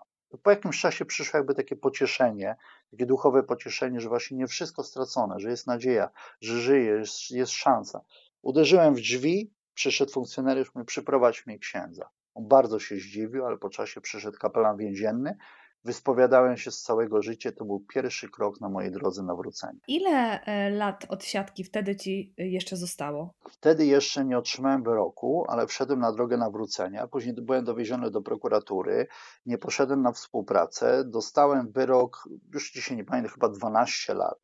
Po 0.43 0.51
jakimś 0.51 0.80
czasie 0.80 1.05
przyszło 1.05 1.38
jakby 1.38 1.55
takie 1.55 1.76
pocieszenie, 1.76 2.57
takie 2.90 3.07
duchowe 3.07 3.43
pocieszenie, 3.43 4.01
że 4.01 4.09
właśnie 4.09 4.36
nie 4.36 4.47
wszystko 4.47 4.82
stracone, 4.82 5.40
że 5.40 5.51
jest 5.51 5.66
nadzieja, 5.66 6.11
że 6.40 6.61
żyje, 6.61 6.84
jest, 6.84 7.30
jest 7.30 7.53
szansa. 7.53 8.05
Uderzyłem 8.43 8.95
w 8.95 9.01
drzwi, 9.01 9.53
przyszedł 9.74 10.12
funkcjonariusz, 10.12 10.74
mówi 10.74 10.86
przyprowadź 10.86 11.47
mnie 11.47 11.59
księdza. 11.59 12.09
On 12.34 12.49
bardzo 12.49 12.78
się 12.78 12.97
zdziwił, 12.97 13.47
ale 13.47 13.59
po 13.59 13.70
czasie 13.70 14.01
przyszedł 14.01 14.38
kapelan 14.38 14.76
więzienny, 14.76 15.36
Wyspowiadałem 15.85 16.57
się 16.57 16.70
z 16.70 16.83
całego 16.83 17.22
życia, 17.22 17.53
to 17.53 17.64
był 17.64 17.80
pierwszy 17.80 18.28
krok 18.28 18.61
na 18.61 18.68
mojej 18.68 18.93
drodze 18.93 19.22
nawrócenia. 19.22 19.80
Ile 19.89 20.41
e, 20.45 20.70
lat 20.70 21.07
odsiadki 21.09 21.64
wtedy 21.64 21.97
ci 21.97 22.35
e, 22.39 22.47
jeszcze 22.47 22.76
zostało? 22.76 23.35
Wtedy 23.51 23.87
jeszcze 23.87 24.24
nie 24.24 24.39
otrzymałem 24.39 24.83
wyroku, 24.83 25.45
ale 25.49 25.66
wszedłem 25.66 26.01
na 26.01 26.12
drogę 26.12 26.37
nawrócenia. 26.37 27.07
Później 27.07 27.35
byłem 27.35 27.64
dowieziony 27.64 28.11
do 28.11 28.22
prokuratury, 28.22 29.07
nie 29.47 29.59
poszedłem 29.59 30.03
na 30.03 30.12
współpracę. 30.12 31.05
Dostałem 31.05 31.70
wyrok, 31.70 32.28
już 32.55 32.72
dzisiaj 32.72 32.97
nie 32.97 33.05
pamiętam, 33.05 33.33
chyba 33.33 33.49
12 33.49 34.14
lat 34.14 34.39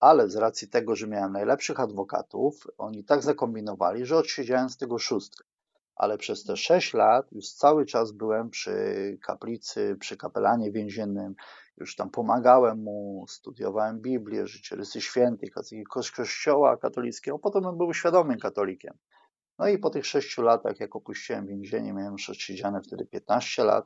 ale 0.00 0.28
z 0.28 0.36
racji 0.36 0.68
tego, 0.68 0.96
że 0.96 1.06
miałem 1.06 1.32
najlepszych 1.32 1.80
adwokatów, 1.80 2.66
oni 2.78 3.04
tak 3.04 3.22
zakombinowali, 3.22 4.06
że 4.06 4.16
odsiedziałem 4.16 4.70
z 4.70 4.76
tego 4.76 4.98
szóstkę 4.98 5.44
ale 5.96 6.18
przez 6.18 6.44
te 6.44 6.56
sześć 6.56 6.94
lat 6.94 7.32
już 7.32 7.48
cały 7.52 7.86
czas 7.86 8.12
byłem 8.12 8.50
przy 8.50 9.18
kaplicy, 9.22 9.96
przy 10.00 10.16
kapelanie 10.16 10.72
więziennym, 10.72 11.34
już 11.76 11.96
tam 11.96 12.10
pomagałem 12.10 12.78
mu, 12.82 13.24
studiowałem 13.28 14.00
Biblię, 14.00 14.46
życiorysy 14.46 15.00
świętych, 15.00 15.50
kościoła 16.16 16.76
katolickiego, 16.76 17.38
potem 17.38 17.76
był 17.76 17.94
świadomym 17.94 18.38
katolikiem. 18.38 18.94
No 19.58 19.68
i 19.68 19.78
po 19.78 19.90
tych 19.90 20.06
sześciu 20.06 20.42
latach, 20.42 20.80
jak 20.80 20.96
opuściłem 20.96 21.46
więzienie, 21.46 21.92
miałem 21.92 22.12
już 22.12 22.30
odsiedziane 22.30 22.82
wtedy 22.82 23.06
15 23.06 23.64
lat, 23.64 23.84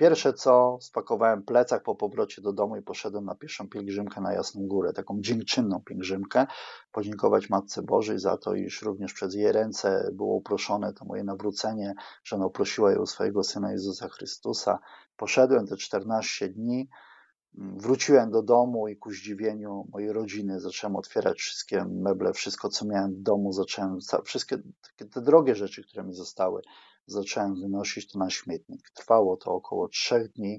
Pierwsze 0.00 0.32
co, 0.32 0.78
spakowałem 0.80 1.42
plecak 1.42 1.82
po 1.82 1.94
powrocie 1.94 2.42
do 2.42 2.52
domu 2.52 2.76
i 2.76 2.82
poszedłem 2.82 3.24
na 3.24 3.34
pierwszą 3.34 3.68
pielgrzymkę 3.68 4.20
na 4.20 4.32
Jasną 4.32 4.66
Górę, 4.66 4.92
taką 4.92 5.20
dziękczynną 5.20 5.80
pielgrzymkę, 5.80 6.46
podziękować 6.92 7.50
Matce 7.50 7.82
Bożej 7.82 8.18
za 8.18 8.36
to, 8.36 8.54
iż 8.54 8.82
również 8.82 9.12
przez 9.12 9.34
jej 9.34 9.52
ręce 9.52 10.10
było 10.12 10.34
uproszone 10.34 10.92
to 10.92 11.04
moje 11.04 11.24
nawrócenie, 11.24 11.94
że 12.24 12.36
ona 12.36 12.46
uprosiła 12.46 12.92
ją 12.92 13.06
swojego 13.06 13.44
Syna 13.44 13.72
Jezusa 13.72 14.08
Chrystusa. 14.08 14.78
Poszedłem 15.16 15.66
te 15.66 15.76
14 15.76 16.48
dni, 16.48 16.88
wróciłem 17.54 18.30
do 18.30 18.42
domu 18.42 18.88
i 18.88 18.96
ku 18.96 19.10
zdziwieniu 19.10 19.84
mojej 19.92 20.12
rodziny 20.12 20.60
zacząłem 20.60 20.96
otwierać 20.96 21.38
wszystkie 21.38 21.84
meble, 21.84 22.32
wszystko 22.32 22.68
co 22.68 22.84
miałem 22.86 23.14
w 23.14 23.22
domu, 23.22 23.52
zacząłem, 23.52 23.98
wszystkie 24.24 24.58
te 25.12 25.20
drogie 25.20 25.54
rzeczy, 25.54 25.82
które 25.82 26.04
mi 26.04 26.14
zostały, 26.14 26.62
zacząłem 27.12 27.60
wynosić 27.60 28.12
to 28.12 28.18
na 28.18 28.30
śmietnik. 28.30 28.90
Trwało 28.90 29.36
to 29.36 29.52
około 29.52 29.88
trzech 29.88 30.32
dni. 30.32 30.58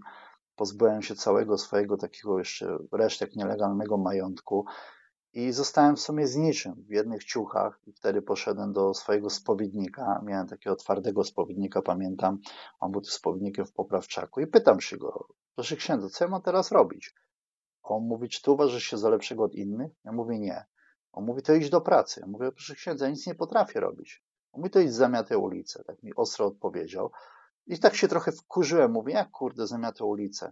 Pozbyłem 0.56 1.02
się 1.02 1.16
całego 1.16 1.58
swojego 1.58 1.98
takiego 1.98 2.40
jeszcze 2.40 2.78
resztek 2.92 3.36
nielegalnego 3.36 3.98
majątku 3.98 4.66
i 5.34 5.52
zostałem 5.52 5.96
w 5.96 6.02
sumie 6.02 6.28
z 6.28 6.36
niczym, 6.36 6.86
w 6.88 6.92
jednych 6.92 7.24
ciuchach. 7.24 7.80
I 7.88 7.94
wtedy 7.94 8.22
poszedłem 8.22 8.74
do 8.74 8.94
swojego 8.94 9.30
spowiednika. 9.30 10.22
Miałem 10.26 10.48
takiego 10.48 10.76
twardego 10.76 11.24
spowiednika, 11.24 11.82
pamiętam. 11.82 12.40
On 12.80 12.92
był 12.92 13.04
spowiednikiem 13.04 13.66
w 13.66 13.74
Poprawczaku 13.74 14.42
i 14.42 14.48
pytam 14.48 14.82
się 14.82 14.98
go, 14.98 15.28
proszę 15.56 15.76
księdza, 15.76 16.10
co 16.10 16.26
ja 16.26 16.32
mam 16.32 16.42
teraz 16.42 16.72
robić? 16.72 17.16
On 17.84 18.04
mówi, 18.04 18.30
czy 18.30 18.42
ty 18.42 18.52
uważasz 18.52 18.84
się 18.84 18.98
za 18.98 19.10
lepszego 19.10 19.44
od 19.44 19.56
innych? 19.56 19.92
Ja 20.04 20.12
mówię, 20.12 20.40
nie. 20.40 20.66
On 21.12 21.26
mówi, 21.26 21.42
to 21.42 21.54
idź 21.54 21.70
do 21.70 21.82
pracy. 21.82 22.22
Ja 22.22 22.28
mówię, 22.28 22.52
proszę 22.52 22.76
księdza, 22.76 23.06
ja 23.06 23.12
nic 23.12 23.28
nie 23.28 23.36
potrafię 23.36 23.80
robić. 23.80 24.24
Mówi, 24.54 24.70
to 24.70 24.80
idź 24.80 24.94
zamiatę 24.94 25.38
ulicę, 25.38 25.84
tak 25.84 26.04
mi 26.04 26.16
ostro 26.16 26.46
odpowiedział. 26.46 27.12
I 27.68 27.80
tak 27.80 27.96
się 27.96 28.08
trochę 28.08 28.32
wkurzyłem, 28.32 28.92
mówię, 28.92 29.14
jak 29.14 29.32
kurde 29.32 29.68
zamiatę 29.68 30.06
ulicę? 30.06 30.52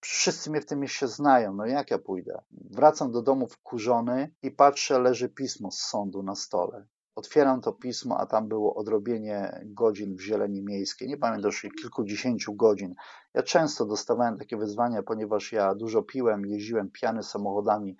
Wszyscy 0.00 0.50
mnie 0.50 0.60
w 0.60 0.66
tym 0.66 0.80
mieście 0.80 1.08
znają, 1.08 1.54
no 1.54 1.66
jak 1.66 1.90
ja 1.90 1.98
pójdę? 1.98 2.42
Wracam 2.50 3.12
do 3.12 3.22
domu 3.22 3.46
wkurzony 3.46 4.34
i 4.42 4.50
patrzę, 4.50 4.98
leży 4.98 5.28
pismo 5.28 5.70
z 5.70 5.78
sądu 5.78 6.22
na 6.22 6.34
stole. 6.34 6.86
Otwieram 7.14 7.60
to 7.60 7.72
pismo, 7.72 8.18
a 8.18 8.26
tam 8.26 8.48
było 8.48 8.74
odrobienie 8.74 9.60
godzin 9.64 10.16
w 10.16 10.20
zieleni 10.20 10.62
miejskiej. 10.62 11.08
Nie 11.08 11.16
pamiętam, 11.16 11.48
już 11.48 11.66
kilkudziesięciu 11.80 12.54
godzin. 12.54 12.94
Ja 13.34 13.42
często 13.42 13.86
dostawałem 13.86 14.38
takie 14.38 14.56
wyzwania, 14.56 15.02
ponieważ 15.02 15.52
ja 15.52 15.74
dużo 15.74 16.02
piłem, 16.02 16.46
jeździłem 16.46 16.90
piany 16.90 17.22
samochodami. 17.22 17.96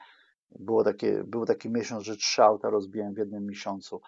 Było 0.50 0.84
takie, 0.84 1.24
był 1.24 1.46
taki 1.46 1.70
miesiąc, 1.70 2.04
że 2.04 2.16
trzy 2.16 2.42
auta 2.42 2.70
rozbiłem 2.70 3.14
w 3.14 3.18
jednym 3.18 3.46
miesiącu 3.46 4.00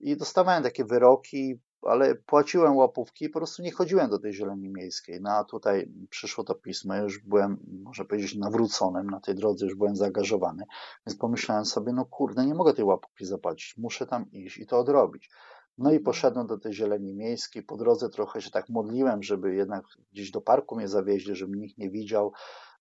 i 0.00 0.16
dostawałem 0.16 0.62
takie 0.62 0.84
wyroki, 0.84 1.60
ale 1.82 2.14
płaciłem 2.14 2.76
łapówki 2.76 3.24
i 3.24 3.28
po 3.28 3.38
prostu 3.38 3.62
nie 3.62 3.72
chodziłem 3.72 4.10
do 4.10 4.18
tej 4.18 4.32
zieleni 4.32 4.68
miejskiej. 4.68 5.20
No 5.20 5.30
a 5.30 5.44
tutaj 5.44 5.88
przyszło 6.10 6.44
to 6.44 6.54
pismo, 6.54 6.96
już 6.96 7.18
byłem, 7.18 7.58
można 7.82 8.04
powiedzieć, 8.04 8.34
nawróconym 8.34 9.10
na 9.10 9.20
tej 9.20 9.34
drodze, 9.34 9.66
już 9.66 9.74
byłem 9.74 9.96
zaangażowany, 9.96 10.64
więc 11.06 11.18
pomyślałem 11.18 11.64
sobie, 11.64 11.92
no 11.92 12.04
kurde, 12.04 12.46
nie 12.46 12.54
mogę 12.54 12.74
tej 12.74 12.84
łapówki 12.84 13.26
zapłacić, 13.26 13.76
muszę 13.76 14.06
tam 14.06 14.30
iść 14.32 14.58
i 14.58 14.66
to 14.66 14.78
odrobić. 14.78 15.30
No 15.78 15.92
i 15.92 16.00
poszedłem 16.00 16.46
do 16.46 16.58
tej 16.58 16.72
zieleni 16.72 17.14
miejskiej. 17.14 17.62
Po 17.62 17.76
drodze 17.76 18.08
trochę 18.08 18.42
się 18.42 18.50
tak 18.50 18.68
modliłem, 18.68 19.22
żeby 19.22 19.54
jednak 19.54 19.84
gdzieś 20.12 20.30
do 20.30 20.40
parku 20.40 20.76
mnie 20.76 20.88
zawieźli, 20.88 21.36
żeby 21.36 21.56
nikt 21.56 21.78
nie 21.78 21.90
widział. 21.90 22.32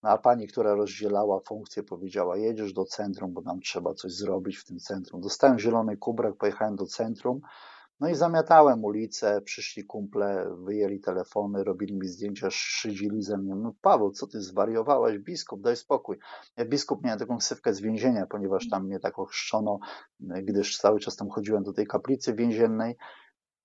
No 0.03 0.09
a 0.09 0.17
pani, 0.17 0.47
która 0.47 0.75
rozdzielała 0.75 1.39
funkcję, 1.39 1.83
powiedziała: 1.83 2.37
Jedziesz 2.37 2.73
do 2.73 2.85
centrum, 2.85 3.33
bo 3.33 3.41
nam 3.41 3.59
trzeba 3.59 3.93
coś 3.93 4.13
zrobić 4.13 4.57
w 4.57 4.65
tym 4.65 4.79
centrum. 4.79 5.21
Dostałem 5.21 5.59
zielony 5.59 5.97
kubrak, 5.97 6.35
pojechałem 6.35 6.75
do 6.75 6.85
centrum. 6.85 7.41
No 8.03 8.09
i 8.09 8.15
zamiatałem 8.15 8.83
ulicę, 8.83 9.41
przyszli 9.41 9.85
kumple, 9.85 10.55
wyjęli 10.57 10.99
telefony, 10.99 11.63
robili 11.63 11.95
mi 11.95 12.07
zdjęcia, 12.07 12.47
szydzili 12.51 13.21
ze 13.21 13.37
mnie. 13.37 13.55
No 13.55 13.73
Paweł, 13.81 14.11
co 14.11 14.27
ty 14.27 14.41
zwariowałeś? 14.41 15.19
Biskup, 15.19 15.61
daj 15.61 15.75
spokój. 15.75 16.17
Ja 16.57 16.65
biskup 16.65 17.03
miałem 17.03 17.19
taką 17.19 17.37
ksywkę 17.37 17.73
z 17.73 17.81
więzienia, 17.81 18.25
ponieważ 18.27 18.69
tam 18.69 18.85
mnie 18.85 18.99
tak 18.99 19.19
ochrzczono, 19.19 19.79
gdyż 20.19 20.77
cały 20.77 20.99
czas 20.99 21.15
tam 21.15 21.29
chodziłem 21.29 21.63
do 21.63 21.73
tej 21.73 21.87
kaplicy 21.87 22.33
więziennej 22.33 22.95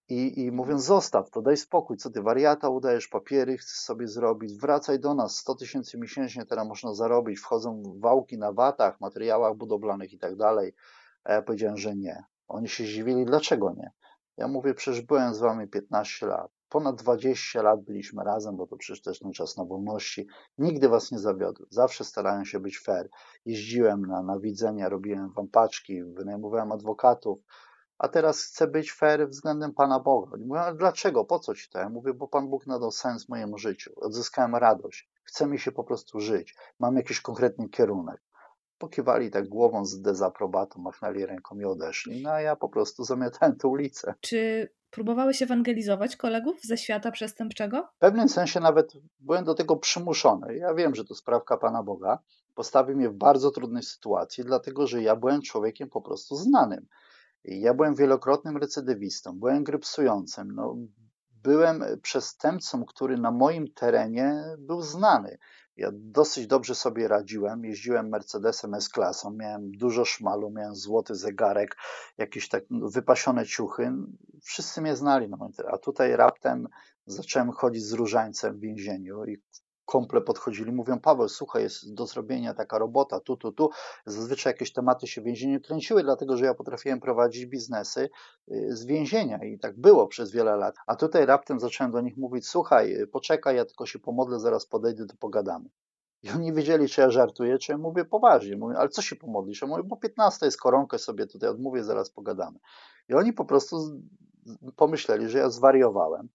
i, 0.09 0.45
I 0.45 0.53
mówiąc, 0.53 0.85
zostaw 0.85 1.31
to, 1.31 1.43
daj 1.43 1.57
spokój, 1.57 1.97
co 1.97 2.11
ty 2.11 2.23
wariata 2.23 2.69
udajesz, 2.69 3.09
papiery 3.09 3.57
chcesz 3.57 3.79
sobie 3.79 4.09
zrobić, 4.09 4.53
wracaj 4.55 5.01
do 5.01 5.15
nas, 5.15 5.37
100 5.37 5.55
tysięcy 5.55 5.99
miesięcznie 5.99 6.47
teraz 6.47 6.69
można 6.69 6.95
zarobić, 6.95 7.39
wchodzą 7.39 7.83
wałki 8.01 8.39
na 8.39 8.53
watach, 8.53 9.01
materiałach 9.01 9.57
budowlanych 9.57 10.13
i 10.13 10.19
tak 10.19 10.37
dalej. 10.37 10.75
A 11.25 11.33
ja 11.33 11.43
powiedziałem, 11.43 11.77
że 11.77 11.97
nie. 11.97 12.25
Oni 12.49 12.69
się 12.69 12.85
zdziwili, 12.85 13.25
dlaczego 13.25 13.75
nie? 13.77 13.91
Ja 14.39 14.49
mówię, 14.49 14.75
przecież 14.75 15.01
byłem 15.01 15.35
z 15.35 15.39
wami 15.39 15.69
15 15.69 16.27
lat. 16.27 16.51
Ponad 16.69 16.97
20 16.97 17.63
lat 17.63 17.81
byliśmy 17.81 18.25
razem, 18.25 18.57
bo 18.57 18.67
to 18.67 18.77
przecież 18.77 19.03
też 19.03 19.19
ten 19.19 19.33
czas 19.33 19.57
na 19.57 19.65
wolności. 19.65 20.27
Nigdy 20.59 20.89
was 20.89 21.13
nie 21.13 21.19
zawiodłem. 21.19 21.69
Zawsze 21.71 22.05
starałem 22.05 22.45
się 22.45 22.61
być 22.61 22.79
fair. 22.79 23.09
Jeździłem 23.45 24.07
na, 24.07 24.23
na 24.23 24.39
widzenia, 24.39 24.89
robiłem 24.89 25.33
wam 25.33 25.49
paczki, 25.49 26.05
wynajmowałem 26.05 26.73
adwokatów, 26.73 27.39
a 27.99 28.09
teraz 28.09 28.43
chcę 28.43 28.67
być 28.67 28.93
fair 28.93 29.29
względem 29.29 29.75
Pana 29.75 30.01
Boga. 30.01 30.31
Oni 30.35 30.45
mówią, 30.45 30.61
ale 30.61 30.77
dlaczego, 30.77 31.25
po 31.25 31.39
co 31.39 31.55
ci 31.55 31.71
to? 31.71 31.79
Ja 31.79 31.89
mówię, 31.89 32.15
bo 32.15 32.29
Pan 32.29 32.49
Bóg 32.49 32.67
nadał 32.67 32.91
sens 32.91 33.29
mojemu 33.29 33.59
życiu, 33.59 33.93
odzyskałem 33.97 34.55
radość, 34.55 35.11
chce 35.23 35.47
mi 35.47 35.59
się 35.59 35.73
po 35.73 35.85
prostu 35.85 36.21
żyć, 36.21 36.57
mam 36.79 36.97
jakiś 36.97 37.21
konkretny 37.21 37.69
kierunek. 37.69 38.21
Pokiwali 38.79 39.31
tak 39.31 39.49
głową 39.49 39.85
z 39.85 40.01
dezaprobatą, 40.01 40.81
machnęli 40.81 41.27
ręką 41.27 41.59
i 41.59 41.65
odeszli. 41.65 42.23
No 42.23 42.31
a 42.31 42.41
ja 42.41 42.57
po 42.57 42.69
prostu 42.69 43.05
zamiatałem 43.05 43.57
tę 43.57 43.69
ulicę. 43.69 44.15
Czy 44.21 44.69
próbowałeś 44.91 45.43
ewangelizować 45.43 46.17
kolegów 46.17 46.61
ze 46.63 46.77
świata 46.77 47.11
przestępczego? 47.11 47.89
W 47.97 47.99
pewnym 47.99 48.29
sensie 48.29 48.61
nawet 48.61 48.93
byłem 49.21 49.45
do 49.45 49.55
tego 49.55 49.77
przymuszony. 49.77 50.57
Ja 50.57 50.75
wiem, 50.75 50.95
że 50.95 51.05
to 51.05 51.15
sprawka 51.15 51.57
Pana 51.57 51.83
Boga. 51.83 52.19
Postawił 52.55 52.97
mnie 52.97 53.09
w 53.09 53.15
bardzo 53.15 53.51
trudnej 53.51 53.83
sytuacji, 53.83 54.45
dlatego 54.45 54.87
że 54.87 55.03
ja 55.03 55.17
byłem 55.17 55.43
człowiekiem 55.43 55.91
po 55.91 56.01
prostu 56.01 56.37
znanym. 56.37 56.87
Ja 57.45 57.75
byłem 57.75 57.95
wielokrotnym 57.95 58.57
recydywistą, 58.57 59.39
byłem 59.39 59.65
grypsującym, 59.65 60.53
no, 60.55 60.77
byłem 61.43 61.85
przestępcą, 62.03 62.85
który 62.85 63.19
na 63.19 63.31
moim 63.31 63.73
terenie 63.73 64.45
był 64.59 64.83
znany. 64.83 65.39
Ja 65.79 65.89
dosyć 65.93 66.47
dobrze 66.47 66.75
sobie 66.75 67.09
radziłem. 67.09 67.65
Jeździłem 67.65 68.09
Mercedesem 68.09 68.75
S-klasą, 68.75 69.31
miałem 69.31 69.73
dużo 69.73 70.05
szmalu, 70.05 70.51
miałem 70.51 70.77
złoty 70.77 71.15
zegarek, 71.15 71.77
jakieś 72.19 72.49
tak 72.49 72.65
wypasione 72.71 73.47
ciuchy. 73.47 73.93
Wszyscy 74.43 74.81
mnie 74.81 74.97
znali 74.97 75.29
terenie. 75.57 75.75
A 75.75 75.79
tutaj 75.79 76.17
raptem 76.17 76.69
zacząłem 77.07 77.53
chodzić 77.53 77.85
z 77.85 77.93
różańcem 77.93 78.57
w 78.57 78.61
więzieniu 78.61 79.25
i 79.25 79.43
komple 79.89 80.21
podchodzili, 80.21 80.73
mówią, 80.73 81.01
Paweł, 81.01 81.29
słuchaj, 81.29 81.63
jest 81.63 81.95
do 81.95 82.07
zrobienia 82.07 82.55
taka 82.55 82.79
robota, 82.79 83.21
tu, 83.21 83.37
tu, 83.37 83.53
tu. 83.53 83.71
Zazwyczaj 84.07 84.53
jakieś 84.53 84.73
tematy 84.73 85.07
się 85.07 85.21
w 85.21 85.25
więzieniu 85.25 85.61
kręciły, 85.61 86.03
dlatego 86.03 86.37
że 86.37 86.45
ja 86.45 86.55
potrafiłem 86.55 87.01
prowadzić 87.01 87.47
biznesy 87.47 88.09
y, 88.53 88.77
z 88.77 88.85
więzienia 88.87 89.45
i 89.45 89.59
tak 89.59 89.81
było 89.81 90.07
przez 90.07 90.33
wiele 90.33 90.57
lat. 90.57 90.75
A 90.87 90.97
tutaj 90.97 91.27
raptem 91.27 91.61
zacząłem 91.61 91.93
do 91.93 92.01
nich 92.01 92.17
mówić, 92.17 92.49
słuchaj, 92.49 92.97
poczekaj, 93.13 93.57
ja 93.57 93.65
tylko 93.65 93.87
się 93.87 93.99
pomodlę, 93.99 94.41
zaraz 94.41 94.67
podejdę, 94.67 95.07
to 95.07 95.15
pogadamy. 95.21 95.71
I 96.23 96.31
oni 96.31 96.53
wiedzieli, 96.53 96.89
czy 96.89 97.01
ja 97.01 97.11
żartuję, 97.11 97.59
czy 97.59 97.73
ja 97.73 97.79
mówię 97.79 98.05
poważnie. 98.05 98.57
Mówię, 98.57 98.77
ale 98.79 98.89
co 98.89 99.03
się 99.03 99.17
pomodlisz? 99.17 99.63
Ja 99.63 99.69
mówię, 99.69 99.83
bo 99.83 99.97
15 99.97 100.47
jest 100.47 100.61
koronkę 100.61 100.99
sobie 100.99 101.27
tutaj 101.27 101.51
odmówię, 101.51 101.85
zaraz 101.85 102.11
pogadamy. 102.11 102.59
I 103.09 103.15
oni 103.15 103.33
po 103.33 103.45
prostu 103.45 103.77
pomyśleli, 104.77 105.29
że 105.29 105.39
ja 105.39 105.51
zwariowałem 105.51 106.29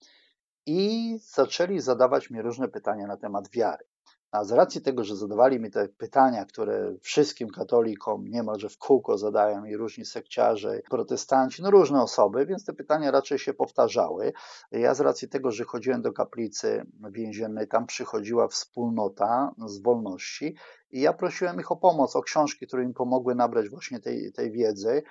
i 0.66 1.18
zaczęli 1.34 1.80
zadawać 1.80 2.30
mi 2.30 2.42
różne 2.42 2.68
pytania 2.68 3.08
na 3.08 3.18
temat 3.18 3.50
wiary. 3.50 3.86
A 4.32 4.44
z 4.44 4.52
racji 4.52 4.82
tego, 4.82 5.04
że 5.04 5.16
zadawali 5.16 5.60
mi 5.60 5.72
te 5.72 5.88
pytania, 5.88 6.46
które 6.46 6.96
wszystkim 7.02 7.50
katolikom 7.50 8.28
niemalże 8.28 8.70
w 8.70 8.78
kółko 8.78 9.18
zadają 9.18 9.66
i 9.66 9.76
różni 9.76 10.06
sekciarze, 10.06 10.82
protestanci, 10.90 11.62
no 11.62 11.72
różne 11.72 12.02
osoby, 12.02 12.46
więc 12.46 12.66
te 12.66 12.74
pytania 12.74 13.12
raczej 13.12 13.40
się 13.40 13.54
powtarzały. 13.54 14.34
Ja 14.72 14.94
z 14.94 15.00
racji 15.00 15.30
tego, 15.30 15.52
że 15.52 15.64
chodziłem 15.64 16.02
do 16.02 16.14
kaplicy 16.14 16.86
więziennej, 17.12 17.68
tam 17.68 17.86
przychodziła 17.86 18.48
wspólnota 18.48 19.52
z 19.66 19.82
wolności 19.82 20.56
i 20.92 21.02
ja 21.02 21.14
prosiłem 21.14 21.60
ich 21.60 21.72
o 21.72 21.76
pomoc, 21.76 22.16
o 22.16 22.22
książki, 22.22 22.68
które 22.68 22.86
mi 22.86 22.94
pomogły 22.94 23.36
nabrać 23.36 23.70
właśnie 23.70 24.00
tej, 24.00 24.32
tej 24.32 24.52
wiedzy 24.52 25.04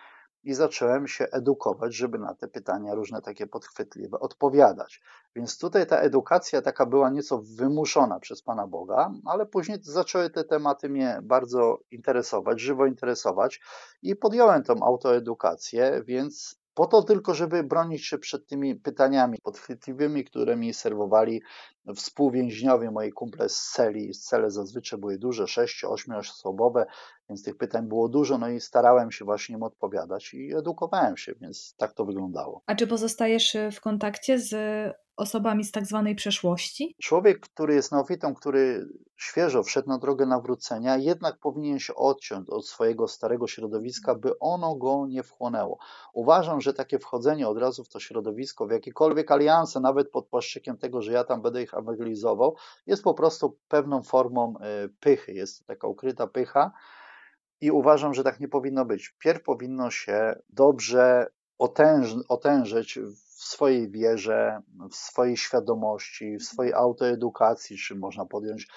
i 0.44 0.54
zacząłem 0.54 1.08
się 1.08 1.26
edukować, 1.32 1.94
żeby 1.94 2.18
na 2.18 2.34
te 2.34 2.48
pytania 2.48 2.94
różne 2.94 3.22
takie 3.22 3.46
podchwytliwe 3.46 4.20
odpowiadać. 4.20 5.02
Więc 5.36 5.58
tutaj 5.58 5.86
ta 5.86 5.98
edukacja 5.98 6.62
taka 6.62 6.86
była 6.86 7.10
nieco 7.10 7.42
wymuszona 7.56 8.20
przez 8.20 8.42
Pana 8.42 8.66
Boga, 8.66 9.10
ale 9.24 9.46
później 9.46 9.78
zaczęły 9.82 10.30
te 10.30 10.44
tematy 10.44 10.88
mnie 10.88 11.20
bardzo 11.22 11.78
interesować, 11.90 12.60
żywo 12.60 12.86
interesować 12.86 13.60
i 14.02 14.16
podjąłem 14.16 14.62
tą 14.62 14.82
autoedukację, 14.82 16.02
więc 16.06 16.62
po 16.74 16.86
to 16.86 17.02
tylko, 17.02 17.34
żeby 17.34 17.64
bronić 17.64 18.06
się 18.06 18.18
przed 18.18 18.46
tymi 18.46 18.74
pytaniami 18.76 19.38
podchwytliwymi, 19.42 20.24
które 20.24 20.56
mi 20.56 20.74
serwowali 20.74 21.42
współwięźniowie, 21.96 22.90
moi 22.90 23.12
kumple 23.12 23.48
z 23.48 23.70
celi. 23.70 24.14
Cele 24.14 24.50
zazwyczaj 24.50 25.00
były 25.00 25.18
duże, 25.18 25.44
6-8 25.44 26.18
osobowe, 26.18 26.86
więc 27.32 27.44
tych 27.44 27.56
pytań 27.56 27.88
było 27.88 28.08
dużo, 28.08 28.38
no 28.38 28.48
i 28.48 28.60
starałem 28.60 29.12
się 29.12 29.24
właśnie 29.24 29.54
im 29.54 29.62
odpowiadać 29.62 30.34
i 30.34 30.54
edukowałem 30.54 31.16
się, 31.16 31.34
więc 31.40 31.74
tak 31.76 31.92
to 31.92 32.04
wyglądało. 32.04 32.62
A 32.66 32.74
czy 32.74 32.86
pozostajesz 32.86 33.56
w 33.72 33.80
kontakcie 33.80 34.38
z 34.38 34.54
osobami 35.16 35.64
z 35.64 35.72
tak 35.72 35.86
zwanej 35.86 36.14
przeszłości? 36.14 36.96
Człowiek, 37.02 37.40
który 37.40 37.74
jest 37.74 37.92
neofitą, 37.92 38.34
który 38.34 38.88
świeżo 39.16 39.62
wszedł 39.62 39.88
na 39.88 39.98
drogę 39.98 40.26
nawrócenia, 40.26 40.96
jednak 40.96 41.38
powinien 41.38 41.78
się 41.78 41.94
odciąć 41.94 42.50
od 42.50 42.66
swojego 42.66 43.08
starego 43.08 43.46
środowiska, 43.46 44.14
by 44.14 44.38
ono 44.38 44.74
go 44.74 45.06
nie 45.08 45.22
wchłonęło. 45.22 45.78
Uważam, 46.12 46.60
że 46.60 46.74
takie 46.74 46.98
wchodzenie 46.98 47.48
od 47.48 47.58
razu 47.58 47.84
w 47.84 47.88
to 47.88 48.00
środowisko, 48.00 48.66
w 48.66 48.70
jakiekolwiek 48.70 49.30
alianse, 49.30 49.80
nawet 49.80 50.10
pod 50.10 50.26
płaszczykiem 50.26 50.78
tego, 50.78 51.02
że 51.02 51.12
ja 51.12 51.24
tam 51.24 51.42
będę 51.42 51.62
ich 51.62 51.74
ewangelizował, 51.74 52.56
jest 52.86 53.02
po 53.02 53.14
prostu 53.14 53.58
pewną 53.68 54.02
formą 54.02 54.54
e, 54.60 54.88
pychy. 55.00 55.32
Jest 55.32 55.66
taka 55.66 55.86
ukryta 55.86 56.26
pycha. 56.26 56.72
I 57.62 57.70
uważam, 57.70 58.14
że 58.14 58.24
tak 58.24 58.40
nie 58.40 58.48
powinno 58.48 58.84
być. 58.84 59.14
Pierw 59.18 59.42
powinno 59.42 59.90
się 59.90 60.34
dobrze 60.48 61.26
otęż, 61.58 62.14
otężyć 62.28 62.98
w 62.98 63.44
swojej 63.44 63.90
wierze, 63.90 64.62
w 64.90 64.94
swojej 64.94 65.36
świadomości, 65.36 66.36
w 66.36 66.42
swojej 66.42 66.72
autoedukacji, 66.72 67.76
czy 67.76 67.94
można 67.94 68.26
podjąć 68.26 68.68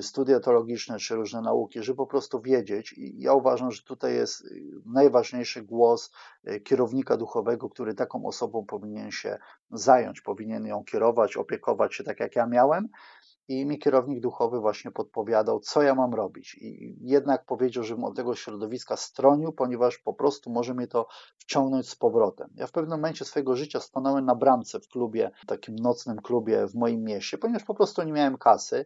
studia 0.00 0.40
teologiczne, 0.40 0.98
czy 0.98 1.14
różne 1.14 1.40
nauki, 1.42 1.82
żeby 1.82 1.96
po 1.96 2.06
prostu 2.06 2.40
wiedzieć. 2.40 2.92
I 2.92 3.20
ja 3.20 3.32
uważam, 3.32 3.70
że 3.70 3.82
tutaj 3.82 4.14
jest 4.14 4.44
najważniejszy 4.86 5.62
głos 5.62 6.12
y, 6.48 6.60
kierownika 6.60 7.16
duchowego, 7.16 7.70
który 7.70 7.94
taką 7.94 8.26
osobą 8.26 8.66
powinien 8.66 9.10
się 9.10 9.38
zająć, 9.70 10.20
powinien 10.20 10.66
ją 10.66 10.84
kierować, 10.84 11.36
opiekować 11.36 11.94
się 11.94 12.04
tak 12.04 12.20
jak 12.20 12.36
ja 12.36 12.46
miałem 12.46 12.88
i 13.48 13.66
mi 13.66 13.78
kierownik 13.78 14.20
duchowy 14.20 14.60
właśnie 14.60 14.90
podpowiadał, 14.90 15.60
co 15.60 15.82
ja 15.82 15.94
mam 15.94 16.14
robić. 16.14 16.54
I 16.54 16.96
jednak 17.00 17.44
powiedział, 17.44 17.84
żebym 17.84 18.04
od 18.04 18.16
tego 18.16 18.34
środowiska 18.34 18.96
stronił, 18.96 19.52
ponieważ 19.52 19.98
po 19.98 20.14
prostu 20.14 20.50
może 20.50 20.74
mnie 20.74 20.86
to 20.86 21.06
wciągnąć 21.38 21.88
z 21.88 21.96
powrotem. 21.96 22.50
Ja 22.54 22.66
w 22.66 22.72
pewnym 22.72 22.98
momencie 22.98 23.24
swojego 23.24 23.56
życia 23.56 23.80
stanąłem 23.80 24.24
na 24.24 24.34
bramce 24.34 24.80
w 24.80 24.88
klubie, 24.88 25.30
takim 25.46 25.76
nocnym 25.76 26.16
klubie 26.16 26.66
w 26.66 26.74
moim 26.74 27.04
mieście, 27.04 27.38
ponieważ 27.38 27.64
po 27.64 27.74
prostu 27.74 28.02
nie 28.02 28.12
miałem 28.12 28.38
kasy. 28.38 28.84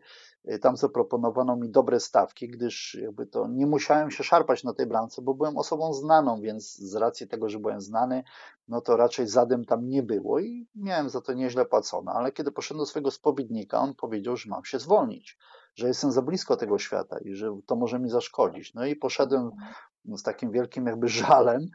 Y, 0.53 0.59
tam 0.59 0.77
zaproponowano 0.77 1.57
mi 1.57 1.69
dobre 1.69 2.01
stawki, 2.01 2.49
gdyż 2.49 2.95
jakby 2.95 3.27
to 3.27 3.49
nie 3.49 3.67
musiałem 3.67 4.11
się 4.11 4.25
szarpać 4.25 4.65
na 4.65 4.75
tej 4.75 4.87
bramce, 4.87 5.23
bo 5.23 5.35
byłem 5.35 5.57
osobą 5.57 5.93
znaną, 5.93 6.41
więc 6.41 6.77
z 6.77 6.95
racji 6.95 7.29
tego, 7.29 7.49
że 7.49 7.59
byłem 7.59 7.81
znany, 7.81 8.25
no 8.69 8.81
to 8.81 8.97
raczej 8.97 9.27
zadym 9.27 9.65
tam 9.65 9.89
nie 9.89 10.03
było 10.03 10.41
i 10.41 10.67
miałem 10.75 11.09
za 11.09 11.21
to 11.21 11.33
nieźle 11.33 11.65
płacono. 11.67 12.13
Ale 12.13 12.33
kiedy 12.33 12.53
poszedłem 12.53 12.83
do 12.83 12.87
swojego 12.87 13.11
spowiednika, 13.11 13.79
on 13.79 13.95
powiedział, 13.95 14.37
że 14.37 14.51
mam 14.51 14.65
się 14.65 14.79
zwolnić, 14.79 15.39
że 15.75 15.89
jestem 15.89 16.13
za 16.13 16.23
blisko 16.23 16.57
tego 16.57 16.79
świata 16.79 17.19
i 17.19 17.35
że 17.35 17.59
to 17.67 17.77
może 17.77 17.99
mi 17.99 18.11
zaszkodzić. 18.11 18.75
No 18.75 18.87
i 18.87 18.97
poszedłem 18.97 19.51
z 20.05 20.23
takim 20.23 20.51
wielkim 20.51 20.87
jakby 20.87 21.09
żalem, 21.25 21.67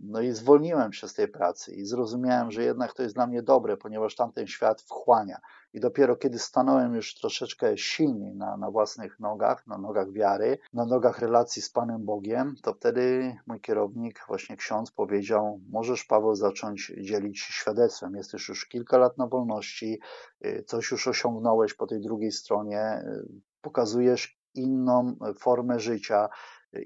no 0.00 0.20
i 0.20 0.32
zwolniłem 0.32 0.92
się 0.92 1.08
z 1.08 1.14
tej 1.14 1.28
pracy 1.28 1.74
i 1.74 1.84
zrozumiałem, 1.84 2.50
że 2.50 2.64
jednak 2.64 2.94
to 2.94 3.02
jest 3.02 3.14
dla 3.14 3.26
mnie 3.26 3.42
dobre, 3.42 3.76
ponieważ 3.76 4.14
tamten 4.14 4.46
świat 4.46 4.82
wchłania. 4.82 5.40
I 5.72 5.80
dopiero 5.80 6.16
kiedy 6.16 6.38
stanąłem 6.38 6.94
już 6.94 7.14
troszeczkę 7.14 7.78
silniej 7.78 8.34
na, 8.34 8.56
na 8.56 8.70
własnych 8.70 9.20
nogach, 9.20 9.66
na 9.66 9.78
nogach 9.78 10.12
wiary, 10.12 10.58
na 10.72 10.84
nogach 10.84 11.18
relacji 11.18 11.62
z 11.62 11.70
Panem 11.70 12.04
Bogiem, 12.04 12.54
to 12.62 12.74
wtedy 12.74 13.36
mój 13.46 13.60
kierownik, 13.60 14.24
właśnie 14.28 14.56
ksiądz, 14.56 14.90
powiedział: 14.90 15.60
Możesz, 15.70 16.04
Paweł, 16.04 16.34
zacząć 16.34 16.92
dzielić 17.00 17.40
się 17.40 17.52
świadectwem. 17.52 18.14
Jesteś 18.14 18.48
już 18.48 18.66
kilka 18.66 18.98
lat 18.98 19.18
na 19.18 19.26
wolności, 19.26 20.00
y, 20.44 20.64
coś 20.66 20.90
już 20.90 21.08
osiągnąłeś 21.08 21.74
po 21.74 21.86
tej 21.86 22.00
drugiej 22.00 22.32
stronie, 22.32 23.02
y, 23.04 23.28
pokazujesz 23.60 24.40
inną 24.54 25.16
formę 25.38 25.80
życia, 25.80 26.28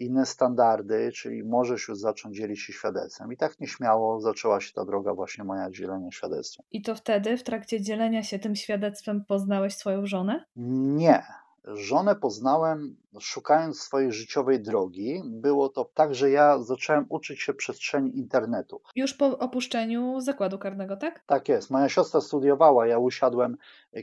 inne 0.01 0.27
standardy, 0.27 1.13
czyli 1.13 1.45
możesz 1.45 1.89
już 1.89 1.99
zacząć 1.99 2.37
dzielić 2.37 2.61
się 2.61 2.73
świadectwem. 2.73 3.33
I 3.33 3.37
tak 3.37 3.61
nieśmiało 3.61 4.21
zaczęła 4.21 4.61
się 4.61 4.73
ta 4.73 4.85
droga 4.85 5.15
właśnie 5.15 5.45
moja 5.45 5.71
dzielenia 5.71 6.11
świadectwem. 6.11 6.67
I 6.73 6.83
to 6.83 6.95
wtedy, 6.95 7.37
w 7.37 7.43
trakcie 7.43 7.81
dzielenia 7.81 8.23
się 8.23 8.39
tym 8.39 8.57
świadectwem, 8.57 9.25
poznałeś 9.25 9.77
swoją 9.77 10.07
żonę? 10.07 10.45
Nie. 10.57 11.23
Żonę 11.67 12.17
poznałem 12.17 12.97
szukając 13.21 13.81
swojej 13.81 14.13
życiowej 14.13 14.61
drogi. 14.61 15.23
Było 15.25 15.69
to 15.69 15.91
tak, 15.95 16.15
że 16.15 16.31
ja 16.31 16.59
zacząłem 16.59 17.07
uczyć 17.09 17.43
się 17.43 17.55
przestrzeni 17.55 18.19
internetu. 18.19 18.81
Już 18.97 19.15
po 19.15 19.39
opuszczeniu 19.39 20.21
zakładu 20.21 20.59
karnego, 20.59 20.97
tak? 20.97 21.23
Tak 21.27 21.49
jest. 21.49 21.71
Moja 21.71 21.89
siostra 21.89 22.21
studiowała, 22.21 22.87
ja 22.87 22.99
usiadłem 22.99 23.57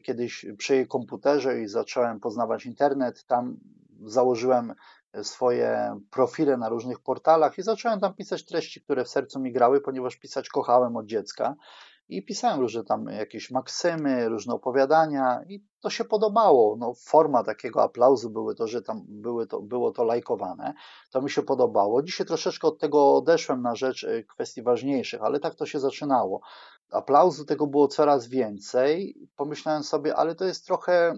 kiedyś 0.04 0.46
przy 0.58 0.76
jej 0.76 0.88
komputerze 0.88 1.62
i 1.62 1.68
zacząłem 1.68 2.20
poznawać 2.20 2.66
internet. 2.66 3.26
Tam 3.26 3.58
założyłem 4.06 4.74
swoje 5.24 6.00
profile 6.12 6.58
na 6.58 6.70
różnych 6.70 7.00
portalach 7.00 7.58
i 7.58 7.62
zacząłem 7.62 8.00
tam 8.00 8.14
pisać 8.14 8.46
treści, 8.46 8.82
które 8.82 9.06
w 9.06 9.10
sercu 9.10 9.40
mi 9.40 9.52
grały, 9.52 9.82
ponieważ 9.82 10.16
pisać 10.16 10.50
kochałem 10.50 10.98
od 10.98 11.06
dziecka. 11.06 11.56
I 12.10 12.26
pisałem 12.26 12.60
różne 12.60 12.84
tam 12.84 13.06
jakieś 13.06 13.52
maksymy, 13.52 14.30
różne 14.30 14.54
opowiadania 14.54 15.42
i 15.48 15.66
to 15.82 15.90
się 15.90 16.06
podobało. 16.06 16.76
No, 16.80 16.94
forma 16.94 17.44
takiego 17.44 17.84
aplauzu 17.84 18.30
były 18.30 18.56
to, 18.56 18.68
że 18.68 18.82
tam 18.82 19.02
były 19.08 19.48
to, 19.48 19.62
było 19.62 19.92
to 19.92 20.04
lajkowane. 20.04 20.74
To 21.12 21.22
mi 21.22 21.30
się 21.30 21.42
podobało. 21.42 22.04
Dzisiaj 22.04 22.28
troszeczkę 22.28 22.68
od 22.68 22.80
tego 22.80 23.16
odeszłem 23.16 23.62
na 23.62 23.76
rzecz 23.76 24.04
y, 24.04 24.26
kwestii 24.30 24.62
ważniejszych, 24.62 25.22
ale 25.22 25.40
tak 25.40 25.56
to 25.56 25.66
się 25.66 25.80
zaczynało. 25.80 26.42
Aplauzu 26.92 27.46
tego 27.46 27.68
było 27.68 27.88
coraz 27.88 28.28
więcej. 28.28 29.16
Pomyślałem 29.36 29.84
sobie, 29.84 30.16
ale 30.16 30.36
to 30.36 30.46
jest 30.46 30.66
trochę 30.66 31.14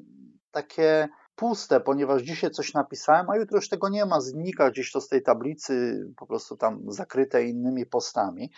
takie 0.52 1.10
puste, 1.36 1.80
ponieważ 1.80 2.22
dzisiaj 2.22 2.52
coś 2.52 2.74
napisałem, 2.74 3.30
a 3.30 3.38
jutro 3.38 3.58
już 3.58 3.70
tego 3.70 3.90
nie 3.90 4.06
ma, 4.06 4.22
znika 4.22 4.72
gdzieś 4.72 4.92
to 4.92 5.02
z 5.02 5.08
tej 5.08 5.24
tablicy, 5.24 6.06
po 6.18 6.28
prostu 6.28 6.58
tam 6.58 6.82
zakryte 6.88 7.44
innymi 7.44 7.86
postami. 7.86 8.52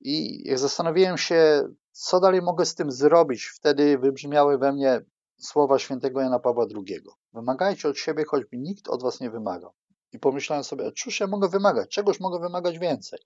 I 0.00 0.42
jak 0.48 0.58
zastanowiłem 0.58 1.18
się, 1.18 1.68
co 1.92 2.20
dalej 2.20 2.42
mogę 2.42 2.66
z 2.66 2.74
tym 2.74 2.92
zrobić, 2.92 3.44
wtedy 3.44 3.98
wybrzmiały 3.98 4.58
we 4.58 4.72
mnie 4.72 5.00
słowa 5.38 5.78
świętego 5.78 6.20
Jana 6.20 6.38
Pawła 6.38 6.66
II. 6.76 7.00
Wymagajcie 7.32 7.88
od 7.88 7.98
siebie, 7.98 8.24
choćby 8.24 8.58
nikt 8.58 8.88
od 8.88 9.02
was 9.02 9.20
nie 9.20 9.30
wymagał. 9.30 9.72
I 10.12 10.18
pomyślałem 10.18 10.64
sobie, 10.64 10.92
cóż 10.92 11.20
ja 11.20 11.26
mogę 11.26 11.48
wymagać, 11.48 11.90
czegoś 11.90 12.20
mogę 12.20 12.38
wymagać 12.40 12.78
więcej. 12.78 13.18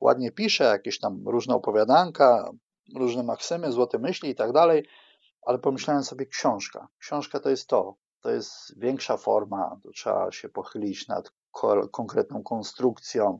Ładnie 0.00 0.32
piszę, 0.32 0.64
jakieś 0.64 0.98
tam 0.98 1.28
różne 1.28 1.54
opowiadanka, 1.54 2.50
różne 2.96 3.22
maksymy, 3.22 3.72
złote 3.72 3.98
myśli 3.98 4.30
i 4.30 4.34
tak 4.34 4.52
dalej, 4.52 4.86
ale 5.42 5.58
pomyślałem 5.58 6.04
sobie, 6.04 6.26
książka. 6.26 6.88
Książka 6.98 7.40
to 7.40 7.50
jest 7.50 7.68
to, 7.68 7.96
to 8.26 8.30
jest 8.32 8.78
większa 8.78 9.16
forma, 9.16 9.76
to 9.82 9.90
trzeba 9.90 10.32
się 10.32 10.48
pochylić 10.48 11.08
nad 11.08 11.32
konkretną 11.92 12.42
konstrukcją, 12.42 13.38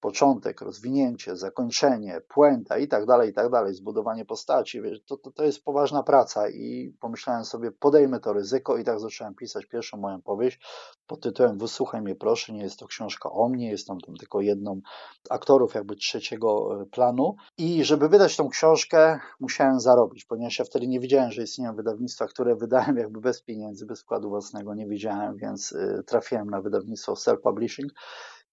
początek, 0.00 0.60
rozwinięcie, 0.60 1.36
zakończenie, 1.36 2.20
puenta 2.28 2.78
i 2.78 2.88
tak 2.88 3.06
dalej, 3.06 3.30
i 3.30 3.32
tak 3.32 3.50
dalej, 3.50 3.74
zbudowanie 3.74 4.24
postaci, 4.24 4.82
wiesz, 4.82 5.00
to, 5.06 5.16
to, 5.16 5.30
to 5.30 5.44
jest 5.44 5.64
poważna 5.64 6.02
praca 6.02 6.48
i 6.48 6.94
pomyślałem 7.00 7.44
sobie, 7.44 7.70
podejmę 7.70 8.20
to 8.20 8.32
ryzyko 8.32 8.76
i 8.76 8.84
tak 8.84 9.00
zacząłem 9.00 9.34
pisać 9.34 9.66
pierwszą 9.66 9.96
moją 9.96 10.22
powieść 10.22 10.60
pod 11.06 11.20
tytułem 11.20 11.58
Wysłuchaj 11.58 12.02
mnie 12.02 12.14
proszę, 12.14 12.52
nie 12.52 12.62
jest 12.62 12.78
to 12.78 12.86
książka 12.86 13.30
o 13.30 13.48
mnie, 13.48 13.70
jest 13.70 13.86
tam 13.86 13.98
tylko 14.18 14.40
jedną 14.40 14.80
z 15.28 15.30
aktorów 15.30 15.74
jakby 15.74 15.96
trzeciego 15.96 16.80
e, 16.82 16.86
planu. 16.86 17.36
I 17.58 17.84
żeby 17.84 18.08
wydać 18.08 18.36
tą 18.36 18.48
książkę 18.48 19.20
musiałem 19.40 19.80
zarobić, 19.80 20.24
ponieważ 20.24 20.58
ja 20.58 20.64
wtedy 20.64 20.88
nie 20.88 21.00
wiedziałem, 21.00 21.32
że 21.32 21.42
istnieją 21.42 21.74
wydawnictwa, 21.76 22.26
które 22.26 22.56
wydałem 22.56 22.96
jakby 22.96 23.20
bez 23.20 23.42
pieniędzy, 23.42 23.86
bez 23.86 24.02
wkładu 24.02 24.28
własnego, 24.28 24.74
nie 24.74 24.86
wiedziałem, 24.86 25.36
więc 25.36 25.72
e, 25.72 26.02
trafiłem 26.02 26.50
na 26.50 26.60
wydawnictwo 26.60 27.12
self-publishing 27.12 27.88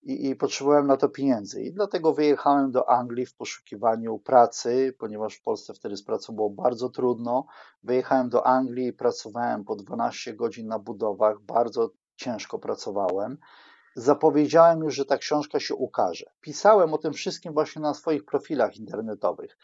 i, 0.07 0.29
i 0.29 0.35
potrzebowałem 0.35 0.87
na 0.87 0.97
to 0.97 1.09
pieniędzy. 1.09 1.63
I 1.63 1.71
dlatego 1.71 2.13
wyjechałem 2.13 2.71
do 2.71 2.89
Anglii 2.89 3.25
w 3.25 3.35
poszukiwaniu 3.35 4.19
pracy, 4.19 4.95
ponieważ 4.99 5.35
w 5.35 5.41
Polsce 5.41 5.73
wtedy 5.73 5.97
z 5.97 6.03
pracą 6.03 6.35
było 6.35 6.49
bardzo 6.49 6.89
trudno. 6.89 7.45
Wyjechałem 7.83 8.29
do 8.29 8.47
Anglii 8.47 8.87
i 8.87 8.93
pracowałem 8.93 9.63
po 9.63 9.75
12 9.75 10.33
godzin 10.33 10.67
na 10.67 10.79
budowach, 10.79 11.41
bardzo 11.41 11.89
ciężko 12.15 12.59
pracowałem. 12.59 13.37
Zapowiedziałem 13.95 14.79
już, 14.79 14.95
że 14.95 15.05
ta 15.05 15.17
książka 15.17 15.59
się 15.59 15.75
ukaże. 15.75 16.25
Pisałem 16.41 16.93
o 16.93 16.97
tym 16.97 17.13
wszystkim 17.13 17.53
właśnie 17.53 17.81
na 17.81 17.93
swoich 17.93 18.25
profilach 18.25 18.77
internetowych. 18.77 19.57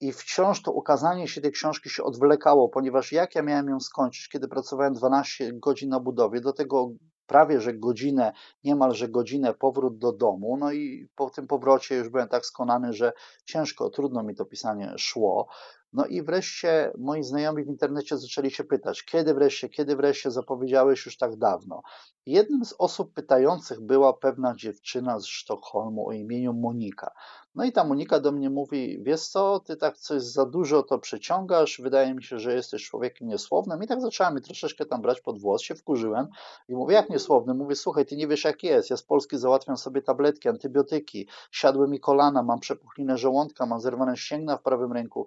I 0.00 0.12
wciąż 0.12 0.62
to 0.62 0.72
ukazanie 0.72 1.28
się 1.28 1.40
tej 1.40 1.52
książki 1.52 1.90
się 1.90 2.02
odwlekało, 2.02 2.68
ponieważ 2.68 3.12
jak 3.12 3.34
ja 3.34 3.42
miałem 3.42 3.68
ją 3.68 3.80
skończyć, 3.80 4.28
kiedy 4.28 4.48
pracowałem 4.48 4.94
12 4.94 5.52
godzin 5.52 5.88
na 5.88 6.00
budowie, 6.00 6.40
do 6.40 6.52
tego 6.52 6.90
prawie 7.28 7.60
że 7.60 7.74
godzinę, 7.74 8.32
niemalże 8.64 9.08
godzinę 9.08 9.54
powrót 9.54 9.98
do 9.98 10.12
domu. 10.12 10.56
No 10.56 10.72
i 10.72 11.08
po 11.16 11.30
tym 11.30 11.46
powrocie 11.46 11.96
już 11.96 12.08
byłem 12.08 12.28
tak 12.28 12.46
skonany, 12.46 12.92
że 12.92 13.12
ciężko, 13.44 13.90
trudno 13.90 14.22
mi 14.22 14.34
to 14.34 14.44
pisanie 14.44 14.94
szło. 14.96 15.48
No 15.92 16.06
i 16.06 16.22
wreszcie 16.22 16.92
moi 16.98 17.22
znajomi 17.22 17.64
w 17.64 17.68
internecie 17.68 18.18
zaczęli 18.18 18.50
się 18.50 18.64
pytać, 18.64 19.04
kiedy 19.04 19.34
wreszcie, 19.34 19.68
kiedy 19.68 19.96
wreszcie 19.96 20.30
zapowiedziałeś 20.30 21.06
już 21.06 21.16
tak 21.16 21.36
dawno. 21.36 21.82
Jednym 22.26 22.64
z 22.64 22.74
osób 22.78 23.14
pytających 23.14 23.80
była 23.80 24.12
pewna 24.12 24.54
dziewczyna 24.56 25.20
z 25.20 25.26
Sztokholmu 25.26 26.08
o 26.08 26.12
imieniu 26.12 26.52
Monika. 26.52 27.10
No 27.54 27.64
i 27.64 27.72
ta 27.72 27.84
Monika 27.84 28.20
do 28.20 28.32
mnie 28.32 28.50
mówi, 28.50 28.98
wiesz 29.02 29.20
co, 29.20 29.60
ty 29.60 29.76
tak 29.76 29.96
coś 29.96 30.22
za 30.22 30.46
dużo 30.46 30.82
to 30.82 30.98
przeciągasz, 30.98 31.80
wydaje 31.82 32.14
mi 32.14 32.22
się, 32.22 32.38
że 32.38 32.54
jesteś 32.54 32.84
człowiekiem 32.84 33.28
niesłownym. 33.28 33.82
I 33.82 33.86
tak 33.86 34.00
zaczęła 34.00 34.30
mi 34.30 34.40
troszeczkę 34.40 34.86
tam 34.86 35.02
brać 35.02 35.20
pod 35.20 35.38
włos, 35.38 35.62
się 35.62 35.74
wkurzyłem 35.74 36.28
i 36.68 36.74
mówię, 36.74 36.94
jak 36.94 37.10
niesłowny? 37.10 37.54
Mówię, 37.54 37.76
słuchaj, 37.76 38.06
ty 38.06 38.16
nie 38.16 38.26
wiesz 38.26 38.44
jak 38.44 38.62
jest, 38.62 38.90
ja 38.90 38.96
z 38.96 39.02
Polski 39.02 39.38
załatwiam 39.38 39.76
sobie 39.76 40.02
tabletki, 40.02 40.48
antybiotyki, 40.48 41.28
siadły 41.50 41.88
mi 41.88 42.00
kolana, 42.00 42.42
mam 42.42 42.60
przepuchlinę 42.60 43.18
żołądka, 43.18 43.66
mam 43.66 43.80
zerwane 43.80 44.16
ścięgna 44.16 44.56
w 44.56 44.62
prawym 44.62 44.92
ręku, 44.92 45.26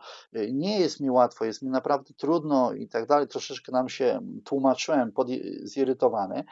nie 0.51 0.79
jest 0.79 0.99
mi 0.99 1.09
łatwo, 1.09 1.45
jest 1.45 1.61
mi 1.61 1.69
naprawdę 1.69 2.13
trudno 2.13 2.73
i 2.73 2.87
tak 2.87 3.05
dalej. 3.05 3.27
Troszeczkę 3.27 3.71
nam 3.71 3.89
się 3.89 4.19
tłumaczyłem, 4.45 5.11
pod, 5.11 5.27
zirytowany. 5.63 6.43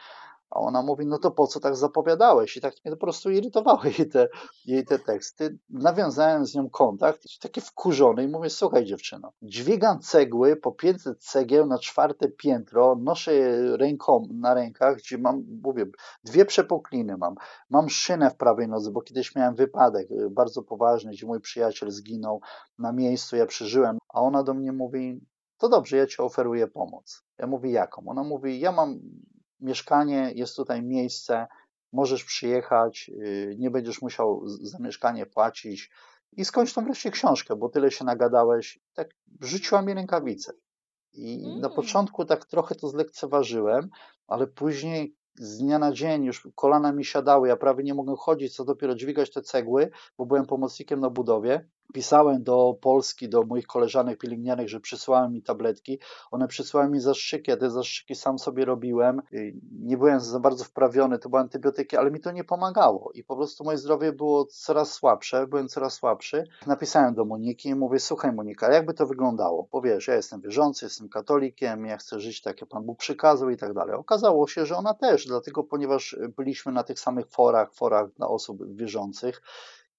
A 0.50 0.60
ona 0.60 0.82
mówi, 0.82 1.06
no 1.06 1.18
to 1.18 1.30
po 1.30 1.46
co 1.46 1.60
tak 1.60 1.76
zapowiadałeś? 1.76 2.56
I 2.56 2.60
tak 2.60 2.74
mnie 2.84 2.96
po 2.96 3.00
prostu 3.00 3.30
irytowały 3.30 3.90
jej 3.98 4.08
te, 4.08 4.28
jej 4.66 4.84
te 4.84 4.98
teksty. 4.98 5.58
Nawiązałem 5.70 6.46
z 6.46 6.54
nią 6.54 6.70
kontakt, 6.70 7.22
taki 7.40 7.60
wkurzony 7.60 8.24
i 8.24 8.28
mówię, 8.28 8.50
słuchaj 8.50 8.84
dziewczyno, 8.84 9.32
dźwigam 9.42 10.00
cegły 10.00 10.56
po 10.56 10.72
500 10.72 11.24
cegieł 11.24 11.66
na 11.66 11.78
czwarte 11.78 12.28
piętro, 12.28 12.96
noszę 13.00 13.34
je 13.34 13.76
ręką 13.76 14.28
na 14.32 14.54
rękach, 14.54 14.96
gdzie 14.96 15.18
mam, 15.18 15.44
mówię, 15.64 15.86
dwie 16.24 16.44
przepukliny 16.44 17.16
mam, 17.16 17.34
mam 17.70 17.88
szynę 17.88 18.30
w 18.30 18.36
prawej 18.36 18.68
nodze, 18.68 18.90
bo 18.90 19.02
kiedyś 19.02 19.34
miałem 19.34 19.54
wypadek 19.54 20.10
y, 20.10 20.30
bardzo 20.30 20.62
poważny, 20.62 21.12
gdzie 21.12 21.26
mój 21.26 21.40
przyjaciel 21.40 21.90
zginął 21.90 22.40
na 22.78 22.92
miejscu, 22.92 23.36
ja 23.36 23.46
przeżyłem, 23.46 23.98
a 24.08 24.20
ona 24.20 24.42
do 24.42 24.54
mnie 24.54 24.72
mówi, 24.72 25.20
to 25.58 25.68
dobrze, 25.68 25.96
ja 25.96 26.06
ci 26.06 26.22
oferuję 26.22 26.66
pomoc. 26.66 27.22
Ja 27.38 27.46
mówię, 27.46 27.70
jaką? 27.70 28.02
Ona 28.06 28.22
mówi, 28.22 28.60
ja 28.60 28.72
mam 28.72 29.00
mieszkanie, 29.60 30.32
jest 30.34 30.56
tutaj 30.56 30.82
miejsce, 30.82 31.46
możesz 31.92 32.24
przyjechać, 32.24 33.10
y, 33.14 33.56
nie 33.58 33.70
będziesz 33.70 34.02
musiał 34.02 34.42
za 34.46 34.78
mieszkanie 34.78 35.26
płacić 35.26 35.90
i 36.32 36.44
skończ 36.44 36.74
tą 36.74 36.84
wreszcie 36.84 37.10
książkę, 37.10 37.56
bo 37.56 37.68
tyle 37.68 37.90
się 37.90 38.04
nagadałeś. 38.04 38.80
Tak 38.94 39.08
rzuciła 39.40 39.82
mi 39.82 39.94
rękawice. 39.94 40.52
I 41.12 41.38
na 41.46 41.66
mm. 41.66 41.72
początku 41.72 42.24
tak 42.24 42.44
trochę 42.44 42.74
to 42.74 42.88
zlekceważyłem, 42.88 43.88
ale 44.26 44.46
później 44.46 45.16
z 45.34 45.58
dnia 45.58 45.78
na 45.78 45.92
dzień 45.92 46.24
już 46.24 46.48
kolana 46.54 46.92
mi 46.92 47.04
siadały, 47.04 47.48
ja 47.48 47.56
prawie 47.56 47.84
nie 47.84 47.94
mogłem 47.94 48.16
chodzić, 48.16 48.56
co 48.56 48.64
dopiero 48.64 48.94
dźwigać 48.94 49.32
te 49.32 49.42
cegły, 49.42 49.90
bo 50.18 50.26
byłem 50.26 50.46
pomocnikiem 50.46 51.00
na 51.00 51.10
budowie 51.10 51.68
pisałem 51.92 52.42
do 52.42 52.76
Polski, 52.80 53.28
do 53.28 53.42
moich 53.42 53.66
koleżanek 53.66 54.18
pielęgniarek, 54.18 54.68
że 54.68 54.80
przysłałem 54.80 55.32
mi 55.32 55.42
tabletki. 55.42 55.98
One 56.30 56.48
przysłały 56.48 56.88
mi 56.88 57.00
zastrzyki, 57.00 57.50
ja 57.50 57.56
te 57.56 57.70
zastrzyki 57.70 58.14
sam 58.14 58.38
sobie 58.38 58.64
robiłem. 58.64 59.22
Nie 59.82 59.96
byłem 59.96 60.20
za 60.20 60.40
bardzo 60.40 60.64
wprawiony, 60.64 61.18
to 61.18 61.28
były 61.28 61.42
antybiotyki, 61.42 61.96
ale 61.96 62.10
mi 62.10 62.20
to 62.20 62.32
nie 62.32 62.44
pomagało 62.44 63.10
i 63.14 63.24
po 63.24 63.36
prostu 63.36 63.64
moje 63.64 63.78
zdrowie 63.78 64.12
było 64.12 64.44
coraz 64.44 64.92
słabsze, 64.92 65.46
byłem 65.46 65.68
coraz 65.68 65.94
słabszy. 65.94 66.44
Napisałem 66.66 67.14
do 67.14 67.24
Moniki 67.24 67.68
i 67.68 67.74
mówię, 67.74 67.98
słuchaj 67.98 68.32
Monika, 68.32 68.72
jakby 68.72 68.94
to 68.94 69.06
wyglądało? 69.06 69.64
Powiesz, 69.64 70.08
ja 70.08 70.14
jestem 70.14 70.40
wierzący, 70.40 70.86
jestem 70.86 71.08
katolikiem, 71.08 71.86
ja 71.86 71.96
chcę 71.96 72.20
żyć 72.20 72.42
tak, 72.42 72.60
jak 72.60 72.70
Pan 72.70 72.82
Bóg 72.82 72.98
przykazał 72.98 73.50
i 73.50 73.56
tak 73.56 73.74
dalej. 73.74 73.94
Okazało 73.94 74.46
się, 74.46 74.66
że 74.66 74.76
ona 74.76 74.94
też, 74.94 75.26
dlatego 75.26 75.64
ponieważ 75.64 76.16
byliśmy 76.36 76.72
na 76.72 76.82
tych 76.82 77.00
samych 77.00 77.26
forach, 77.26 77.74
forach 77.74 78.10
dla 78.12 78.28
osób 78.28 78.76
wierzących, 78.76 79.42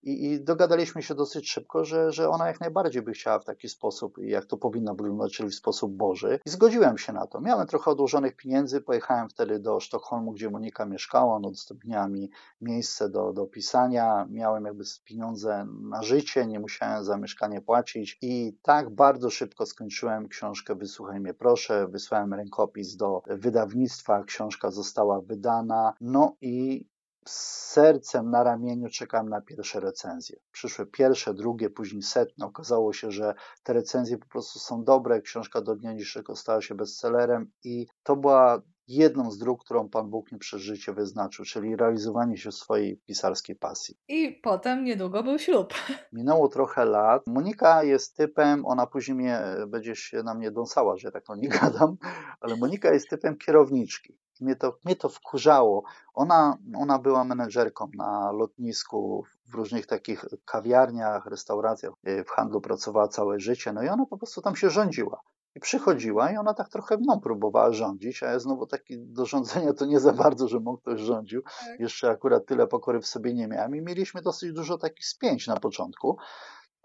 i, 0.04 0.32
I, 0.32 0.42
dogadaliśmy 0.42 1.04
się 1.04 1.16
dosyć 1.16 1.52
szybko, 1.52 1.86
że, 1.86 2.12
że 2.12 2.30
ona 2.30 2.48
jak 2.48 2.60
najbardziej 2.60 3.02
by 3.02 3.12
chciała 3.12 3.40
w 3.40 3.46
taki 3.46 3.70
sposób, 3.70 4.18
jak 4.18 4.46
to 4.46 4.58
powinno 4.58 4.96
wyglądać, 4.96 5.34
czyli 5.34 5.50
w 5.50 5.56
sposób 5.56 5.92
Boży. 5.94 6.40
I 6.46 6.50
zgodziłem 6.50 6.98
się 6.98 7.14
na 7.14 7.28
to. 7.28 7.42
Miałem 7.42 7.68
trochę 7.68 7.92
odłożonych 7.92 8.36
pieniędzy, 8.36 8.82
pojechałem 8.82 9.30
wtedy 9.30 9.60
do 9.60 9.80
Sztokholmu, 9.80 10.32
gdzie 10.32 10.50
Monika 10.50 10.86
mieszkała, 10.86 11.36
ona 11.36 11.48
udostępniała 11.48 12.08
mi 12.08 12.30
miejsce 12.62 13.10
do, 13.10 13.34
do 13.34 13.46
pisania, 13.46 14.28
miałem 14.30 14.66
jakby 14.66 14.84
pieniądze 15.04 15.68
na 15.82 16.04
życie, 16.04 16.48
nie 16.48 16.60
musiałem 16.60 17.04
za 17.04 17.18
mieszkanie 17.18 17.62
płacić. 17.62 18.18
I 18.22 18.58
tak 18.62 18.90
bardzo 18.90 19.30
szybko 19.30 19.66
skończyłem 19.66 20.28
książkę 20.28 20.76
Wysłuchaj 20.76 21.20
mnie 21.20 21.34
proszę, 21.34 21.88
wysłałem 21.88 22.34
rękopis 22.34 22.96
do 22.96 23.22
wydawnictwa, 23.28 24.24
książka 24.24 24.72
została 24.72 25.22
wydana, 25.22 25.94
no 26.02 26.36
i 26.42 26.86
z 27.26 27.62
sercem 27.72 28.30
na 28.30 28.44
ramieniu 28.44 28.90
czekałem 28.90 29.30
na 29.30 29.42
pierwsze 29.42 29.80
recenzje. 29.80 30.40
Przyszły 30.52 30.86
pierwsze, 30.86 31.34
drugie, 31.34 31.70
później 31.70 32.02
setne. 32.02 32.46
Okazało 32.46 32.94
się, 32.94 33.12
że 33.12 33.34
te 33.64 33.74
recenzje 33.74 34.18
po 34.18 34.28
prostu 34.28 34.60
są 34.60 34.84
dobre. 34.84 35.22
Książka 35.22 35.62
do 35.62 35.76
dnia 35.76 35.94
dzisiejszego 35.94 36.36
stała 36.36 36.62
się 36.62 36.76
bestsellerem 36.76 37.52
i 37.64 37.88
to 38.04 38.16
była 38.16 38.62
jedną 38.88 39.32
z 39.32 39.38
dróg, 39.38 39.64
którą 39.64 39.90
Pan 39.90 40.10
Bóg 40.10 40.32
mi 40.32 40.40
przez 40.40 40.62
życie 40.62 40.94
wyznaczył, 40.94 41.46
czyli 41.46 41.76
realizowanie 41.76 42.38
się 42.38 42.52
swojej 42.52 42.98
pisarskiej 42.98 43.56
pasji. 43.56 43.98
I 44.08 44.40
potem 44.44 44.84
niedługo 44.84 45.24
był 45.24 45.40
ślub. 45.40 45.74
Minęło 46.14 46.50
trochę 46.50 46.86
lat. 46.86 47.28
Monika 47.28 47.84
jest 47.84 48.16
typem, 48.16 48.66
ona 48.66 48.88
później 48.88 49.18
mnie, 49.18 49.42
będzie 49.68 49.96
się 49.96 50.24
na 50.24 50.34
mnie 50.34 50.52
dąsała, 50.52 50.98
że 50.98 51.08
ja 51.08 51.12
tak 51.12 51.30
o 51.30 51.36
niej 51.36 51.50
gadam, 51.62 51.98
ale 52.42 52.56
Monika 52.56 52.94
jest 52.94 53.10
typem 53.10 53.38
kierowniczki 53.38 54.18
mnie 54.42 54.56
to, 54.56 54.78
mnie 54.86 54.96
to 54.96 55.10
wkurzało. 55.10 55.84
Ona, 56.14 56.58
ona 56.78 57.00
była 57.00 57.24
menedżerką 57.24 57.90
na 57.96 58.32
lotnisku, 58.32 59.26
w 59.52 59.56
różnych 59.56 59.86
takich 59.86 60.26
kawiarniach, 60.46 61.26
restauracjach, 61.26 61.94
e, 62.04 62.24
w 62.24 62.30
handlu 62.30 62.62
pracowała 62.62 63.08
całe 63.08 63.40
życie, 63.40 63.74
no 63.74 63.84
i 63.84 63.88
ona 63.88 64.06
po 64.06 64.18
prostu 64.18 64.42
tam 64.42 64.56
się 64.56 64.70
rządziła. 64.70 65.22
I 65.56 65.60
przychodziła 65.60 66.32
i 66.32 66.38
ona 66.38 66.54
tak 66.54 66.70
trochę 66.70 66.98
mną 66.98 67.20
próbowała 67.20 67.74
rządzić, 67.74 68.24
a 68.24 68.32
ja 68.32 68.40
znowu 68.40 68.68
taki 68.68 68.98
do 69.00 69.26
rządzenia 69.26 69.74
to 69.74 69.86
nie 69.86 70.00
za 70.00 70.14
bardzo, 70.14 70.48
że 70.48 70.60
mną 70.60 70.78
ktoś 70.78 71.02
rządził. 71.02 71.42
Tak. 71.42 71.80
Jeszcze 71.80 72.10
akurat 72.10 72.46
tyle 72.46 72.68
pokory 72.68 73.00
w 73.00 73.08
sobie 73.08 73.34
nie 73.34 73.48
miałem 73.48 73.76
i 73.76 73.82
mieliśmy 73.82 74.22
dosyć 74.22 74.54
dużo 74.54 74.78
takich 74.78 75.06
spięć 75.06 75.48
na 75.48 75.58
początku. 75.58 76.18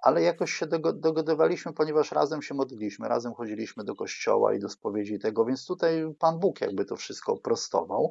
Ale 0.03 0.23
jakoś 0.23 0.53
się 0.53 0.67
dogadywaliśmy, 0.95 1.73
ponieważ 1.73 2.13
razem 2.13 2.43
się 2.43 2.55
modliliśmy, 2.55 3.09
razem 3.09 3.35
chodziliśmy 3.35 3.85
do 3.85 3.95
kościoła 3.95 4.55
i 4.55 4.59
do 4.59 4.69
spowiedzi 4.69 5.19
tego, 5.19 5.45
więc 5.45 5.67
tutaj 5.67 6.15
Pan 6.19 6.39
Bóg 6.39 6.61
jakby 6.61 6.85
to 6.85 6.97
wszystko 6.97 7.37
prostował. 7.37 8.11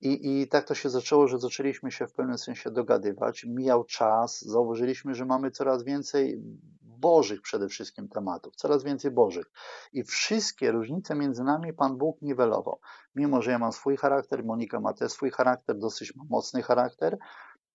I, 0.00 0.40
I 0.40 0.48
tak 0.48 0.64
to 0.64 0.74
się 0.74 0.90
zaczęło, 0.90 1.28
że 1.28 1.38
zaczęliśmy 1.38 1.92
się 1.92 2.06
w 2.06 2.12
pewnym 2.12 2.38
sensie 2.38 2.70
dogadywać. 2.70 3.44
Mijał 3.44 3.84
czas, 3.84 4.40
zauważyliśmy, 4.40 5.14
że 5.14 5.24
mamy 5.24 5.50
coraz 5.50 5.84
więcej 5.84 6.42
bożych 6.82 7.42
przede 7.42 7.68
wszystkim 7.68 8.08
tematów, 8.08 8.56
coraz 8.56 8.84
więcej 8.84 9.10
bożych. 9.10 9.50
I 9.92 10.04
wszystkie 10.04 10.72
różnice 10.72 11.14
między 11.14 11.44
nami 11.44 11.72
Pan 11.72 11.96
Bóg 11.96 12.22
niwelował. 12.22 12.80
Mimo, 13.14 13.42
że 13.42 13.50
ja 13.50 13.58
mam 13.58 13.72
swój 13.72 13.96
charakter, 13.96 14.44
Monika 14.44 14.80
ma 14.80 14.92
też 14.92 15.12
swój 15.12 15.30
charakter, 15.30 15.78
dosyć 15.78 16.12
mocny 16.30 16.62
charakter, 16.62 17.18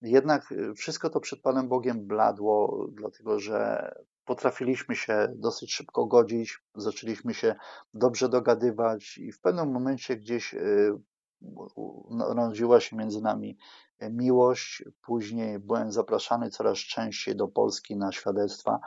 jednak 0.01 0.51
y, 0.51 0.73
wszystko 0.73 1.09
to 1.09 1.19
przed 1.19 1.41
Panem 1.41 1.67
Bogiem 1.67 2.07
bladło, 2.07 2.87
dlatego 2.91 3.39
że 3.39 3.91
potrafiliśmy 4.25 4.95
się 4.95 5.27
dosyć 5.35 5.73
szybko 5.73 6.05
godzić, 6.05 6.59
zaczęliśmy 6.75 7.33
się 7.33 7.55
dobrze 7.93 8.29
dogadywać 8.29 9.17
i 9.17 9.31
w 9.31 9.39
pewnym 9.39 9.71
momencie 9.71 10.17
gdzieś 10.17 10.53
y, 10.53 10.93
narodziła 12.09 12.79
się 12.79 12.95
między 12.95 13.21
nami 13.21 13.57
e, 13.99 14.09
miłość. 14.09 14.83
Później 15.01 15.59
byłem 15.59 15.91
zapraszany 15.91 16.49
coraz 16.49 16.77
częściej 16.77 17.35
do 17.35 17.47
Polski 17.47 17.95
na 17.95 18.11
świadectwa 18.11 18.79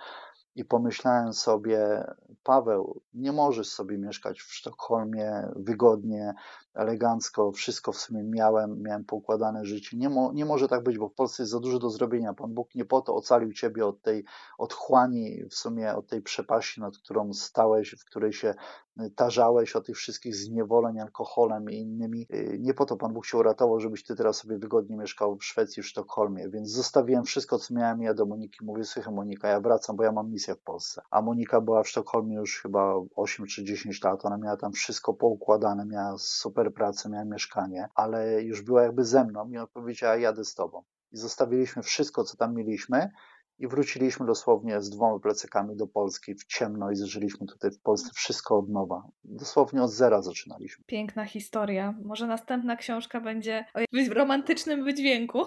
i 0.55 0.65
pomyślałem 0.65 1.33
sobie, 1.33 2.05
Paweł, 2.43 3.01
nie 3.15 3.33
możesz 3.33 3.69
sobie 3.69 3.99
mieszkać 3.99 4.41
w 4.41 4.55
Sztokholmie 4.55 5.49
wygodnie, 5.57 6.35
elegancko, 6.75 7.53
wszystko 7.53 7.93
w 7.93 7.97
sumie 7.97 8.23
miałem, 8.23 8.83
miałem 8.83 9.05
poukładane 9.05 9.65
życie. 9.65 9.97
Nie, 9.97 10.09
mo, 10.09 10.33
nie 10.33 10.45
może 10.45 10.69
tak 10.69 10.83
być, 10.83 10.99
bo 10.99 11.09
w 11.09 11.15
Polsce 11.15 11.43
jest 11.43 11.53
za 11.53 11.61
dużo 11.61 11.79
do 11.79 11.91
zrobienia. 11.91 12.35
Pan 12.35 12.55
Bóg 12.55 12.75
nie 12.75 12.85
po 12.85 13.01
to 13.01 13.15
ocalił 13.15 13.53
Ciebie 13.53 13.87
od 13.87 14.03
tej 14.03 14.25
otchłani, 14.59 15.45
w 15.51 15.55
sumie 15.55 15.95
od 15.95 16.07
tej 16.07 16.23
przepaści, 16.23 16.81
nad 16.81 16.99
którą 16.99 17.33
stałeś, 17.33 17.95
w 18.01 18.05
której 18.05 18.33
się 18.33 18.55
y, 19.01 19.11
tarzałeś, 19.11 19.77
od 19.77 19.87
tych 19.87 19.97
wszystkich 19.97 20.37
zniewoleń 20.37 21.01
alkoholem 21.01 21.71
i 21.71 21.77
innymi. 21.77 22.27
Y, 22.35 22.59
nie 22.61 22.75
po 22.75 22.87
to 22.87 22.97
Pan 22.97 23.13
Bóg 23.13 23.27
się 23.27 23.39
uratował, 23.39 23.81
żebyś 23.81 24.05
Ty 24.05 24.17
teraz 24.17 24.37
sobie 24.37 24.59
wygodnie 24.59 24.97
mieszkał 24.97 25.37
w 25.37 25.45
Szwecji, 25.45 25.83
w 25.83 25.87
Sztokholmie, 25.87 26.49
więc 26.49 26.71
zostawiłem 26.71 27.25
wszystko, 27.25 27.59
co 27.59 27.75
miałem 27.75 28.03
ja 28.03 28.15
do 28.15 28.27
Moniki. 28.27 28.65
Mówię, 28.65 28.85
słuchaj 28.85 29.15
Monika, 29.15 29.49
ja 29.49 29.61
wracam, 29.61 29.97
bo 29.97 30.05
ja 30.05 30.13
mam 30.13 30.31
misję 30.31 30.55
w 30.55 30.61
Polsce. 30.61 31.03
A 31.11 31.23
Monika 31.23 31.61
była 31.61 31.83
w 31.83 31.89
Sztokholmie 31.89 32.37
już 32.37 32.63
chyba 32.63 32.95
8 33.17 33.47
czy 33.47 33.65
10 33.65 34.03
lat, 34.03 34.25
ona 34.25 34.37
miała 34.37 34.57
tam 34.57 34.73
wszystko 34.73 35.15
poukładane, 35.15 35.87
miała 35.87 36.19
super 36.19 36.64
super 36.65 36.75
pracę, 36.75 37.09
miałem 37.09 37.29
mieszkanie, 37.29 37.89
ale 37.95 38.43
już 38.43 38.63
była 38.63 38.83
jakby 38.83 39.05
ze 39.05 39.25
mną 39.25 39.51
i 39.51 39.57
ona 39.57 39.67
powiedziała, 39.67 40.17
jadę 40.17 40.45
z 40.45 40.55
tobą. 40.55 40.83
I 41.13 41.17
zostawiliśmy 41.17 41.83
wszystko, 41.83 42.25
co 42.25 42.37
tam 42.37 42.55
mieliśmy 42.55 43.11
i 43.59 43.69
wróciliśmy 43.69 44.27
dosłownie 44.27 44.81
z 44.81 44.91
dwoma 44.91 45.19
plecakami 45.19 45.77
do 45.77 45.87
Polski 45.87 46.35
w 46.35 46.45
ciemno 46.45 46.91
i 46.91 46.97
zaczęliśmy 46.97 47.47
tutaj 47.47 47.71
w 47.71 47.81
Polsce 47.81 48.11
wszystko 48.15 48.59
od 48.59 48.69
nowa. 48.69 49.03
Dosłownie 49.25 49.83
od 49.83 49.91
zera 49.91 50.23
zaczynaliśmy. 50.23 50.85
Piękna 50.87 51.25
historia. 51.25 51.95
Może 52.05 52.27
następna 52.27 52.77
książka 52.77 53.21
będzie 53.21 53.65
o 53.75 53.81
jakimś 53.81 54.09
romantycznym 54.09 54.85
wydźwięku. 54.85 55.43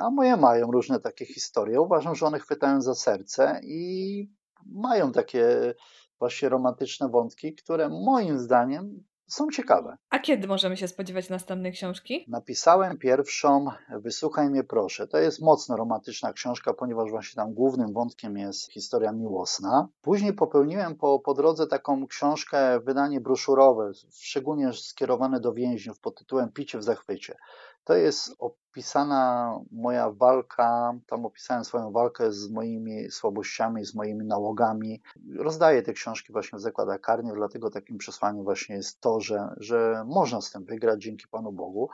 A 0.00 0.10
moje 0.10 0.36
mają 0.36 0.70
różne 0.70 1.00
takie 1.00 1.26
historie. 1.26 1.80
Uważam, 1.80 2.14
że 2.14 2.26
one 2.26 2.38
chwytają 2.38 2.80
za 2.80 2.94
serce 2.94 3.60
i 3.62 4.30
mają 4.66 5.12
takie 5.12 5.74
właśnie 6.18 6.48
romantyczne 6.48 7.08
wątki, 7.08 7.54
które 7.54 7.88
moim 7.88 8.38
zdaniem 8.38 9.04
są 9.32 9.50
ciekawe. 9.50 9.96
A 10.10 10.18
kiedy 10.18 10.48
możemy 10.48 10.76
się 10.76 10.88
spodziewać 10.88 11.28
następnej 11.28 11.72
książki? 11.72 12.24
Napisałem 12.28 12.98
pierwszą 12.98 13.66
Wysłuchaj 13.90 14.50
mnie 14.50 14.64
proszę. 14.64 15.06
To 15.06 15.18
jest 15.18 15.42
mocno 15.42 15.76
romantyczna 15.76 16.32
książka, 16.32 16.74
ponieważ 16.74 17.10
właśnie 17.10 17.36
tam 17.36 17.54
głównym 17.54 17.92
wątkiem 17.92 18.36
jest 18.36 18.72
historia 18.72 19.12
miłosna. 19.12 19.88
Później 20.02 20.32
popełniłem 20.32 20.96
po, 20.96 21.18
po 21.18 21.34
drodze 21.34 21.66
taką 21.66 22.06
książkę, 22.06 22.80
wydanie 22.80 23.20
broszurowe, 23.20 23.90
szczególnie 24.20 24.72
skierowane 24.72 25.40
do 25.40 25.52
więźniów 25.52 26.00
pod 26.00 26.18
tytułem 26.18 26.52
Picie 26.52 26.78
w 26.78 26.82
zachwycie. 26.82 27.36
To 27.84 27.94
jest 27.94 28.34
opisana 28.38 29.58
moja 29.72 30.10
walka, 30.10 30.94
tam 31.06 31.26
opisałem 31.26 31.64
swoją 31.64 31.92
walkę 31.92 32.32
z 32.32 32.50
moimi 32.50 33.10
słabościami, 33.10 33.84
z 33.84 33.94
moimi 33.94 34.24
nałogami. 34.26 35.02
Rozdaję 35.38 35.82
te 35.82 35.92
książki 35.92 36.32
właśnie 36.32 36.58
w 36.58 36.62
zakładach 36.62 37.00
karnych, 37.00 37.34
dlatego 37.34 37.70
takim 37.70 37.98
przesłaniem 37.98 38.44
właśnie 38.44 38.76
jest 38.76 39.00
to, 39.00 39.20
że, 39.20 39.54
że 39.56 40.04
można 40.06 40.40
z 40.40 40.50
tym 40.50 40.64
wygrać 40.64 41.02
dzięki 41.02 41.28
Panu 41.28 41.52
Bogu. 41.52 41.88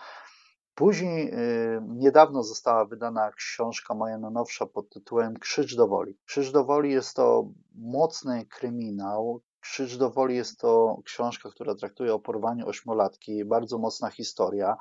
Później 0.75 1.35
y, 1.35 1.81
niedawno 1.89 2.43
została 2.43 2.85
wydana 2.85 3.33
książka 3.33 3.95
moja 3.95 4.19
najnowsza 4.19 4.67
pod 4.67 4.91
tytułem 4.91 5.39
Krzyż 5.39 5.75
do 5.75 5.89
woli. 5.89 6.19
Krzyż 6.25 6.53
do 6.53 6.65
woli 6.65 6.93
jest 6.93 7.17
to 7.17 7.49
mocny 7.75 8.47
kryminał. 8.47 9.41
Krzyż 9.61 9.97
do 9.97 10.11
woli 10.11 10.37
jest 10.37 10.61
to 10.61 11.01
książka, 11.05 11.51
która 11.51 11.75
traktuje 11.75 12.15
o 12.15 12.19
porwaniu 12.19 12.69
ośmiolatki, 12.69 13.45
bardzo 13.45 13.79
mocna 13.79 14.11
historia 14.11 14.77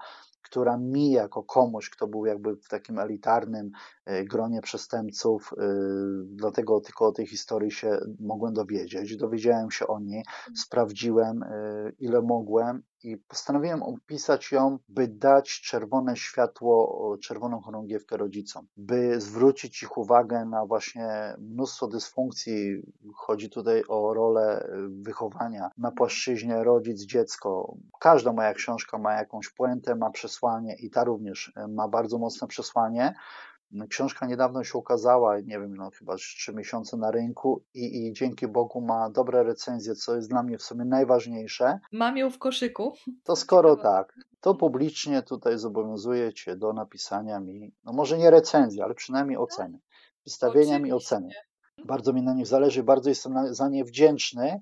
która 0.49 0.77
mi 0.77 1.11
jako 1.11 1.43
komuś, 1.43 1.89
kto 1.89 2.07
był 2.07 2.25
jakby 2.25 2.55
w 2.55 2.67
takim 2.67 2.99
elitarnym 2.99 3.71
e, 4.05 4.23
gronie 4.23 4.61
przestępców, 4.61 5.53
e, 5.57 5.63
dlatego 6.25 6.81
tylko 6.81 7.07
o 7.07 7.11
tej 7.11 7.27
historii 7.27 7.71
się 7.71 7.99
mogłem 8.19 8.53
dowiedzieć. 8.53 9.17
Dowiedziałem 9.17 9.71
się 9.71 9.87
o 9.87 9.99
niej, 9.99 10.19
mhm. 10.19 10.55
sprawdziłem 10.55 11.43
e, 11.43 11.91
ile 11.99 12.21
mogłem 12.21 12.83
i 13.03 13.17
postanowiłem 13.17 13.83
opisać 13.83 14.51
ją, 14.51 14.79
by 14.89 15.07
dać 15.07 15.61
czerwone 15.61 16.15
światło, 16.15 17.17
czerwoną 17.21 17.61
chorągiewkę 17.61 18.17
rodzicom, 18.17 18.67
by 18.77 19.21
zwrócić 19.21 19.83
ich 19.83 19.97
uwagę 19.97 20.45
na 20.45 20.65
właśnie 20.65 21.35
mnóstwo 21.39 21.87
dysfunkcji. 21.87 22.81
Chodzi 23.15 23.49
tutaj 23.49 23.83
o 23.87 24.13
rolę 24.13 24.67
wychowania 24.89 25.71
na 25.77 25.91
płaszczyźnie 25.91 26.63
rodzic-dziecko. 26.63 27.75
Każda 27.99 28.33
moja 28.33 28.53
książka 28.53 28.97
ma 28.97 29.13
jakąś 29.13 29.49
puentę, 29.49 29.95
ma 29.95 30.09
przesłanie 30.09 30.75
i 30.79 30.89
ta 30.89 31.03
również 31.03 31.53
ma 31.69 31.87
bardzo 31.87 32.17
mocne 32.17 32.47
przesłanie. 32.47 33.15
Książka 33.89 34.25
niedawno 34.25 34.63
się 34.63 34.77
ukazała, 34.77 35.39
nie 35.39 35.59
wiem, 35.59 35.75
no 35.75 35.89
chyba 35.89 36.15
trzy 36.15 36.53
miesiące 36.53 36.97
na 36.97 37.11
rynku 37.11 37.63
i, 37.73 38.07
i, 38.07 38.13
dzięki 38.13 38.47
Bogu 38.47 38.81
ma 38.81 39.09
dobre 39.09 39.43
recenzje, 39.43 39.95
co 39.95 40.15
jest 40.15 40.29
dla 40.29 40.43
mnie 40.43 40.57
w 40.57 40.63
sumie 40.63 40.85
najważniejsze. 40.85 41.79
Mam 41.91 42.17
ją 42.17 42.29
w 42.29 42.37
koszyku. 42.37 42.93
To 43.23 43.35
skoro 43.35 43.75
tak, 43.75 44.13
to 44.41 44.55
publicznie 44.55 45.21
tutaj 45.21 45.57
zobowiązuję 45.57 46.33
Cię 46.33 46.55
do 46.55 46.73
napisania 46.73 47.39
mi, 47.39 47.71
no 47.83 47.93
może 47.93 48.17
nie 48.17 48.31
recenzji, 48.31 48.81
ale 48.81 48.95
przynajmniej 48.95 49.37
oceny. 49.37 49.79
Wystawienia 50.25 50.79
mi 50.79 50.93
oceny. 50.93 51.29
Bardzo 51.85 52.13
mi 52.13 52.21
na 52.21 52.33
nich 52.33 52.47
zależy, 52.47 52.83
bardzo 52.83 53.09
jestem 53.09 53.53
za 53.55 53.69
nie 53.69 53.83
wdzięczny 53.83 54.61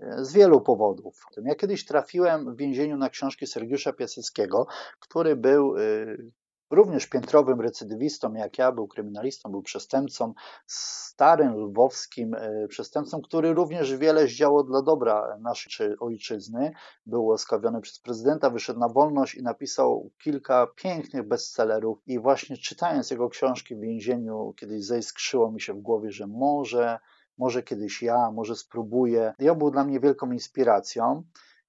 e, 0.00 0.24
z 0.24 0.32
wielu 0.32 0.60
powodów. 0.60 1.26
Ja 1.44 1.54
kiedyś 1.54 1.84
trafiłem 1.84 2.54
w 2.54 2.56
więzieniu 2.56 2.96
na 2.96 3.10
książki 3.10 3.46
Sergiusza 3.46 3.92
Piaseckiego, 3.92 4.66
który 5.00 5.36
był 5.36 5.76
y, 5.76 6.32
również 6.74 7.06
piętrowym 7.06 7.60
recydywistą, 7.60 8.34
jak 8.34 8.58
ja, 8.58 8.72
był 8.72 8.88
kryminalistą, 8.88 9.50
był 9.50 9.62
przestępcą, 9.62 10.34
starym 10.66 11.56
lwowskim 11.56 12.34
e, 12.34 12.68
przestępcą, 12.68 13.22
który 13.22 13.54
również 13.54 13.96
wiele 13.96 14.26
zdziałał 14.26 14.64
dla 14.64 14.82
dobra 14.82 15.38
naszej 15.40 15.98
ojczyzny. 15.98 16.72
Był 17.06 17.24
łaskawiony 17.24 17.80
przez 17.80 18.00
prezydenta, 18.00 18.50
wyszedł 18.50 18.80
na 18.80 18.88
wolność 18.88 19.34
i 19.34 19.42
napisał 19.42 20.10
kilka 20.18 20.66
pięknych 20.76 21.28
bestsellerów. 21.28 21.98
I 22.06 22.18
właśnie 22.18 22.56
czytając 22.56 23.10
jego 23.10 23.28
książki 23.28 23.76
w 23.76 23.80
więzieniu, 23.80 24.54
kiedyś 24.56 24.84
zaiskrzyło 24.84 25.52
mi 25.52 25.60
się 25.60 25.74
w 25.74 25.80
głowie, 25.80 26.10
że 26.10 26.26
może, 26.26 26.98
może 27.38 27.62
kiedyś 27.62 28.02
ja, 28.02 28.30
może 28.30 28.56
spróbuję. 28.56 29.32
I 29.38 29.48
on 29.48 29.58
był 29.58 29.70
dla 29.70 29.84
mnie 29.84 30.00
wielką 30.00 30.32
inspiracją. 30.32 31.22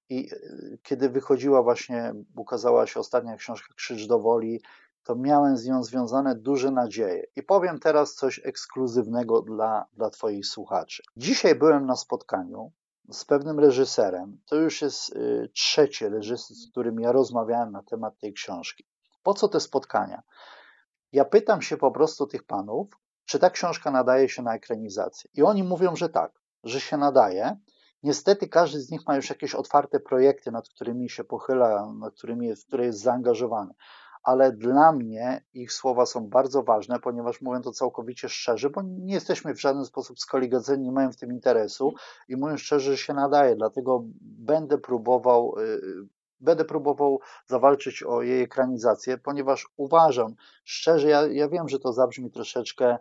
I 0.08 0.28
e, 0.32 0.36
kiedy 0.82 1.08
wychodziła 1.08 1.62
właśnie, 1.62 2.14
ukazała 2.36 2.86
się 2.86 3.00
ostatnia 3.00 3.36
książka 3.36 3.74
Krzyż 3.74 4.06
do 4.06 4.20
Woli, 4.20 4.60
to 5.06 5.14
miałem 5.14 5.56
z 5.56 5.66
nią 5.66 5.82
związane 5.82 6.34
duże 6.34 6.70
nadzieje. 6.70 7.26
I 7.36 7.42
powiem 7.42 7.78
teraz 7.78 8.14
coś 8.14 8.40
ekskluzywnego 8.44 9.42
dla, 9.42 9.86
dla 9.92 10.10
Twoich 10.10 10.46
słuchaczy. 10.46 11.02
Dzisiaj 11.16 11.54
byłem 11.54 11.86
na 11.86 11.96
spotkaniu 11.96 12.72
z 13.12 13.24
pewnym 13.24 13.60
reżyserem. 13.60 14.40
To 14.46 14.56
już 14.56 14.82
jest 14.82 15.16
y, 15.16 15.50
trzeci 15.54 16.08
reżyser, 16.08 16.56
z 16.56 16.70
którym 16.70 17.00
ja 17.00 17.12
rozmawiałem 17.12 17.72
na 17.72 17.82
temat 17.82 18.18
tej 18.18 18.32
książki. 18.32 18.84
Po 19.22 19.34
co 19.34 19.48
te 19.48 19.60
spotkania? 19.60 20.22
Ja 21.12 21.24
pytam 21.24 21.62
się 21.62 21.76
po 21.76 21.90
prostu 21.90 22.26
tych 22.26 22.44
panów, 22.44 22.88
czy 23.24 23.38
ta 23.38 23.50
książka 23.50 23.90
nadaje 23.90 24.28
się 24.28 24.42
na 24.42 24.54
ekranizację. 24.54 25.30
I 25.34 25.42
oni 25.42 25.62
mówią, 25.62 25.96
że 25.96 26.08
tak, 26.08 26.32
że 26.64 26.80
się 26.80 26.96
nadaje. 26.96 27.56
Niestety 28.02 28.48
każdy 28.48 28.80
z 28.80 28.90
nich 28.90 29.00
ma 29.06 29.16
już 29.16 29.30
jakieś 29.30 29.54
otwarte 29.54 30.00
projekty, 30.00 30.50
nad 30.50 30.68
którymi 30.68 31.10
się 31.10 31.24
pochyla, 31.24 31.92
nad 31.92 32.14
którymi, 32.14 32.52
które 32.66 32.86
jest 32.86 33.00
zaangażowany 33.00 33.74
ale 34.26 34.52
dla 34.52 34.92
mnie 34.92 35.44
ich 35.54 35.72
słowa 35.72 36.06
są 36.06 36.28
bardzo 36.28 36.62
ważne, 36.62 37.00
ponieważ 37.00 37.40
mówię 37.40 37.60
to 37.60 37.72
całkowicie 37.72 38.28
szczerze, 38.28 38.70
bo 38.70 38.82
nie 38.82 39.14
jesteśmy 39.14 39.54
w 39.54 39.60
żaden 39.60 39.84
sposób 39.84 40.20
skoligadzeni, 40.20 40.84
nie 40.84 40.92
mają 40.92 41.12
w 41.12 41.16
tym 41.16 41.32
interesu 41.32 41.94
i 42.28 42.36
mówię 42.36 42.58
szczerze, 42.58 42.90
że 42.90 42.98
się 42.98 43.14
nadaje, 43.14 43.56
dlatego 43.56 44.04
będę 44.20 44.78
próbował 44.78 45.54
y, 45.58 45.62
y, 45.62 46.08
będę 46.40 46.64
próbował 46.64 47.20
zawalczyć 47.46 48.02
o 48.02 48.22
jej 48.22 48.42
ekranizację, 48.42 49.18
ponieważ 49.18 49.68
uważam, 49.76 50.34
szczerze, 50.64 51.08
ja, 51.08 51.26
ja 51.26 51.48
wiem, 51.48 51.68
że 51.68 51.78
to 51.78 51.92
zabrzmi 51.92 52.30
troszeczkę 52.30 52.98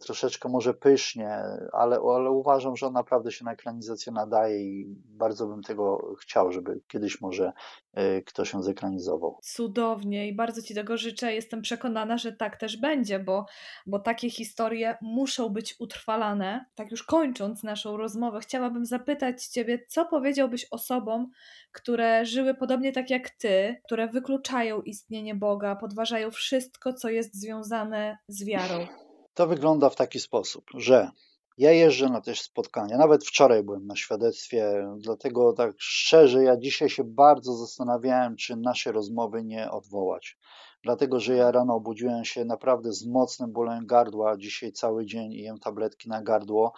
troszeczkę 0.00 0.48
może 0.48 0.74
pysznie, 0.74 1.30
ale, 1.72 1.96
ale 1.96 2.30
uważam, 2.30 2.76
że 2.76 2.86
on 2.86 2.92
naprawdę 2.92 3.32
się 3.32 3.44
na 3.44 3.52
ekranizację 3.52 4.12
nadaje 4.12 4.62
i 4.62 4.96
bardzo 5.04 5.46
bym 5.46 5.62
tego 5.62 6.14
chciał, 6.20 6.52
żeby 6.52 6.80
kiedyś 6.88 7.20
może 7.20 7.52
y, 7.98 8.22
ktoś 8.26 8.52
ją 8.52 8.62
zekranizował. 8.62 9.38
Cudownie 9.42 10.28
i 10.28 10.36
bardzo 10.36 10.62
Ci 10.62 10.74
tego 10.74 10.96
życzę. 10.96 11.34
Jestem 11.34 11.62
przekonana, 11.62 12.18
że 12.18 12.32
tak 12.32 12.56
też 12.56 12.76
będzie, 12.76 13.18
bo, 13.18 13.46
bo 13.86 13.98
takie 13.98 14.30
historie 14.30 14.96
muszą 15.00 15.48
być 15.48 15.76
utrwalane. 15.78 16.64
Tak 16.74 16.90
już 16.90 17.02
kończąc 17.02 17.62
naszą 17.62 17.96
rozmowę, 17.96 18.40
chciałabym 18.40 18.86
zapytać 18.86 19.46
Ciebie, 19.46 19.84
co 19.88 20.04
powiedziałbyś 20.04 20.66
osobom, 20.70 21.30
które 21.72 22.26
żyły 22.26 22.54
podobnie 22.54 22.92
tak 22.92 23.10
jak 23.10 23.30
Ty, 23.30 23.80
które 23.84 24.08
wykluczają 24.08 24.82
istnienie 24.82 25.34
Boga, 25.34 25.76
podważają 25.76 26.30
wszystko, 26.30 26.92
co 26.92 27.08
jest 27.08 27.34
związane 27.34 28.18
z 28.28 28.44
wiarą? 28.44 28.86
To 29.34 29.46
wygląda 29.46 29.90
w 29.90 29.96
taki 29.96 30.20
sposób, 30.20 30.64
że 30.74 31.10
ja 31.58 31.72
jeżdżę 31.72 32.08
na 32.08 32.20
te 32.20 32.34
spotkania. 32.34 32.98
Nawet 32.98 33.24
wczoraj 33.24 33.62
byłem 33.62 33.86
na 33.86 33.96
świadectwie, 33.96 34.86
dlatego 34.98 35.52
tak 35.52 35.74
szczerze, 35.78 36.44
ja 36.44 36.56
dzisiaj 36.56 36.88
się 36.88 37.04
bardzo 37.04 37.54
zastanawiałem, 37.54 38.36
czy 38.36 38.56
nasze 38.56 38.92
rozmowy 38.92 39.44
nie 39.44 39.70
odwołać. 39.70 40.38
Dlatego, 40.82 41.20
że 41.20 41.36
ja 41.36 41.50
rano 41.50 41.74
obudziłem 41.74 42.24
się 42.24 42.44
naprawdę 42.44 42.92
z 42.92 43.06
mocnym 43.06 43.52
bólem 43.52 43.86
gardła. 43.86 44.36
Dzisiaj 44.36 44.72
cały 44.72 45.06
dzień 45.06 45.32
jem 45.32 45.58
tabletki 45.58 46.08
na 46.08 46.22
gardło. 46.22 46.72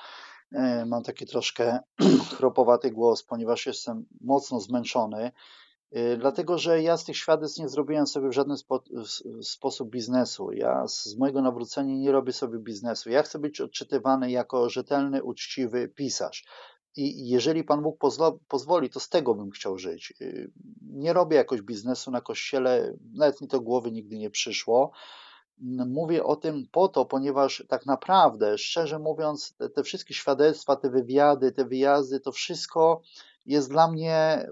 E, 0.53 0.87
mam 0.87 1.03
taki 1.03 1.27
troszkę 1.27 1.79
chropowaty 2.37 2.91
głos, 2.91 3.23
ponieważ 3.23 3.67
jestem 3.67 4.05
mocno 4.21 4.61
zmęczony. 4.61 5.33
Y, 5.97 6.17
dlatego, 6.17 6.59
że 6.59 6.83
ja 6.83 6.97
z 6.97 7.05
tych 7.05 7.17
świadectw 7.17 7.59
nie 7.59 7.69
zrobiłem 7.69 8.07
sobie 8.07 8.29
w 8.29 8.33
żaden 8.33 8.57
spo, 8.57 8.83
sposób 9.43 9.91
biznesu. 9.91 10.53
Ja 10.53 10.87
z 10.87 11.17
mojego 11.17 11.43
nawrócenia 11.43 11.95
nie 11.95 12.13
robię 12.13 12.33
sobie 12.33 12.59
biznesu. 12.59 13.11
Ja 13.11 13.23
chcę 13.23 13.39
być 13.39 13.61
odczytywany 13.61 14.31
jako 14.31 14.69
rzetelny, 14.69 15.23
uczciwy 15.23 15.89
pisarz. 15.89 16.45
I 16.97 17.29
jeżeli 17.29 17.65
Pan 17.65 17.83
Bóg 17.83 17.99
pozlo, 17.99 18.39
pozwoli, 18.49 18.91
to 18.91 19.01
z 19.01 19.09
tego 19.09 19.35
bym 19.35 19.51
chciał 19.51 19.79
żyć. 19.79 20.15
Y, 20.21 20.51
nie 20.83 21.13
robię 21.13 21.37
jakoś 21.37 21.63
biznesu 21.63 22.11
na 22.11 22.21
kościele, 22.21 22.97
nawet 23.15 23.41
mi 23.41 23.49
to 23.49 23.61
głowy 23.61 23.93
nigdy 23.93 24.19
nie 24.19 24.31
przyszło. 24.31 24.91
Mówię 25.87 26.25
o 26.25 26.37
tym 26.37 26.67
po 26.73 26.89
to, 26.89 27.05
ponieważ 27.05 27.65
tak 27.69 27.87
naprawdę, 27.87 28.59
szczerze 28.59 28.99
mówiąc, 28.99 29.55
te, 29.57 29.69
te 29.71 29.83
wszystkie 29.83 30.15
świadectwa, 30.15 30.77
te 30.77 30.91
wywiady, 30.91 31.53
te 31.53 31.65
wyjazdy, 31.65 32.21
to 32.21 32.33
wszystko 32.33 33.03
jest 33.47 33.71
dla 33.71 33.91
mnie 33.91 34.47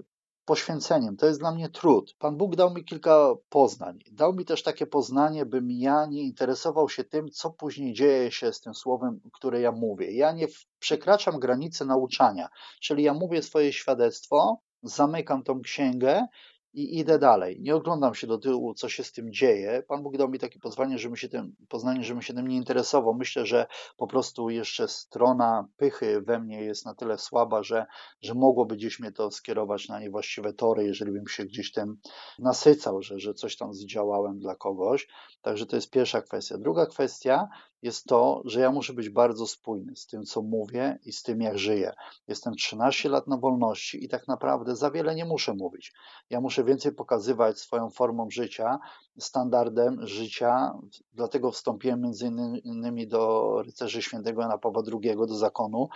poświęceniem. 0.45 1.17
To 1.17 1.25
jest 1.25 1.39
dla 1.39 1.51
mnie 1.51 1.69
trud. 1.69 2.15
Pan 2.19 2.37
Bóg 2.37 2.55
dał 2.55 2.73
mi 2.73 2.85
kilka 2.85 3.33
poznań. 3.49 3.99
Dał 4.11 4.33
mi 4.33 4.45
też 4.45 4.63
takie 4.63 4.87
poznanie, 4.87 5.45
bym 5.45 5.71
ja 5.71 6.05
nie 6.05 6.23
interesował 6.23 6.89
się 6.89 7.03
tym, 7.03 7.29
co 7.29 7.49
później 7.49 7.93
dzieje 7.93 8.31
się 8.31 8.53
z 8.53 8.61
tym 8.61 8.73
słowem, 8.73 9.19
które 9.33 9.61
ja 9.61 9.71
mówię. 9.71 10.11
Ja 10.11 10.31
nie 10.31 10.47
przekraczam 10.79 11.39
granicy 11.39 11.85
nauczania, 11.85 12.49
czyli 12.81 13.03
ja 13.03 13.13
mówię 13.13 13.41
swoje 13.41 13.73
świadectwo, 13.73 14.61
zamykam 14.83 15.43
tą 15.43 15.61
księgę 15.61 16.27
i 16.73 16.99
idę 16.99 17.19
dalej. 17.19 17.61
Nie 17.61 17.75
oglądam 17.75 18.15
się 18.15 18.27
do 18.27 18.37
tyłu, 18.37 18.73
co 18.73 18.89
się 18.89 19.03
z 19.03 19.11
tym 19.11 19.33
dzieje. 19.33 19.83
Pan 19.87 20.03
Bóg 20.03 20.17
dał 20.17 20.29
mi 20.29 20.39
takie 20.39 20.59
pozwanie, 20.59 20.97
żebym 20.97 21.17
się 21.17 21.29
tym, 21.29 21.55
poznanie, 21.69 22.03
żebym 22.03 22.21
się 22.21 22.33
tym 22.33 22.47
nie 22.47 22.55
interesował. 22.55 23.13
Myślę, 23.13 23.45
że 23.45 23.67
po 23.97 24.07
prostu 24.07 24.49
jeszcze 24.49 24.87
strona 24.87 25.67
pychy 25.77 26.21
we 26.21 26.39
mnie 26.39 26.63
jest 26.63 26.85
na 26.85 26.95
tyle 26.95 27.17
słaba, 27.17 27.63
że, 27.63 27.85
że 28.21 28.33
mogłoby 28.33 28.75
gdzieś 28.75 28.99
mnie 28.99 29.11
to 29.11 29.31
skierować 29.31 29.87
na 29.87 29.99
niewłaściwe 29.99 30.53
tory, 30.53 30.85
jeżeli 30.85 31.11
bym 31.11 31.27
się 31.27 31.45
gdzieś 31.45 31.71
tym 31.71 31.97
nasycał, 32.39 33.01
że, 33.01 33.19
że 33.19 33.33
coś 33.33 33.57
tam 33.57 33.73
zdziałałem 33.73 34.39
dla 34.39 34.55
kogoś. 34.55 35.07
Także 35.41 35.65
to 35.65 35.75
jest 35.75 35.89
pierwsza 35.89 36.21
kwestia. 36.21 36.57
Druga 36.57 36.85
kwestia 36.85 37.49
jest 37.83 38.05
to, 38.05 38.41
że 38.45 38.59
ja 38.59 38.71
muszę 38.71 38.93
być 38.93 39.09
bardzo 39.09 39.47
spójny 39.47 39.95
z 39.95 40.07
tym, 40.07 40.23
co 40.23 40.41
mówię 40.41 40.99
i 41.05 41.11
z 41.11 41.23
tym, 41.23 41.41
jak 41.41 41.57
żyję. 41.57 41.93
Jestem 42.27 42.55
13 42.55 43.09
lat 43.09 43.27
na 43.27 43.37
wolności 43.37 44.05
i 44.05 44.09
tak 44.09 44.27
naprawdę 44.27 44.75
za 44.75 44.91
wiele 44.91 45.15
nie 45.15 45.25
muszę 45.25 45.53
mówić. 45.53 45.93
Ja 46.29 46.41
muszę 46.41 46.63
więcej 46.63 46.91
pokazywać 46.91 47.59
swoją 47.59 47.89
formą 47.89 48.29
życia, 48.29 48.79
standardem 49.19 50.07
życia, 50.07 50.79
dlatego 51.13 51.51
wstąpiłem 51.51 52.01
między 52.01 52.31
innymi 52.63 53.07
do 53.07 53.53
rycerzy 53.65 54.01
świętego 54.01 54.41
Jana 54.41 54.57
Pawła 54.57 54.83
II, 54.93 55.15
do 55.15 55.35
zakonu. 55.35 55.89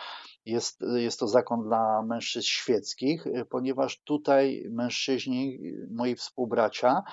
Jest, 0.45 0.81
jest 0.95 1.19
to 1.19 1.27
zakon 1.27 1.63
dla 1.63 2.01
mężczyzn 2.01 2.45
świeckich, 2.45 3.25
ponieważ 3.49 3.99
tutaj 4.03 4.65
mężczyźni, 4.69 5.59
moi 5.89 6.15
współbracia, 6.15 7.03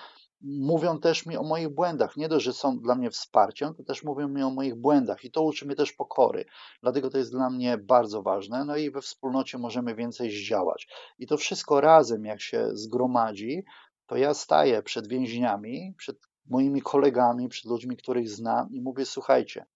mówią 0.45 1.01
też 1.01 1.27
mi 1.27 1.37
o 1.37 1.43
moich 1.43 1.69
błędach. 1.69 2.17
Nie 2.17 2.29
dość, 2.29 2.45
że 2.45 2.53
są 2.53 2.79
dla 2.79 2.95
mnie 2.95 3.11
wsparciem, 3.11 3.75
to 3.75 3.85
też 3.85 4.05
mówią 4.05 4.29
mi 4.29 4.43
o 4.43 4.51
moich 4.51 4.75
błędach 4.75 5.25
i 5.25 5.31
to 5.31 5.43
uczy 5.43 5.67
mnie 5.67 5.77
też 5.77 5.93
pokory. 5.93 6.45
Dlatego 6.83 7.11
to 7.11 7.19
jest 7.19 7.31
dla 7.31 7.51
mnie 7.51 7.79
bardzo 7.79 8.23
ważne. 8.23 8.65
No 8.65 8.77
i 8.77 8.91
we 8.91 9.01
wspólnocie 9.01 9.59
możemy 9.59 9.95
więcej 9.95 10.31
zdziałać. 10.31 10.89
I 11.19 11.27
to 11.27 11.37
wszystko 11.37 11.81
razem, 11.81 12.25
jak 12.25 12.41
się 12.41 12.69
zgromadzi, 12.73 13.65
to 14.07 14.17
ja 14.17 14.35
staję 14.35 14.83
przed 14.83 15.09
więźniami, 15.09 15.95
przed 15.99 16.17
moimi 16.47 16.83
kolegami, 16.83 17.49
przed 17.49 17.71
ludźmi, 17.71 17.97
których 17.97 18.29
znam 18.29 18.73
i 18.73 18.81
mówię: 18.81 19.07
Słuchajcie, 19.07 19.67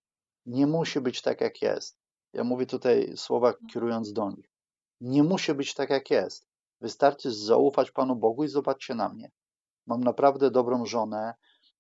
nie 0.46 0.66
musi 0.66 1.00
być 1.00 1.22
tak, 1.22 1.40
jak 1.40 1.62
jest. 1.62 1.98
Ja 2.32 2.44
mówię 2.44 2.66
tutaj 2.66 3.12
słowa 3.16 3.54
kierując 3.72 4.12
do 4.12 4.30
nich. 4.30 4.50
Nie 5.00 5.22
musi 5.22 5.54
być 5.54 5.74
tak, 5.74 5.90
jak 5.90 6.10
jest. 6.10 6.48
Wystarczy 6.80 7.30
zaufać 7.30 7.90
Panu 7.90 8.16
Bogu 8.16 8.44
i 8.44 8.48
zobaczcie 8.48 8.94
na 8.94 9.08
mnie. 9.08 9.30
Mam 9.88 10.00
naprawdę 10.00 10.50
dobrą 10.50 10.86
żonę, 10.86 11.34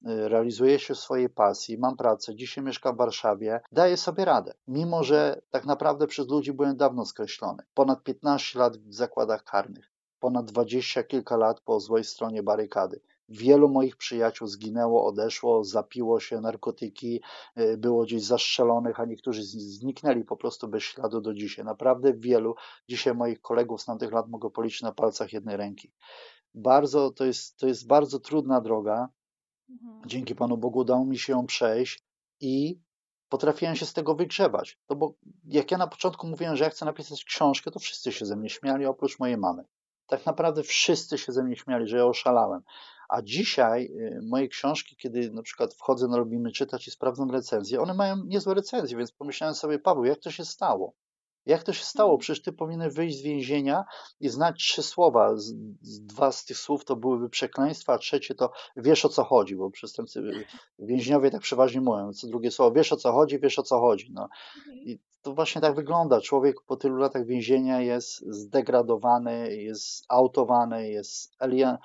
y, 0.08 0.28
realizuję 0.28 0.78
się 0.78 0.94
w 0.94 0.98
swojej 0.98 1.28
pasji, 1.28 1.78
mam 1.78 1.96
pracę, 1.96 2.34
dzisiaj 2.34 2.64
mieszkam 2.64 2.94
w 2.94 2.98
Warszawie, 2.98 3.60
daję 3.72 3.96
sobie 3.96 4.24
radę. 4.24 4.54
Mimo, 4.68 5.04
że 5.04 5.40
tak 5.50 5.66
naprawdę 5.66 6.06
przez 6.06 6.28
ludzi 6.28 6.52
byłem 6.52 6.76
dawno 6.76 7.04
skreślony. 7.04 7.62
Ponad 7.74 8.02
15 8.02 8.58
lat 8.58 8.76
w 8.76 8.94
zakładach 8.94 9.44
karnych, 9.44 9.90
ponad 10.20 10.46
20 10.46 11.02
kilka 11.02 11.36
lat 11.36 11.60
po 11.60 11.80
złej 11.80 12.04
stronie 12.04 12.42
barykady. 12.42 13.00
Wielu 13.28 13.68
moich 13.68 13.96
przyjaciół 13.96 14.48
zginęło, 14.48 15.06
odeszło, 15.06 15.64
zapiło 15.64 16.20
się 16.20 16.40
narkotyki, 16.40 17.22
y, 17.58 17.76
było 17.76 18.04
gdzieś 18.04 18.22
zastrzelonych, 18.22 19.00
a 19.00 19.04
niektórzy 19.04 19.42
zniknęli 19.42 20.24
po 20.24 20.36
prostu 20.36 20.68
bez 20.68 20.82
śladu 20.82 21.20
do 21.20 21.34
dzisiaj. 21.34 21.64
Naprawdę 21.64 22.12
wielu. 22.12 22.54
Dzisiaj 22.88 23.14
moich 23.14 23.40
kolegów 23.40 23.82
z 23.82 23.84
tamtych 23.84 24.12
lat 24.12 24.28
mogę 24.28 24.50
policzyć 24.50 24.82
na 24.82 24.92
palcach 24.92 25.32
jednej 25.32 25.56
ręki 25.56 25.92
bardzo, 26.54 27.10
to 27.10 27.24
jest, 27.24 27.56
to 27.56 27.66
jest 27.66 27.86
bardzo 27.86 28.20
trudna 28.20 28.60
droga. 28.60 29.08
Mhm. 29.70 30.02
Dzięki 30.06 30.34
Panu 30.34 30.56
Bogu 30.56 30.78
udało 30.78 31.04
mi 31.04 31.18
się 31.18 31.32
ją 31.32 31.46
przejść 31.46 32.04
i 32.40 32.80
potrafiłem 33.28 33.76
się 33.76 33.86
z 33.86 33.92
tego 33.92 34.14
wygrzebać. 34.14 34.78
To 34.86 34.96
bo 34.96 35.14
jak 35.44 35.70
ja 35.70 35.78
na 35.78 35.86
początku 35.86 36.26
mówiłem, 36.26 36.56
że 36.56 36.64
ja 36.64 36.70
chcę 36.70 36.84
napisać 36.84 37.24
książkę, 37.24 37.70
to 37.70 37.78
wszyscy 37.78 38.12
się 38.12 38.26
ze 38.26 38.36
mnie 38.36 38.50
śmiali, 38.50 38.86
oprócz 38.86 39.18
mojej 39.18 39.36
mamy. 39.36 39.64
Tak 40.06 40.26
naprawdę 40.26 40.62
wszyscy 40.62 41.18
się 41.18 41.32
ze 41.32 41.44
mnie 41.44 41.56
śmiali, 41.56 41.88
że 41.88 41.96
ja 41.96 42.06
oszalałem. 42.06 42.62
A 43.08 43.22
dzisiaj 43.22 43.84
y, 43.84 44.20
moje 44.22 44.48
książki, 44.48 44.96
kiedy 44.96 45.30
na 45.30 45.42
przykład 45.42 45.74
wchodzę 45.74 46.08
na 46.08 46.16
Lubimy 46.16 46.52
Czytać 46.52 46.88
i 46.88 46.90
sprawdzam 46.90 47.30
recenzje, 47.30 47.80
one 47.80 47.94
mają 47.94 48.24
niezłe 48.24 48.54
recenzje, 48.54 48.96
więc 48.96 49.12
pomyślałem 49.12 49.54
sobie, 49.54 49.78
Paweł, 49.78 50.04
jak 50.04 50.18
to 50.18 50.30
się 50.30 50.44
stało? 50.44 50.94
Jak 51.48 51.62
to 51.62 51.72
się 51.72 51.84
stało? 51.84 52.18
Przecież 52.18 52.42
ty 52.42 52.52
powinien 52.52 52.90
wyjść 52.90 53.18
z 53.18 53.22
więzienia 53.22 53.84
i 54.20 54.28
znać 54.28 54.56
trzy 54.56 54.82
słowa. 54.82 55.36
Z, 55.36 55.54
dwa 55.82 56.32
z 56.32 56.44
tych 56.44 56.58
słów 56.58 56.84
to 56.84 56.96
byłyby 56.96 57.28
przekleństwa, 57.30 57.92
a 57.92 57.98
trzecie 57.98 58.34
to 58.34 58.50
wiesz 58.76 59.04
o 59.04 59.08
co 59.08 59.24
chodzi, 59.24 59.56
bo 59.56 59.70
przestępcy, 59.70 60.22
więźniowie 60.78 61.30
tak 61.30 61.40
przeważnie 61.40 61.80
mówią. 61.80 62.12
Co 62.12 62.26
drugie 62.26 62.50
słowo, 62.50 62.72
wiesz 62.72 62.92
o 62.92 62.96
co 62.96 63.12
chodzi, 63.12 63.38
wiesz 63.40 63.58
o 63.58 63.62
co 63.62 63.80
chodzi. 63.80 64.10
No. 64.12 64.28
Mhm. 64.56 64.78
I 64.78 64.98
to 65.22 65.34
właśnie 65.34 65.60
tak 65.60 65.74
wygląda. 65.74 66.20
Człowiek 66.20 66.56
po 66.66 66.76
tylu 66.76 66.96
latach 66.96 67.26
więzienia 67.26 67.80
jest 67.80 68.20
zdegradowany, 68.26 69.56
jest 69.56 70.04
autowany, 70.08 70.90
jest 70.90 71.34
alien, 71.38 71.76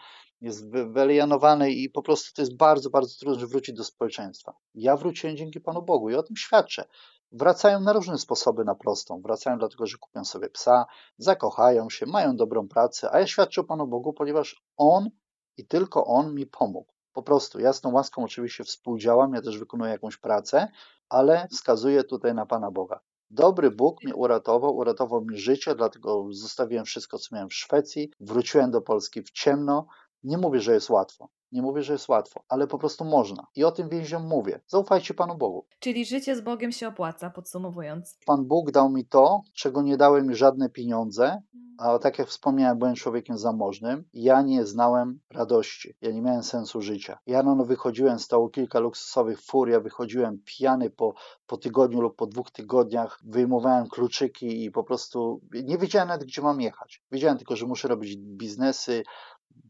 jest 0.42 0.70
wyelianowany 0.70 1.72
i 1.72 1.90
po 1.90 2.02
prostu 2.02 2.36
to 2.36 2.42
jest 2.42 2.58
bardzo, 2.58 2.90
bardzo 2.90 3.16
trudno, 3.20 3.40
żeby 3.40 3.52
wrócić 3.52 3.76
do 3.76 3.84
społeczeństwa. 3.84 4.54
Ja 4.76 4.98
wróciłem 4.98 5.38
dzięki 5.38 5.62
Panu 5.62 5.82
Bogu 5.82 6.10
i 6.10 6.16
o 6.16 6.24
tym 6.24 6.36
świadczę 6.36 6.86
wracają 7.34 7.80
na 7.80 7.94
różne 7.94 8.18
sposoby 8.18 8.66
na 8.66 8.76
prostą. 8.76 9.22
Wracają 9.22 9.58
dlatego, 9.58 9.86
że 9.86 9.98
kupią 9.98 10.26
sobie 10.26 10.50
psa, 10.50 10.86
zakochają 11.18 11.90
się, 11.90 12.06
mają 12.06 12.36
dobrą 12.36 12.68
pracę, 12.68 13.10
a 13.12 13.20
ja 13.20 13.28
świadczę 13.28 13.64
Panu 13.64 13.88
Bogu, 13.88 14.14
ponieważ 14.14 14.64
On 14.78 15.10
i 15.58 15.68
tylko 15.68 16.06
On 16.06 16.36
mi 16.36 16.46
pomógł. 16.46 16.94
Po 17.14 17.24
prostu 17.24 17.60
ja 17.60 17.74
z 17.74 17.82
tą 17.82 17.92
łaską 17.92 18.24
oczywiście 18.24 18.64
współdziałam, 18.64 19.34
ja 19.34 19.42
też 19.42 19.60
wykonuję 19.60 19.92
jakąś 19.92 20.18
pracę, 20.18 20.68
ale 21.10 21.48
wskazuję 21.52 22.04
tutaj 22.04 22.34
na 22.34 22.46
Pana 22.46 22.72
Boga. 22.72 23.00
Dobry 23.30 23.72
Bóg 23.72 24.04
mnie 24.04 24.16
uratował, 24.16 24.76
uratował 24.76 25.26
mi 25.26 25.38
życie, 25.38 25.76
dlatego 25.76 26.28
zostawiłem 26.32 26.86
wszystko, 26.86 27.18
co 27.20 27.36
miałem 27.36 27.50
w 27.50 27.54
Szwecji, 27.54 28.12
wróciłem 28.20 28.72
do 28.72 28.82
Polski 28.82 29.22
w 29.22 29.32
ciemno. 29.32 29.88
Nie 30.24 30.38
mówię, 30.38 30.60
że 30.60 30.74
jest 30.74 30.90
łatwo. 30.90 31.30
Nie 31.54 31.62
mówię, 31.62 31.84
że 31.84 31.94
jest 31.94 32.10
łatwo, 32.10 32.44
ale 32.50 32.68
po 32.68 32.78
prostu 32.78 33.06
można. 33.06 33.48
I 33.56 33.64
o 33.64 33.72
tym 33.72 33.90
więźniom 33.90 34.28
mówię. 34.28 34.60
Zaufajcie 34.68 35.14
Panu 35.14 35.38
Bogu. 35.38 35.66
Czyli 35.80 36.06
życie 36.06 36.36
z 36.36 36.42
Bogiem 36.42 36.72
się 36.72 36.88
opłaca, 36.88 37.30
podsumowując. 37.30 38.18
Pan 38.26 38.46
Bóg 38.46 38.72
dał 38.72 38.90
mi 38.90 39.06
to, 39.06 39.42
czego 39.54 39.82
nie 39.82 39.98
dały 39.98 40.24
mi 40.24 40.36
żadne 40.36 40.70
pieniądze. 40.70 41.42
A 41.78 42.00
tak 42.00 42.20
jak 42.20 42.28
wspomniałem, 42.28 42.78
byłem 42.78 42.96
człowiekiem 42.96 43.38
zamożnym. 43.38 44.04
Ja 44.14 44.42
nie 44.42 44.66
znałem 44.66 45.20
radości. 45.32 45.94
Ja 46.02 46.12
nie 46.12 46.22
miałem 46.22 46.44
sensu 46.44 46.82
życia. 46.82 47.18
Ja 47.28 47.42
rano 47.42 47.66
wychodziłem, 47.66 48.20
stało 48.20 48.50
kilka 48.50 48.80
luksusowych 48.80 49.42
fur, 49.42 49.70
ja 49.70 49.80
wychodziłem 49.80 50.40
pijany 50.46 50.90
po, 50.90 51.14
po 51.48 51.58
tygodniu 51.58 52.02
lub 52.02 52.16
po 52.16 52.28
dwóch 52.28 52.52
tygodniach, 52.52 53.20
wyjmowałem 53.24 53.88
kluczyki 53.88 54.64
i 54.64 54.72
po 54.72 54.84
prostu 54.84 55.42
nie 55.64 55.78
wiedziałem 55.78 56.08
nawet, 56.08 56.28
gdzie 56.28 56.42
mam 56.42 56.62
jechać. 56.62 57.04
Wiedziałem 57.12 57.38
tylko, 57.38 57.56
że 57.56 57.66
muszę 57.66 57.88
robić 57.88 58.18
biznesy, 58.18 59.04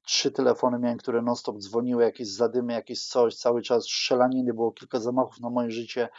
trzy 0.06 0.32
telefony 0.32 0.80
miałem, 0.80 0.98
które 0.98 1.22
non-stop 1.22 1.58
dzwoniły, 1.58 2.04
jakieś 2.04 2.28
zadymy, 2.28 2.74
jakieś 2.74 3.06
coś, 3.06 3.36
cały 3.36 3.62
czas 3.62 3.84
strzelaniny, 3.84 4.54
było 4.54 4.72
kilka 4.72 5.00
zamachów 5.00 5.40
na 5.40 5.50
moje 5.50 5.72
życie 5.72 6.10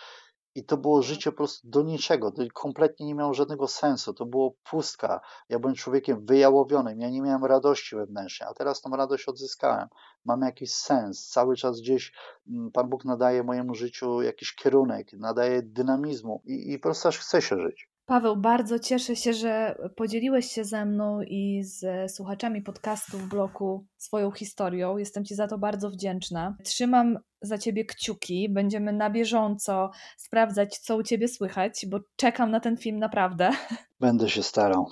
i 0.54 0.64
to 0.64 0.76
było 0.76 1.02
życie 1.02 1.30
po 1.30 1.36
prostu 1.36 1.68
do 1.68 1.82
niczego, 1.82 2.32
to 2.32 2.42
kompletnie 2.54 3.06
nie 3.06 3.14
miało 3.14 3.34
żadnego 3.34 3.68
sensu, 3.68 4.14
to 4.14 4.26
było 4.26 4.54
pustka, 4.70 5.20
ja 5.48 5.58
byłem 5.58 5.74
człowiekiem 5.74 6.26
wyjałowionym, 6.26 7.00
ja 7.00 7.10
nie 7.10 7.22
miałem 7.22 7.44
radości 7.44 7.96
wewnętrznej, 7.96 8.48
a 8.48 8.54
teraz 8.54 8.80
tą 8.80 8.90
radość 8.90 9.28
odzyskałem, 9.28 9.88
mam 10.24 10.40
jakiś 10.40 10.72
sens, 10.72 11.28
cały 11.28 11.56
czas 11.56 11.80
gdzieś 11.80 12.12
mm, 12.48 12.70
Pan 12.70 12.88
Bóg 12.88 13.04
nadaje 13.04 13.42
mojemu 13.42 13.74
życiu 13.74 14.22
jakiś 14.22 14.54
kierunek, 14.54 15.12
nadaje 15.12 15.62
dynamizmu 15.62 16.42
i, 16.44 16.72
i 16.72 16.78
po 16.78 16.82
prostu 16.82 17.08
aż 17.08 17.18
chce 17.18 17.42
się 17.42 17.60
żyć. 17.60 17.93
Paweł, 18.07 18.36
bardzo 18.36 18.78
cieszę 18.78 19.16
się, 19.16 19.32
że 19.32 19.78
podzieliłeś 19.96 20.46
się 20.46 20.64
ze 20.64 20.84
mną 20.84 21.22
i 21.22 21.62
z 21.62 22.12
słuchaczami 22.12 22.62
podcastu 22.62 23.18
w 23.18 23.28
bloku 23.28 23.86
swoją 24.05 24.30
historią. 24.30 24.96
Jestem 24.96 25.24
Ci 25.24 25.34
za 25.34 25.48
to 25.48 25.59
bardzo 25.59 25.90
wdzięczna. 25.90 26.57
Trzymam 26.64 27.18
za 27.42 27.59
Ciebie 27.59 27.84
kciuki. 27.84 28.48
Będziemy 28.48 28.92
na 28.92 29.11
bieżąco 29.11 29.90
sprawdzać, 30.16 30.78
co 30.78 30.96
u 30.96 31.02
Ciebie 31.02 31.28
słychać, 31.28 31.86
bo 31.86 32.00
czekam 32.16 32.50
na 32.50 32.61
ten 32.61 32.76
film 32.76 32.98
naprawdę. 32.98 33.50
Będę 34.00 34.28
się 34.28 34.42
starał. 34.42 34.86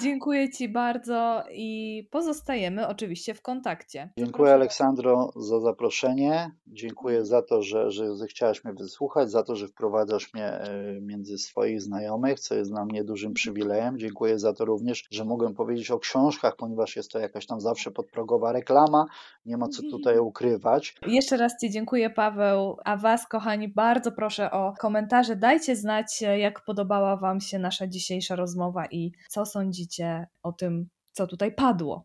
Dziękuję 0.00 0.50
Ci 0.50 0.68
bardzo 0.68 1.44
i 1.52 2.08
pozostajemy 2.10 2.88
oczywiście 2.88 3.34
w 3.34 3.42
kontakcie. 3.42 4.10
Dziękuję 4.18 4.52
Aleksandro 4.52 5.32
za 5.36 5.60
zaproszenie. 5.60 6.50
Dziękuję 6.66 7.24
za 7.24 7.42
to, 7.42 7.62
że, 7.62 7.90
że 7.90 8.16
zechciałaś 8.16 8.64
mnie 8.64 8.74
wysłuchać, 8.74 9.30
za 9.30 9.42
to, 9.42 9.56
że 9.56 9.68
wprowadzasz 9.68 10.34
mnie 10.34 10.44
e, 10.44 11.00
między 11.00 11.38
swoich 11.38 11.82
znajomych, 11.82 12.40
co 12.40 12.54
jest 12.54 12.70
dla 12.70 12.84
mnie 12.84 13.04
dużym 13.04 13.34
przywilejem. 13.34 13.98
Dziękuję 13.98 14.38
za 14.38 14.52
to 14.52 14.64
również, 14.64 15.04
że 15.10 15.24
mogłem 15.24 15.54
powiedzieć 15.54 15.90
o 15.90 15.98
książkach, 15.98 16.56
ponieważ 16.56 16.96
jest 16.96 17.10
to 17.10 17.18
jakaś 17.18 17.46
tam 17.46 17.60
zawsze 17.60 17.90
podprogowa 17.90 18.52
reklama. 18.56 19.06
Nie 19.46 19.56
ma 19.56 19.68
co 19.68 19.82
tutaj 19.90 20.18
ukrywać. 20.18 20.94
Jeszcze 21.06 21.36
raz 21.36 21.52
Ci 21.60 21.70
dziękuję, 21.70 22.10
Paweł. 22.10 22.76
A 22.84 22.96
Was, 22.96 23.26
kochani, 23.28 23.68
bardzo 23.68 24.12
proszę 24.12 24.50
o 24.50 24.74
komentarze. 24.80 25.36
Dajcie 25.36 25.76
znać, 25.76 26.22
jak 26.38 26.64
podobała 26.64 27.16
Wam 27.16 27.40
się 27.40 27.58
nasza 27.58 27.86
dzisiejsza 27.86 28.36
rozmowa 28.36 28.86
i 28.90 29.12
co 29.28 29.46
sądzicie 29.46 30.26
o 30.42 30.52
tym, 30.52 30.88
co 31.12 31.26
tutaj 31.26 31.54
padło. 31.54 32.04